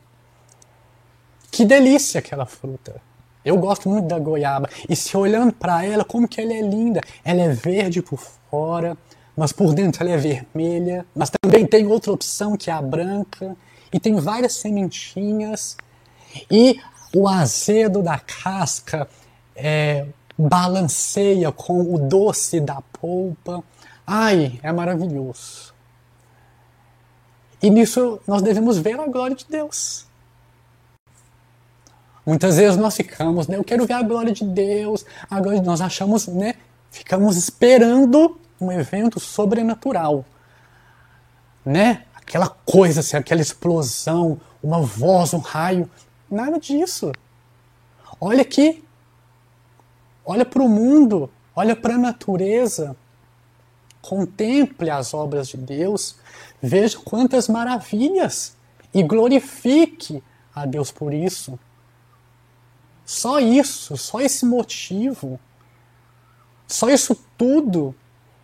Que 1.52 1.66
delícia 1.66 2.20
aquela 2.20 2.46
fruta. 2.46 3.00
Eu 3.46 3.58
gosto 3.58 3.90
muito 3.90 4.08
da 4.08 4.18
goiaba. 4.18 4.70
E 4.90 4.96
se 4.96 5.16
olhando 5.16 5.54
para 5.54 5.86
ela, 5.86 6.04
como 6.04 6.28
que 6.28 6.40
ela 6.40 6.54
é 6.54 6.62
linda. 6.62 7.02
Ela 7.24 7.42
é 7.42 7.50
verde 7.50 8.02
por 8.02 8.20
fora, 8.50 8.98
mas 9.36 9.52
por 9.52 9.74
dentro 9.74 10.04
ela 10.04 10.14
é 10.14 10.18
vermelha. 10.18 11.06
Mas 11.14 11.30
também 11.30 11.66
tem 11.66 11.86
outra 11.86 12.12
opção 12.12 12.56
que 12.56 12.72
é 12.72 12.74
a 12.74 12.82
branca. 12.82 13.56
E 13.92 14.00
tem 14.00 14.16
várias 14.16 14.54
sementinhas. 14.54 15.78
E 16.50 16.80
o 17.16 17.28
azedo 17.28 18.02
da 18.02 18.20
casca 18.20 19.08
é, 19.56 20.08
balanceia 20.38 21.52
com 21.52 21.94
o 21.94 21.98
doce 21.98 22.60
da 22.60 22.82
polpa. 22.82 23.64
Ai, 24.06 24.60
é 24.64 24.72
maravilhoso. 24.72 25.74
E 27.62 27.70
nisso 27.70 28.20
nós 28.28 28.42
devemos 28.42 28.78
ver 28.78 29.00
a 29.00 29.08
glória 29.08 29.36
de 29.36 29.46
Deus. 29.50 30.06
Muitas 32.26 32.58
vezes 32.58 32.78
nós 32.78 32.96
ficamos, 32.96 33.48
né? 33.48 33.58
Eu 33.58 33.64
quero 33.64 33.86
ver 33.86 33.94
a 33.94 34.02
glória 34.02 34.32
de 34.32 34.46
Deus. 34.46 35.06
A 35.30 35.40
glória 35.40 35.60
de... 35.60 35.66
Nós 35.66 35.82
achamos, 35.82 36.28
né? 36.28 36.56
Ficamos 36.90 37.38
esperando 37.38 38.40
um 38.60 38.72
evento 38.72 39.20
sobrenatural, 39.20 40.26
né? 41.66 42.04
Aquela 42.16 42.48
coisa, 42.48 43.02
assim, 43.02 43.18
aquela 43.18 43.42
explosão, 43.42 44.40
uma 44.62 44.82
voz, 44.82 45.34
um 45.34 45.40
raio. 45.40 45.90
Nada 46.34 46.60
disso. 46.60 47.12
Olha 48.20 48.42
aqui. 48.42 48.84
Olha 50.26 50.46
para 50.46 50.64
o 50.64 50.70
mundo. 50.70 51.30
Olha 51.56 51.76
para 51.76 51.96
a 51.96 51.98
natureza. 51.98 52.96
contemple 54.04 54.90
as 54.90 55.14
obras 55.14 55.48
de 55.48 55.58
Deus, 55.58 56.18
veja 56.62 57.00
quantas 57.00 57.48
maravilhas 57.48 58.56
e 58.94 59.02
glorifique 59.02 60.22
a 60.54 60.66
Deus 60.66 60.92
por 60.92 61.14
isso. 61.14 61.58
Só 63.06 63.40
isso, 63.40 63.96
só 63.98 64.20
esse 64.20 64.46
motivo, 64.46 65.40
só 66.68 66.90
isso 66.90 67.18
tudo 67.38 67.96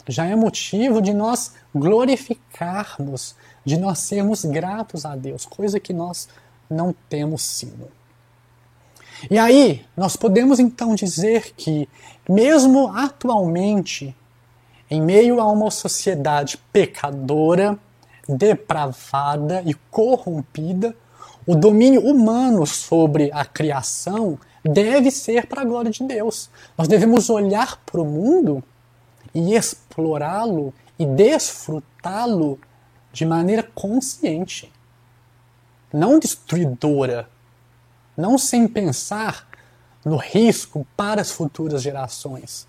já 0.07 0.25
é 0.25 0.35
motivo 0.35 1.01
de 1.01 1.13
nós 1.13 1.53
glorificarmos, 1.75 3.35
de 3.63 3.77
nós 3.77 3.99
sermos 3.99 4.43
gratos 4.45 5.05
a 5.05 5.15
Deus, 5.15 5.45
coisa 5.45 5.79
que 5.79 5.93
nós 5.93 6.27
não 6.69 6.93
temos 7.09 7.41
sido. 7.41 7.89
E 9.29 9.37
aí, 9.37 9.85
nós 9.97 10.15
podemos 10.15 10.59
então 10.59 10.95
dizer 10.95 11.53
que, 11.57 11.89
mesmo 12.27 12.87
atualmente, 12.95 14.15
em 14.89 15.01
meio 15.01 15.39
a 15.41 15.47
uma 15.51 15.69
sociedade 15.69 16.57
pecadora, 16.71 17.77
depravada 18.27 19.61
e 19.65 19.73
corrompida, 19.91 20.95
o 21.45 21.55
domínio 21.55 22.01
humano 22.01 22.65
sobre 22.65 23.31
a 23.33 23.43
criação 23.43 24.37
deve 24.63 25.09
ser 25.09 25.47
para 25.47 25.61
a 25.61 25.65
glória 25.65 25.91
de 25.91 26.03
Deus. 26.03 26.49
Nós 26.77 26.87
devemos 26.87 27.29
olhar 27.29 27.81
para 27.85 28.01
o 28.01 28.05
mundo 28.05 28.63
e 29.33 29.55
explorá-lo 29.55 30.73
e 30.97 31.05
desfrutá-lo 31.05 32.59
de 33.11 33.25
maneira 33.25 33.63
consciente, 33.63 34.71
não 35.91 36.19
destruidora, 36.19 37.29
não 38.15 38.37
sem 38.37 38.67
pensar 38.67 39.47
no 40.03 40.17
risco 40.17 40.85
para 40.95 41.21
as 41.21 41.31
futuras 41.31 41.81
gerações. 41.81 42.67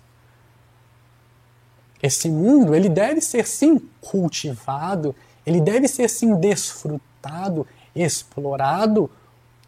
Esse 2.01 2.29
mundo, 2.29 2.73
ele 2.73 2.89
deve 2.89 3.21
ser 3.21 3.45
sim 3.45 3.77
cultivado, 3.99 5.15
ele 5.45 5.61
deve 5.61 5.87
ser 5.87 6.09
sim 6.09 6.35
desfrutado, 6.35 7.67
explorado, 7.95 9.09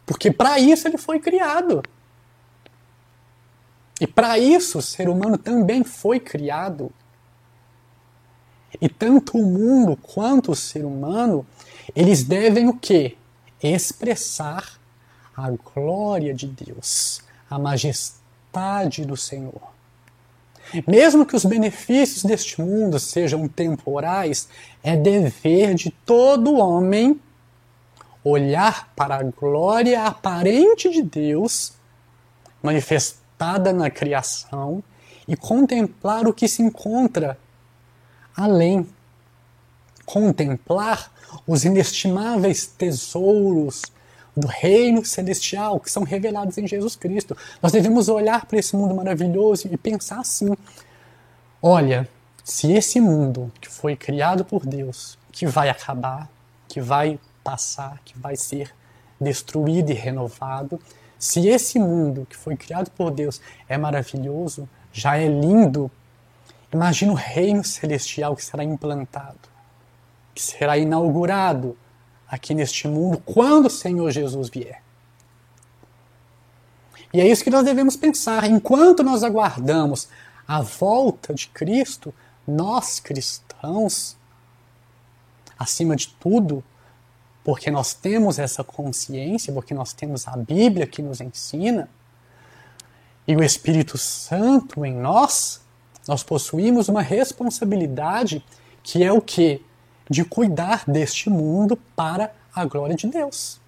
porque 0.04 0.30
para 0.30 0.58
isso 0.58 0.88
ele 0.88 0.98
foi 0.98 1.20
criado. 1.20 1.82
E 4.00 4.06
para 4.06 4.38
isso 4.38 4.78
o 4.78 4.82
ser 4.82 5.08
humano 5.08 5.38
também 5.38 5.84
foi 5.84 6.18
criado. 6.18 6.92
E 8.80 8.88
tanto 8.88 9.38
o 9.38 9.46
mundo 9.46 9.96
quanto 9.96 10.50
o 10.50 10.56
ser 10.56 10.84
humano, 10.84 11.46
eles 11.94 12.24
devem 12.24 12.68
o 12.68 12.74
quê? 12.74 13.16
Expressar 13.66 14.78
a 15.36 15.50
glória 15.50 16.34
de 16.34 16.46
Deus, 16.46 17.22
a 17.50 17.58
majestade 17.58 19.04
do 19.04 19.16
Senhor. 19.16 19.74
Mesmo 20.86 21.26
que 21.26 21.34
os 21.34 21.44
benefícios 21.44 22.22
deste 22.22 22.60
mundo 22.60 22.98
sejam 22.98 23.48
temporais, 23.48 24.48
é 24.82 24.96
dever 24.96 25.74
de 25.74 25.90
todo 26.04 26.58
homem 26.58 27.20
olhar 28.22 28.92
para 28.94 29.16
a 29.16 29.22
glória 29.22 30.04
aparente 30.04 30.88
de 30.90 31.02
Deus 31.02 31.72
manifestada 32.62 33.24
estada 33.34 33.72
na 33.72 33.90
criação 33.90 34.82
e 35.26 35.36
contemplar 35.36 36.26
o 36.26 36.32
que 36.32 36.46
se 36.46 36.62
encontra 36.62 37.36
além. 38.36 38.86
Contemplar 40.04 41.10
os 41.46 41.64
inestimáveis 41.64 42.66
tesouros 42.66 43.82
do 44.36 44.46
reino 44.46 45.04
celestial 45.04 45.78
que 45.78 45.90
são 45.90 46.02
revelados 46.02 46.58
em 46.58 46.66
Jesus 46.66 46.96
Cristo. 46.96 47.36
Nós 47.62 47.72
devemos 47.72 48.08
olhar 48.08 48.46
para 48.46 48.58
esse 48.58 48.76
mundo 48.76 48.94
maravilhoso 48.94 49.68
e 49.70 49.76
pensar 49.76 50.20
assim: 50.20 50.54
olha, 51.62 52.08
se 52.42 52.72
esse 52.72 53.00
mundo 53.00 53.52
que 53.60 53.68
foi 53.68 53.96
criado 53.96 54.44
por 54.44 54.66
Deus, 54.66 55.18
que 55.30 55.46
vai 55.46 55.68
acabar, 55.68 56.28
que 56.68 56.80
vai 56.80 57.18
passar, 57.42 58.00
que 58.04 58.18
vai 58.18 58.36
ser 58.36 58.74
destruído 59.20 59.90
e 59.90 59.94
renovado, 59.94 60.80
se 61.18 61.48
esse 61.48 61.78
mundo 61.78 62.26
que 62.28 62.36
foi 62.36 62.56
criado 62.56 62.90
por 62.90 63.10
Deus 63.10 63.40
é 63.68 63.78
maravilhoso, 63.78 64.68
já 64.92 65.16
é 65.16 65.26
lindo, 65.26 65.90
imagina 66.72 67.12
o 67.12 67.16
reino 67.16 67.64
celestial 67.64 68.36
que 68.36 68.44
será 68.44 68.62
implantado, 68.62 69.38
que 70.34 70.42
será 70.42 70.76
inaugurado 70.76 71.76
aqui 72.28 72.54
neste 72.54 72.88
mundo 72.88 73.22
quando 73.24 73.66
o 73.66 73.70
Senhor 73.70 74.10
Jesus 74.10 74.48
vier. 74.48 74.82
E 77.12 77.20
é 77.20 77.28
isso 77.28 77.44
que 77.44 77.50
nós 77.50 77.64
devemos 77.64 77.96
pensar. 77.96 78.44
Enquanto 78.50 79.04
nós 79.04 79.22
aguardamos 79.22 80.08
a 80.48 80.60
volta 80.60 81.32
de 81.32 81.46
Cristo, 81.46 82.12
nós 82.46 82.98
cristãos, 82.98 84.16
acima 85.56 85.94
de 85.94 86.08
tudo, 86.08 86.62
porque 87.44 87.70
nós 87.70 87.94
temos 87.94 88.38
essa 88.38 88.64
consciência, 88.64 89.52
porque 89.52 89.72
nós 89.72 89.92
temos 89.92 90.26
a 90.26 90.36
Bíblia 90.36 90.86
que 90.86 91.02
nos 91.02 91.20
ensina, 91.20 91.88
e 93.28 93.36
o 93.36 93.42
Espírito 93.42 93.96
Santo 93.96 94.84
em 94.84 94.94
nós, 94.94 95.60
nós 96.06 96.22
possuímos 96.22 96.88
uma 96.88 97.00
responsabilidade 97.00 98.44
que 98.82 99.02
é 99.02 99.12
o 99.12 99.20
que? 99.20 99.64
De 100.08 100.24
cuidar 100.24 100.84
deste 100.86 101.30
mundo 101.30 101.76
para 101.96 102.32
a 102.54 102.64
glória 102.64 102.94
de 102.94 103.06
Deus. 103.06 103.60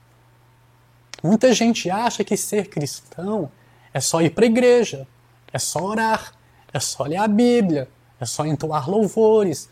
Muita 1.23 1.53
gente 1.53 1.91
acha 1.91 2.23
que 2.23 2.37
ser 2.37 2.69
cristão 2.69 3.51
é 3.93 4.01
só 4.01 4.21
ir 4.21 4.31
para 4.31 4.45
a 4.45 4.47
igreja, 4.47 5.09
é 5.53 5.59
só 5.59 5.83
orar, 5.83 6.33
é 6.73 6.79
só 6.79 7.05
ler 7.05 7.17
a 7.17 7.27
Bíblia, 7.27 7.89
é 8.21 8.27
só 8.27 8.45
entoar 8.45 8.89
louvores, 8.89 9.69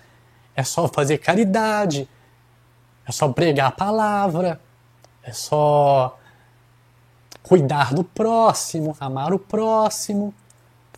é 0.56 0.64
só 0.64 0.88
fazer 0.88 1.18
caridade, 1.18 2.08
é 3.06 3.12
só 3.12 3.28
pregar 3.28 3.68
a 3.68 3.72
palavra, 3.72 4.60
é 5.22 5.32
só 5.32 6.18
cuidar 7.42 7.92
do 7.92 8.02
próximo, 8.02 8.96
amar 8.98 9.34
o 9.34 9.38
próximo, 9.38 10.34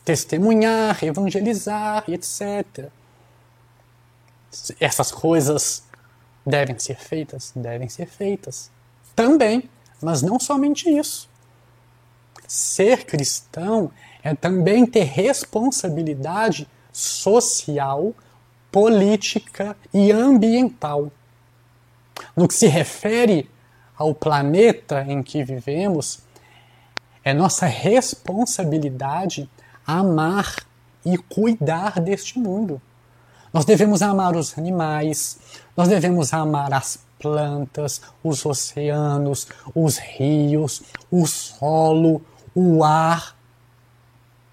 testemunhar, 0.05 1.03
evangelizar 1.03 2.05
etc. 2.09 2.89
Essas 4.81 5.11
coisas 5.11 5.83
devem 6.45 6.79
ser 6.79 6.97
feitas? 6.97 7.53
Devem 7.55 7.89
ser 7.89 8.07
feitas. 8.07 8.71
Também, 9.15 9.69
mas 10.01 10.23
não 10.23 10.39
somente 10.39 10.89
isso. 10.89 11.29
Ser 12.47 13.05
cristão 13.05 13.91
é 14.23 14.35
também 14.35 14.87
ter 14.87 15.05
responsabilidade 15.05 16.69
social, 16.93 18.15
política 18.71 19.77
e 19.93 20.13
ambiental. 20.13 21.11
No 22.37 22.47
que 22.47 22.55
se 22.55 22.67
refere 22.67 23.51
ao 23.97 24.15
planeta 24.15 25.05
em 25.09 25.23
que 25.23 25.43
vivemos, 25.43 26.21
é 27.25 27.33
nossa 27.35 27.67
responsabilidade 27.67 29.49
amar 29.87 30.67
e 31.05 31.17
cuidar 31.17 32.01
deste 32.01 32.39
mundo. 32.39 32.81
Nós 33.53 33.65
devemos 33.65 34.03
amar 34.03 34.37
os 34.37 34.57
animais, 34.59 35.39
nós 35.77 35.89
devemos 35.89 36.33
amar 36.33 36.73
as 36.73 36.99
plantas, 37.19 38.01
os 38.23 38.45
oceanos, 38.45 39.47
os 39.75 39.99
rios, 39.99 40.83
o 41.11 41.27
solo, 41.27 42.23
o 42.55 42.85
ar. 42.85 43.37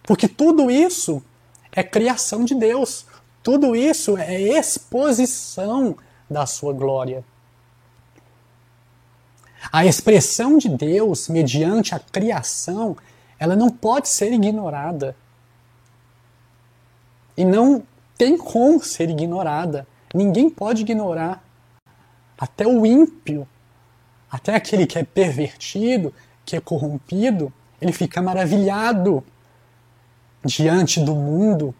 Porque 0.03 0.27
tudo 0.27 0.69
isso 0.69 1.23
é 1.71 1.83
criação 1.83 2.45
de 2.45 2.55
Deus. 2.55 3.05
Tudo 3.41 3.75
isso 3.75 4.17
é 4.17 4.41
exposição 4.41 5.97
da 6.29 6.45
sua 6.45 6.73
glória. 6.73 7.23
A 9.71 9.85
expressão 9.85 10.57
de 10.57 10.69
Deus 10.69 11.27
mediante 11.27 11.95
a 11.95 11.99
criação, 11.99 12.95
ela 13.39 13.55
não 13.55 13.69
pode 13.69 14.09
ser 14.09 14.31
ignorada. 14.31 15.15
E 17.35 17.43
não 17.43 17.83
tem 18.24 18.38
como 18.38 18.82
ser 18.82 19.09
ignorada. 19.09 19.86
Ninguém 20.13 20.49
pode 20.49 20.84
ignorar. 20.84 21.43
Até 22.38 22.65
o 22.65 22.86
ímpio, 22.86 23.45
até 24.32 24.55
aquele 24.55 24.88
que 24.88 24.97
é 24.97 25.03
pervertido, 25.03 26.13
que 26.45 26.55
é 26.55 26.61
corrompido, 26.61 27.51
ele 27.82 27.91
fica 27.91 28.21
maravilhado 28.21 29.21
diante 30.41 31.01
do 31.01 31.13
mundo. 31.13 31.76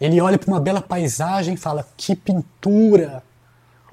Ele 0.00 0.22
olha 0.22 0.38
para 0.38 0.50
uma 0.50 0.60
bela 0.60 0.80
paisagem 0.80 1.52
e 1.52 1.58
fala: 1.58 1.86
Que 1.98 2.16
pintura! 2.16 3.22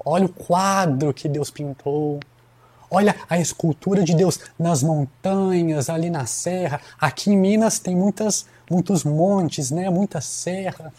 Olha 0.02 0.24
o 0.24 0.30
quadro 0.30 1.12
que 1.12 1.28
Deus 1.28 1.50
pintou. 1.50 2.20
Olha 2.90 3.14
a 3.28 3.38
escultura 3.38 4.02
de 4.02 4.14
Deus 4.14 4.40
nas 4.58 4.82
montanhas, 4.82 5.90
ali 5.90 6.08
na 6.08 6.24
serra. 6.24 6.80
Aqui 6.98 7.32
em 7.32 7.36
Minas 7.36 7.78
tem 7.78 7.94
muitas, 7.94 8.46
muitos 8.70 9.04
montes, 9.04 9.70
né? 9.70 9.90
muita 9.90 10.22
serra. 10.22 10.90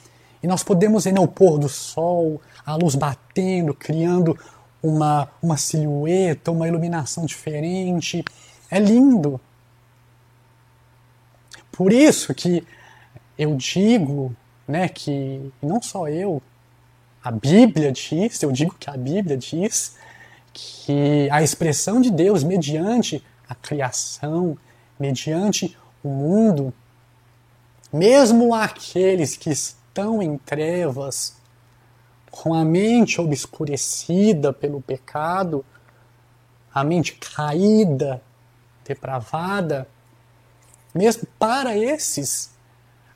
E 0.43 0.47
nós 0.47 0.61
podemos 0.61 1.05
ver 1.05 1.13
né, 1.13 1.21
o 1.21 1.27
pôr 1.27 1.57
do 1.57 1.69
sol, 1.69 2.41
a 2.65 2.75
luz 2.75 2.95
batendo, 2.95 3.73
criando 3.73 4.37
uma, 4.81 5.29
uma 5.41 5.55
silhueta, 5.55 6.51
uma 6.51 6.67
iluminação 6.67 7.25
diferente. 7.25 8.25
É 8.69 8.77
lindo. 8.77 9.39
Por 11.71 11.93
isso 11.93 12.35
que 12.35 12.67
eu 13.39 13.55
digo 13.55 14.35
né, 14.67 14.89
que, 14.89 15.49
não 15.61 15.81
só 15.81 16.09
eu, 16.09 16.41
a 17.23 17.31
Bíblia 17.31 17.91
diz, 17.91 18.43
eu 18.43 18.51
digo 18.51 18.75
que 18.77 18.89
a 18.89 18.97
Bíblia 18.97 19.37
diz, 19.37 19.95
que 20.51 21.27
a 21.31 21.41
expressão 21.41 22.01
de 22.01 22.11
Deus 22.11 22.43
mediante 22.43 23.23
a 23.47 23.55
criação, 23.55 24.57
mediante 24.99 25.75
o 26.03 26.09
mundo, 26.09 26.73
mesmo 27.91 28.53
aqueles 28.53 29.37
que 29.37 29.49
estão 29.93 30.23
em 30.23 30.39
trevas, 30.39 31.35
com 32.31 32.51
a 32.51 32.65
mente 32.65 33.21
obscurecida 33.21 34.51
pelo 34.51 34.81
pecado, 34.81 35.63
a 36.73 36.83
mente 36.83 37.13
caída, 37.13 38.19
depravada, 38.83 39.87
mesmo 40.95 41.27
para 41.37 41.77
esses, 41.77 42.49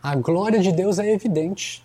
a 0.04 0.16
glória 0.16 0.60
de 0.60 0.72
Deus 0.72 1.00
é 1.00 1.12
evidente. 1.12 1.84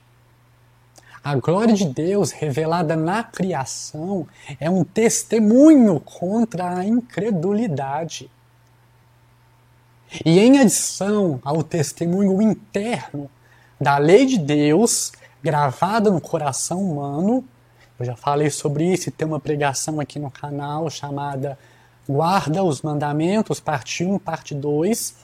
A 1.25 1.37
glória 1.37 1.73
de 1.73 1.87
Deus 1.87 2.31
revelada 2.31 2.95
na 2.95 3.25
criação 3.25 4.27
é 4.61 4.69
um 4.69 4.85
testemunho 4.85 6.01
contra 6.01 6.77
a 6.77 6.85
incredulidade. 6.85 8.31
E 10.23 10.39
em 10.39 10.59
adição 10.59 11.41
ao 11.43 11.63
testemunho 11.63 12.43
interno 12.43 13.31
da 13.83 13.99
lei 13.99 14.27
de 14.27 14.39
Deus 14.39 15.13
gravada 15.43 16.11
no 16.11 16.21
coração 16.21 16.81
humano, 16.81 17.45
eu 17.99 18.07
já 18.07 18.17
falei 18.17 18.49
sobre 18.49 18.93
isso 18.93 19.09
e 19.09 19.13
tem 19.13 19.27
uma 19.27 19.41
pregação 19.41 19.99
aqui 19.99 20.19
no 20.19 20.31
canal 20.31 20.89
chamada 20.89 21.59
Guarda 22.09 22.63
os 22.63 22.83
Mandamentos, 22.83 23.61
parte 23.61 24.05
1, 24.05 24.19
parte 24.19 24.55
2. 24.55 25.15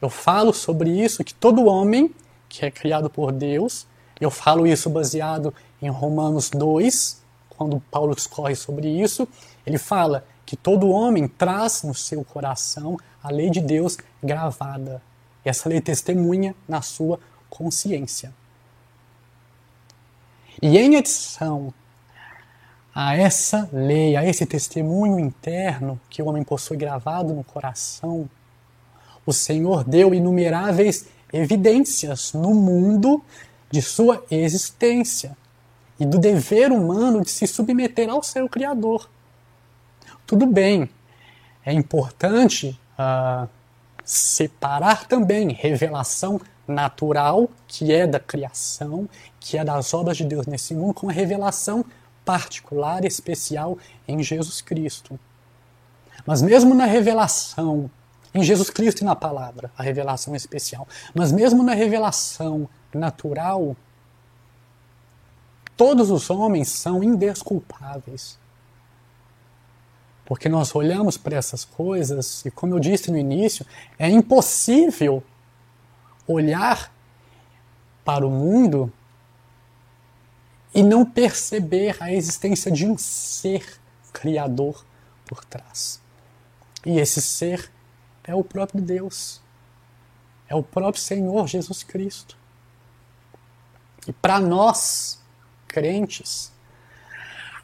Eu 0.00 0.08
falo 0.08 0.52
sobre 0.52 0.90
isso, 0.90 1.24
que 1.24 1.34
todo 1.34 1.66
homem 1.66 2.14
que 2.48 2.64
é 2.64 2.70
criado 2.70 3.10
por 3.10 3.32
Deus 3.32 3.86
eu 4.18 4.30
falo 4.30 4.66
isso 4.66 4.88
baseado 4.88 5.52
em 5.80 5.90
Romanos 5.90 6.48
2, 6.48 7.22
quando 7.50 7.82
Paulo 7.90 8.14
discorre 8.14 8.54
sobre 8.54 8.88
isso. 8.88 9.28
Ele 9.66 9.76
fala 9.76 10.24
que 10.46 10.56
todo 10.56 10.88
homem 10.88 11.28
traz 11.28 11.82
no 11.82 11.94
seu 11.94 12.24
coração 12.24 12.96
a 13.22 13.30
lei 13.30 13.50
de 13.50 13.60
Deus 13.60 13.98
gravada. 14.22 15.02
E 15.44 15.48
essa 15.50 15.68
lei 15.68 15.82
testemunha 15.82 16.54
na 16.66 16.80
sua 16.80 17.20
consciência. 17.48 18.32
E 20.60 20.78
em 20.78 20.96
adição 20.96 21.72
a 22.94 23.14
essa 23.14 23.68
lei, 23.72 24.16
a 24.16 24.24
esse 24.24 24.46
testemunho 24.46 25.18
interno 25.18 26.00
que 26.08 26.22
o 26.22 26.26
homem 26.26 26.42
possui 26.42 26.78
gravado 26.78 27.34
no 27.34 27.44
coração, 27.44 28.28
o 29.26 29.32
Senhor 29.32 29.84
deu 29.84 30.14
inumeráveis 30.14 31.06
evidências 31.32 32.32
no 32.32 32.54
mundo 32.54 33.22
de 33.70 33.82
sua 33.82 34.24
existência 34.30 35.36
e 35.98 36.06
do 36.06 36.18
dever 36.18 36.72
humano 36.72 37.22
de 37.22 37.30
se 37.30 37.46
submeter 37.46 38.08
ao 38.08 38.22
seu 38.22 38.48
Criador. 38.48 39.10
Tudo 40.26 40.46
bem, 40.46 40.88
é 41.64 41.72
importante 41.72 42.78
uh, 42.98 43.48
separar 44.04 45.06
também 45.06 45.52
revelação 45.52 46.40
natural, 46.66 47.48
que 47.66 47.92
é 47.92 48.06
da 48.06 48.18
criação, 48.18 49.08
que 49.38 49.56
é 49.56 49.64
das 49.64 49.92
obras 49.94 50.16
de 50.16 50.24
Deus 50.24 50.46
nesse 50.46 50.74
mundo, 50.74 50.94
com 50.94 51.08
a 51.08 51.12
revelação 51.12 51.84
particular 52.24 53.04
especial 53.04 53.78
em 54.06 54.22
Jesus 54.22 54.60
Cristo. 54.60 55.18
Mas 56.26 56.42
mesmo 56.42 56.74
na 56.74 56.84
revelação, 56.84 57.88
em 58.34 58.42
Jesus 58.42 58.68
Cristo 58.68 59.02
e 59.02 59.04
na 59.04 59.14
palavra, 59.14 59.70
a 59.78 59.82
revelação 59.82 60.34
especial, 60.34 60.86
mas 61.14 61.30
mesmo 61.30 61.62
na 61.62 61.72
revelação 61.72 62.68
natural, 62.92 63.76
todos 65.76 66.10
os 66.10 66.28
homens 66.30 66.68
são 66.68 67.02
indesculpáveis. 67.02 68.38
Porque 70.24 70.48
nós 70.48 70.74
olhamos 70.74 71.16
para 71.16 71.36
essas 71.36 71.64
coisas 71.64 72.44
e, 72.44 72.50
como 72.50 72.74
eu 72.74 72.80
disse 72.80 73.12
no 73.12 73.16
início, 73.16 73.64
é 73.96 74.08
impossível 74.08 75.22
olhar 76.26 76.92
para 78.04 78.26
o 78.26 78.30
mundo 78.30 78.92
e 80.74 80.82
não 80.82 81.04
perceber 81.04 81.96
a 82.00 82.12
existência 82.12 82.70
de 82.70 82.86
um 82.86 82.98
ser 82.98 83.80
criador 84.12 84.84
por 85.26 85.44
trás. 85.44 86.00
E 86.84 86.98
esse 86.98 87.20
ser 87.20 87.70
é 88.22 88.34
o 88.34 88.44
próprio 88.44 88.80
Deus, 88.80 89.40
é 90.48 90.54
o 90.54 90.62
próprio 90.62 91.02
Senhor 91.02 91.46
Jesus 91.46 91.82
Cristo. 91.82 92.36
E 94.06 94.12
para 94.12 94.38
nós, 94.38 95.20
crentes, 95.66 96.52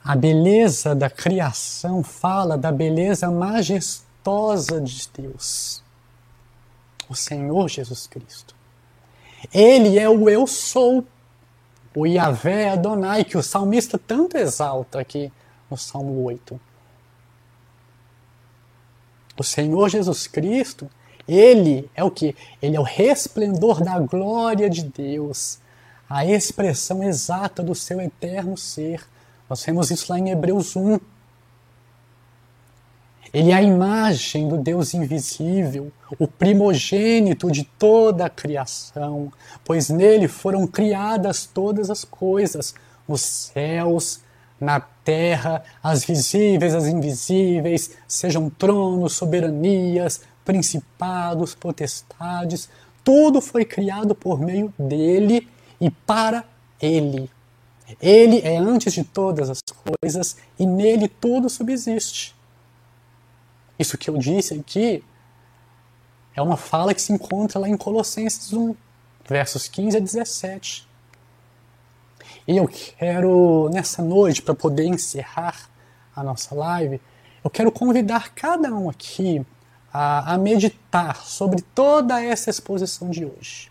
a 0.05 0.17
beleza 0.17 0.95
da 0.95 1.09
criação 1.09 2.03
fala 2.03 2.59
da 2.59 2.73
beleza 2.73 3.31
majestosa 3.31 4.81
de 4.81 5.09
Deus, 5.15 5.82
o 7.13 7.17
Senhor 7.17 7.69
Jesus 7.69 8.07
Cristo. 8.07 8.55
Ele 9.53 9.99
é 9.99 10.09
o 10.09 10.29
eu 10.29 10.47
sou, 10.47 11.05
o 11.95 12.07
Yahvé 12.07 12.71
Adonai, 12.71 13.25
que 13.25 13.37
o 13.37 13.43
salmista 13.43 13.99
tanto 13.99 14.37
exalta 14.37 15.01
aqui 15.01 15.33
no 15.71 15.77
Salmo 15.77 16.23
8. 16.25 16.61
O 19.39 19.43
Senhor 19.43 19.89
Jesus 19.89 20.27
Cristo, 20.27 20.91
ele 21.27 21.91
é 21.95 22.03
o 22.03 22.11
que? 22.11 22.35
Ele 22.61 22.77
é 22.77 22.81
o 22.81 22.85
resplendor 22.85 23.83
da 23.83 23.99
glória 23.99 24.69
de 24.69 24.83
Deus 24.85 25.61
a 26.15 26.27
expressão 26.27 27.03
exata 27.03 27.63
do 27.63 27.75
seu 27.75 27.99
eterno 27.99 28.55
ser. 28.55 29.03
Nós 29.49 29.65
vemos 29.65 29.91
isso 29.91 30.13
lá 30.13 30.19
em 30.19 30.29
Hebreus 30.29 30.77
1. 30.77 31.01
Ele 33.33 33.51
é 33.51 33.55
a 33.55 33.63
imagem 33.63 34.47
do 34.47 34.59
Deus 34.59 34.93
invisível, 34.93 35.91
o 36.19 36.29
primogênito 36.29 37.51
de 37.51 37.65
toda 37.65 38.27
a 38.27 38.31
criação, 38.31 39.33
pois 39.65 39.89
nele 39.89 40.29
foram 40.29 40.67
criadas 40.67 41.47
todas 41.47 41.89
as 41.89 42.05
coisas, 42.05 42.75
os 43.09 43.23
céus, 43.23 44.21
na 44.61 44.81
terra, 44.81 45.65
as 45.83 46.05
visíveis, 46.05 46.75
as 46.75 46.87
invisíveis, 46.87 47.93
sejam 48.07 48.51
tronos, 48.51 49.15
soberanias, 49.15 50.21
principados, 50.45 51.55
potestades, 51.55 52.69
tudo 53.03 53.41
foi 53.41 53.65
criado 53.65 54.15
por 54.15 54.39
meio 54.41 54.73
dele 54.79 55.49
e 55.81 55.91
para 55.91 56.45
Ele. 56.81 57.31
Ele 58.01 58.41
é 58.45 58.59
antes 58.59 58.93
de 58.93 59.05
todas 59.05 59.49
as 59.49 59.61
coisas 60.01 60.37
e 60.59 60.67
nele 60.67 61.09
tudo 61.09 61.49
subsiste. 61.49 62.35
Isso 63.79 63.99
que 63.99 64.09
eu 64.09 64.19
disse 64.19 64.55
aqui 64.55 65.05
é 66.35 66.43
uma 66.43 66.57
fala 66.57 66.95
que 66.95 67.03
se 67.03 67.13
encontra 67.13 67.59
lá 67.59 67.69
em 67.69 67.77
Colossenses 67.77 68.53
1, 68.53 68.75
versos 69.29 69.69
15 69.69 69.97
a 69.97 70.01
17. 70.01 70.89
E 72.47 72.57
eu 72.57 72.67
quero, 72.69 73.69
nessa 73.73 74.03
noite, 74.03 74.43
para 74.43 74.55
poder 74.55 74.85
encerrar 74.85 75.69
a 76.15 76.23
nossa 76.23 76.55
live, 76.55 77.01
eu 77.45 77.51
quero 77.51 77.71
convidar 77.71 78.31
cada 78.35 78.73
um 78.73 78.89
aqui 78.89 79.45
a, 79.93 80.35
a 80.35 80.39
meditar 80.39 81.25
sobre 81.25 81.61
toda 81.61 82.23
essa 82.23 82.51
exposição 82.51 83.11
de 83.11 83.25
hoje 83.25 83.71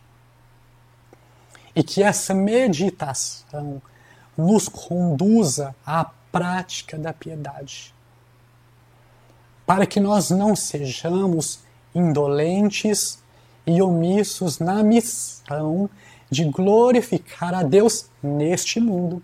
e 1.76 1.84
que 1.84 2.04
essa 2.04 2.34
meditação 2.34 3.82
nos 4.38 4.68
conduza 4.68 5.76
à 5.86 6.06
prática 6.32 6.98
da 6.98 7.14
piedade. 7.14 7.94
Para 9.66 9.86
que 9.86 10.00
nós 10.00 10.30
não 10.30 10.56
sejamos 10.56 11.60
indolentes 11.94 13.20
e 13.66 13.82
omissos 13.82 14.60
na 14.60 14.84
missão 14.84 15.90
de 16.30 16.46
glorificar 16.46 17.54
a 17.54 17.64
Deus 17.64 18.10
neste 18.24 18.80
mundo, 18.80 19.22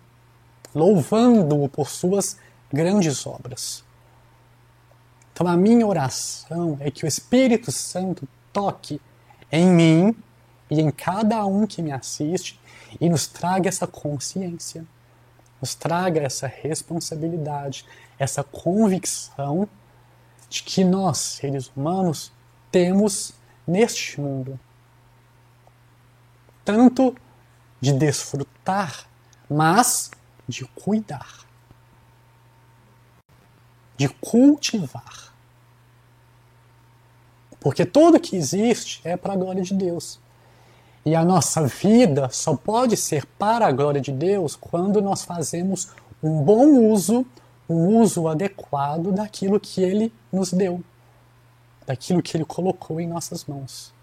louvando-o 0.75 1.69
por 1.69 1.89
suas 1.89 2.37
grandes 2.71 3.25
obras. 3.25 3.83
Então, 5.31 5.47
a 5.47 5.55
minha 5.55 5.85
oração 5.85 6.77
é 6.79 6.91
que 6.91 7.05
o 7.05 7.07
Espírito 7.07 7.71
Santo 7.71 8.27
toque 8.51 8.99
em 9.51 9.67
mim 9.67 10.15
e 10.69 10.81
em 10.81 10.91
cada 10.91 11.45
um 11.45 11.65
que 11.65 11.81
me 11.81 11.91
assiste 11.91 12.59
e 12.99 13.07
nos 13.09 13.27
traga 13.27 13.69
essa 13.69 13.87
consciência, 13.87 14.85
nos 15.61 15.75
traga 15.75 16.21
essa 16.21 16.47
responsabilidade, 16.47 17.85
essa 18.19 18.43
convicção 18.43 19.69
de 20.49 20.63
que 20.63 20.83
nós, 20.83 21.17
seres 21.17 21.71
humanos, 21.75 22.31
temos 22.71 23.33
neste 23.67 24.19
mundo 24.19 24.59
tanto 26.67 27.15
de 27.79 27.93
desfrutar, 27.93 29.07
mas 29.49 30.11
de 30.45 30.65
cuidar, 30.65 31.45
de 33.95 34.09
cultivar. 34.09 35.33
Porque 37.57 37.85
tudo 37.85 38.19
que 38.19 38.35
existe 38.35 38.99
é 39.05 39.15
para 39.15 39.31
a 39.31 39.37
glória 39.37 39.63
de 39.63 39.73
Deus. 39.73 40.19
E 41.05 41.15
a 41.15 41.23
nossa 41.23 41.65
vida 41.65 42.27
só 42.29 42.53
pode 42.53 42.97
ser 42.97 43.25
para 43.25 43.65
a 43.65 43.71
glória 43.71 44.01
de 44.01 44.11
Deus 44.11 44.57
quando 44.57 45.01
nós 45.01 45.23
fazemos 45.23 45.91
um 46.21 46.43
bom 46.43 46.91
uso, 46.91 47.25
um 47.69 47.99
uso 47.99 48.27
adequado 48.27 49.11
daquilo 49.11 49.59
que 49.59 49.81
Ele 49.81 50.13
nos 50.31 50.53
deu, 50.53 50.81
daquilo 51.85 52.21
que 52.21 52.37
Ele 52.37 52.45
colocou 52.45 52.99
em 52.99 53.07
nossas 53.07 53.45
mãos. 53.45 53.93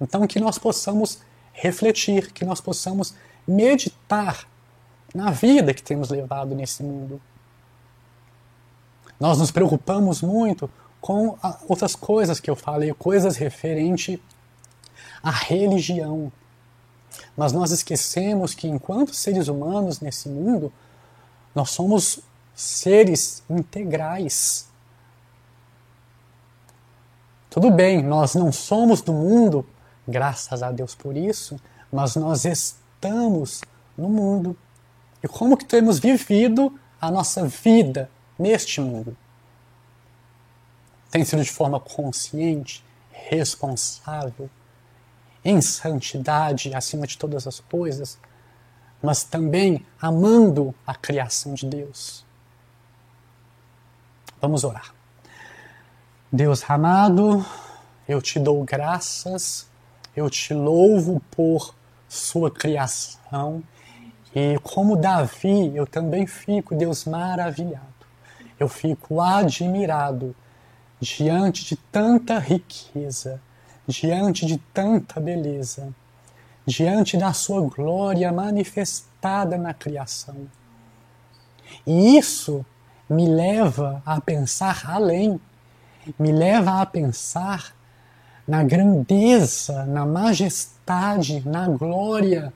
Então, 0.00 0.26
que 0.26 0.40
nós 0.40 0.58
possamos 0.58 1.20
refletir, 1.52 2.32
que 2.32 2.44
nós 2.44 2.60
possamos 2.60 3.14
meditar 3.46 4.46
na 5.14 5.30
vida 5.30 5.72
que 5.72 5.82
temos 5.82 6.10
levado 6.10 6.54
nesse 6.54 6.82
mundo. 6.82 7.20
Nós 9.20 9.38
nos 9.38 9.52
preocupamos 9.52 10.20
muito 10.20 10.68
com 11.00 11.38
outras 11.68 11.94
coisas 11.94 12.40
que 12.40 12.50
eu 12.50 12.56
falei, 12.56 12.92
coisas 12.94 13.36
referente 13.36 14.20
à 15.22 15.30
religião, 15.30 16.32
mas 17.36 17.52
nós 17.52 17.70
esquecemos 17.70 18.54
que, 18.54 18.66
enquanto 18.66 19.14
seres 19.14 19.46
humanos 19.48 20.00
nesse 20.00 20.28
mundo, 20.28 20.72
nós 21.54 21.70
somos 21.70 22.20
seres 22.54 23.42
integrais. 23.50 24.68
Tudo 27.50 27.70
bem, 27.70 28.02
nós 28.02 28.34
não 28.34 28.50
somos 28.50 29.00
do 29.00 29.12
mundo, 29.12 29.66
graças 30.06 30.62
a 30.62 30.70
Deus 30.70 30.94
por 30.94 31.16
isso, 31.16 31.60
mas 31.92 32.16
nós 32.16 32.44
estamos 32.44 33.60
no 33.96 34.08
mundo. 34.08 34.56
E 35.22 35.28
como 35.28 35.56
que 35.56 35.64
temos 35.64 35.98
vivido 35.98 36.78
a 37.00 37.10
nossa 37.10 37.46
vida 37.46 38.10
neste 38.38 38.80
mundo? 38.80 39.16
Tem 41.10 41.24
sido 41.24 41.44
de 41.44 41.50
forma 41.50 41.78
consciente, 41.78 42.84
responsável, 43.10 44.50
em 45.44 45.60
santidade 45.60 46.74
acima 46.74 47.06
de 47.06 47.16
todas 47.16 47.46
as 47.46 47.60
coisas, 47.60 48.18
mas 49.02 49.22
também 49.22 49.86
amando 50.00 50.74
a 50.86 50.94
criação 50.94 51.54
de 51.54 51.66
Deus. 51.66 52.24
Vamos 54.44 54.62
orar. 54.62 54.94
Deus 56.30 56.62
amado, 56.68 57.42
eu 58.06 58.20
te 58.20 58.38
dou 58.38 58.62
graças, 58.62 59.66
eu 60.14 60.28
te 60.28 60.52
louvo 60.52 61.18
por 61.30 61.74
sua 62.06 62.50
criação 62.50 63.62
e 64.34 64.58
como 64.62 64.96
Davi, 64.96 65.74
eu 65.74 65.86
também 65.86 66.26
fico, 66.26 66.74
Deus, 66.74 67.06
maravilhado. 67.06 67.86
Eu 68.60 68.68
fico 68.68 69.18
admirado 69.18 70.36
diante 71.00 71.64
de 71.64 71.76
tanta 71.76 72.38
riqueza 72.38 73.40
diante 73.86 74.44
de 74.44 74.58
tanta 74.74 75.18
beleza, 75.18 75.88
diante 76.66 77.16
da 77.16 77.32
sua 77.32 77.62
glória 77.62 78.30
manifestada 78.30 79.56
na 79.56 79.72
criação. 79.72 80.46
E 81.86 82.18
isso 82.18 82.62
me 83.08 83.28
leva 83.28 84.02
a 84.04 84.20
pensar 84.20 84.82
além, 84.86 85.40
me 86.18 86.32
leva 86.32 86.80
a 86.80 86.86
pensar 86.86 87.74
na 88.46 88.62
grandeza, 88.62 89.84
na 89.86 90.04
majestade, 90.04 91.46
na 91.48 91.68
glória 91.68 92.52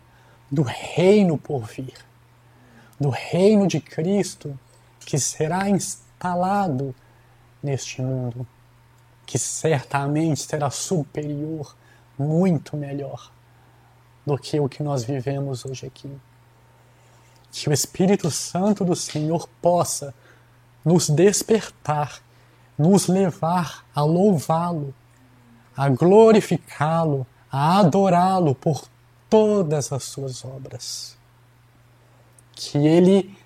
do 0.51 0.63
reino 0.63 1.39
por 1.39 1.65
vir, 1.65 1.95
do 2.99 3.09
reino 3.09 3.67
de 3.67 3.81
Cristo 3.81 4.59
que 5.01 5.19
será 5.19 5.69
instalado 5.69 6.95
neste 7.63 8.03
mundo 8.03 8.47
que 9.29 9.39
certamente 9.39 10.41
será 10.41 10.71
superior, 10.71 11.77
muito 12.19 12.79
melhor 12.79 13.31
do 14.25 14.39
que 14.39 14.59
o 14.59 14.71
que 14.71 14.83
nós 14.83 15.05
vivemos 15.05 15.67
hoje 15.67 15.85
aqui. 15.85 16.11
Que 17.53 17.69
o 17.69 17.73
Espírito 17.73 18.31
Santo 18.31 18.87
do 18.87 18.97
Senhor 18.97 19.47
possa 19.61 20.15
nos 20.85 21.09
despertar, 21.09 22.21
nos 22.79 23.07
levar 23.07 23.85
a 23.95 24.03
louvá-lo, 24.03 24.95
a 25.77 25.89
glorificá-lo, 25.89 27.27
a 27.51 27.79
adorá-lo 27.79 28.55
por 28.55 28.89
todas 29.29 29.93
as 29.93 30.05
suas 30.05 30.45
obras. 30.45 31.17
Que 32.53 32.79
ele 32.79 33.37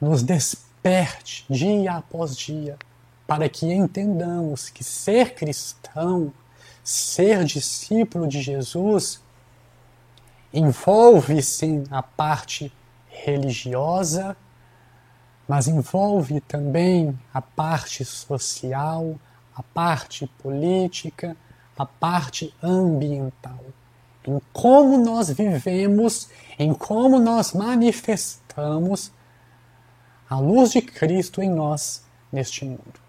nos 0.00 0.22
desperte 0.22 1.44
dia 1.48 1.94
após 1.94 2.36
dia 2.36 2.78
para 3.26 3.48
que 3.48 3.72
entendamos 3.72 4.68
que 4.68 4.82
ser 4.82 5.34
cristão, 5.34 6.32
ser 6.82 7.44
discípulo 7.44 8.26
de 8.26 8.42
Jesus, 8.42 9.20
envolve 10.52 11.40
sim 11.40 11.84
a 11.90 12.02
parte 12.02 12.72
religiosa, 13.08 14.36
mas 15.50 15.66
envolve 15.66 16.40
também 16.42 17.18
a 17.34 17.42
parte 17.42 18.04
social, 18.04 19.18
a 19.52 19.60
parte 19.64 20.24
política, 20.40 21.36
a 21.76 21.84
parte 21.84 22.54
ambiental. 22.62 23.58
Em 24.24 24.40
como 24.52 24.96
nós 24.96 25.28
vivemos, 25.28 26.28
em 26.56 26.72
como 26.72 27.18
nós 27.18 27.52
manifestamos 27.52 29.10
a 30.28 30.38
luz 30.38 30.70
de 30.70 30.82
Cristo 30.82 31.42
em 31.42 31.50
nós 31.50 32.04
neste 32.30 32.64
mundo 32.64 33.00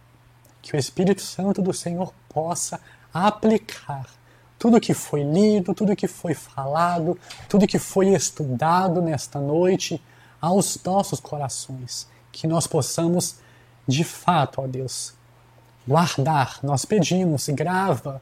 que 0.63 0.75
o 0.75 0.79
Espírito 0.79 1.21
Santo 1.21 1.61
do 1.61 1.71
Senhor 1.71 2.11
possa 2.27 2.81
aplicar 3.13 4.07
tudo 4.57 4.81
que 4.81 4.95
foi 4.95 5.21
lido, 5.21 5.75
tudo 5.75 5.95
que 5.95 6.07
foi 6.07 6.33
falado, 6.33 7.19
tudo 7.47 7.67
que 7.67 7.77
foi 7.77 8.07
estudado 8.07 8.99
nesta 8.99 9.39
noite 9.39 10.01
aos 10.41 10.83
nossos 10.83 11.19
corações. 11.19 12.09
Que 12.31 12.47
nós 12.47 12.67
possamos, 12.67 13.37
de 13.87 14.03
fato, 14.03 14.61
ó 14.61 14.67
Deus, 14.67 15.13
guardar. 15.87 16.59
Nós 16.63 16.85
pedimos, 16.85 17.47
grava, 17.49 18.19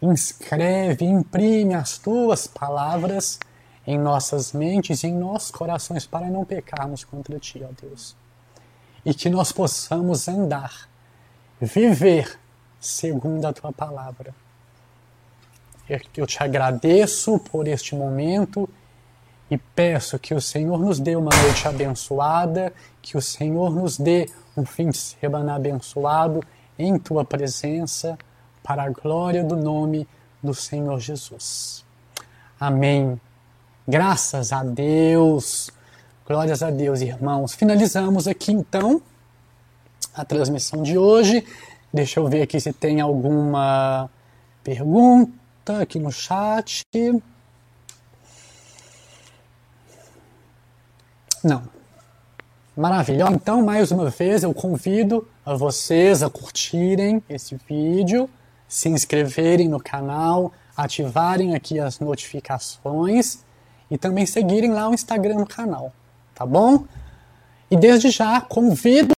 inscreve, 0.00 1.04
imprime 1.04 1.74
as 1.74 1.98
tuas 1.98 2.46
palavras 2.46 3.38
em 3.86 3.98
nossas 3.98 4.52
mentes 4.52 5.02
e 5.02 5.06
em 5.06 5.14
nossos 5.14 5.50
corações 5.50 6.06
para 6.06 6.28
não 6.28 6.44
pecarmos 6.44 7.04
contra 7.04 7.38
ti, 7.38 7.64
ó 7.64 7.70
Deus. 7.80 8.14
E 9.04 9.14
que 9.14 9.30
nós 9.30 9.50
possamos 9.50 10.28
andar 10.28 10.88
viver 11.60 12.38
segundo 12.78 13.44
a 13.46 13.52
tua 13.52 13.72
palavra. 13.72 14.34
Eu 16.14 16.26
te 16.26 16.42
agradeço 16.42 17.38
por 17.38 17.66
este 17.66 17.94
momento 17.94 18.68
e 19.50 19.56
peço 19.56 20.18
que 20.18 20.34
o 20.34 20.40
Senhor 20.40 20.78
nos 20.78 21.00
dê 21.00 21.16
uma 21.16 21.30
noite 21.42 21.66
abençoada, 21.66 22.72
que 23.00 23.16
o 23.16 23.22
Senhor 23.22 23.74
nos 23.74 23.96
dê 23.96 24.28
um 24.56 24.64
fim 24.64 24.90
de 24.90 24.98
semana 24.98 25.54
abençoado 25.54 26.42
em 26.78 26.98
tua 26.98 27.24
presença, 27.24 28.18
para 28.62 28.82
a 28.82 28.90
glória 28.90 29.42
do 29.42 29.56
nome 29.56 30.06
do 30.42 30.52
Senhor 30.52 31.00
Jesus. 31.00 31.84
Amém. 32.60 33.18
Graças 33.86 34.52
a 34.52 34.62
Deus. 34.62 35.70
Glórias 36.26 36.62
a 36.62 36.70
Deus, 36.70 37.00
irmãos. 37.00 37.54
Finalizamos 37.54 38.28
aqui 38.28 38.52
então 38.52 39.00
a 40.12 40.24
transmissão 40.24 40.82
de 40.82 40.98
hoje. 40.98 41.42
Deixa 41.92 42.20
eu 42.20 42.28
ver 42.28 42.42
aqui 42.42 42.60
se 42.60 42.72
tem 42.72 43.00
alguma 43.00 44.10
pergunta 44.62 45.80
aqui 45.80 45.98
no 45.98 46.12
chat. 46.12 46.82
Não. 51.42 51.62
Maravilha. 52.76 53.26
Então, 53.30 53.64
mais 53.64 53.90
uma 53.90 54.08
vez, 54.08 54.42
eu 54.42 54.54
convido 54.54 55.26
a 55.44 55.54
vocês 55.54 56.22
a 56.22 56.30
curtirem 56.30 57.22
esse 57.28 57.58
vídeo, 57.68 58.30
se 58.68 58.88
inscreverem 58.88 59.68
no 59.68 59.80
canal, 59.80 60.52
ativarem 60.76 61.54
aqui 61.56 61.80
as 61.80 61.98
notificações 61.98 63.38
e 63.90 63.98
também 63.98 64.26
seguirem 64.26 64.70
lá 64.70 64.88
o 64.88 64.94
Instagram 64.94 65.36
do 65.36 65.46
canal, 65.46 65.92
tá 66.34 66.46
bom? 66.46 66.84
E 67.70 67.76
desde 67.76 68.10
já 68.10 68.40
convido 68.40 69.14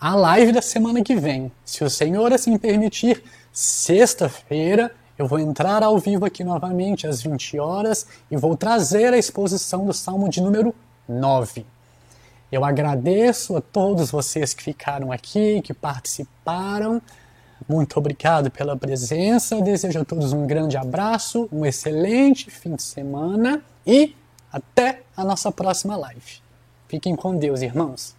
a 0.00 0.14
live 0.14 0.52
da 0.52 0.62
semana 0.62 1.02
que 1.02 1.14
vem. 1.14 1.52
Se 1.64 1.84
o 1.84 1.90
Senhor 1.90 2.32
assim 2.32 2.56
permitir, 2.58 3.22
sexta-feira 3.52 4.92
eu 5.18 5.26
vou 5.26 5.40
entrar 5.40 5.82
ao 5.82 5.98
vivo 5.98 6.24
aqui 6.24 6.44
novamente 6.44 7.06
às 7.06 7.20
20 7.20 7.58
horas 7.58 8.06
e 8.30 8.36
vou 8.36 8.56
trazer 8.56 9.12
a 9.12 9.18
exposição 9.18 9.84
do 9.84 9.92
Salmo 9.92 10.28
de 10.28 10.40
número 10.40 10.72
9. 11.08 11.66
Eu 12.50 12.64
agradeço 12.64 13.56
a 13.56 13.60
todos 13.60 14.10
vocês 14.10 14.54
que 14.54 14.62
ficaram 14.62 15.10
aqui, 15.10 15.60
que 15.60 15.74
participaram. 15.74 17.02
Muito 17.68 17.98
obrigado 17.98 18.50
pela 18.50 18.76
presença. 18.76 19.60
Desejo 19.60 20.00
a 20.00 20.04
todos 20.04 20.32
um 20.32 20.46
grande 20.46 20.76
abraço, 20.76 21.48
um 21.52 21.66
excelente 21.66 22.50
fim 22.50 22.76
de 22.76 22.82
semana 22.82 23.60
e 23.84 24.14
até 24.52 25.02
a 25.16 25.24
nossa 25.24 25.50
próxima 25.50 25.96
live. 25.96 26.40
Fiquem 26.86 27.16
com 27.16 27.36
Deus, 27.36 27.60
irmãos. 27.60 28.17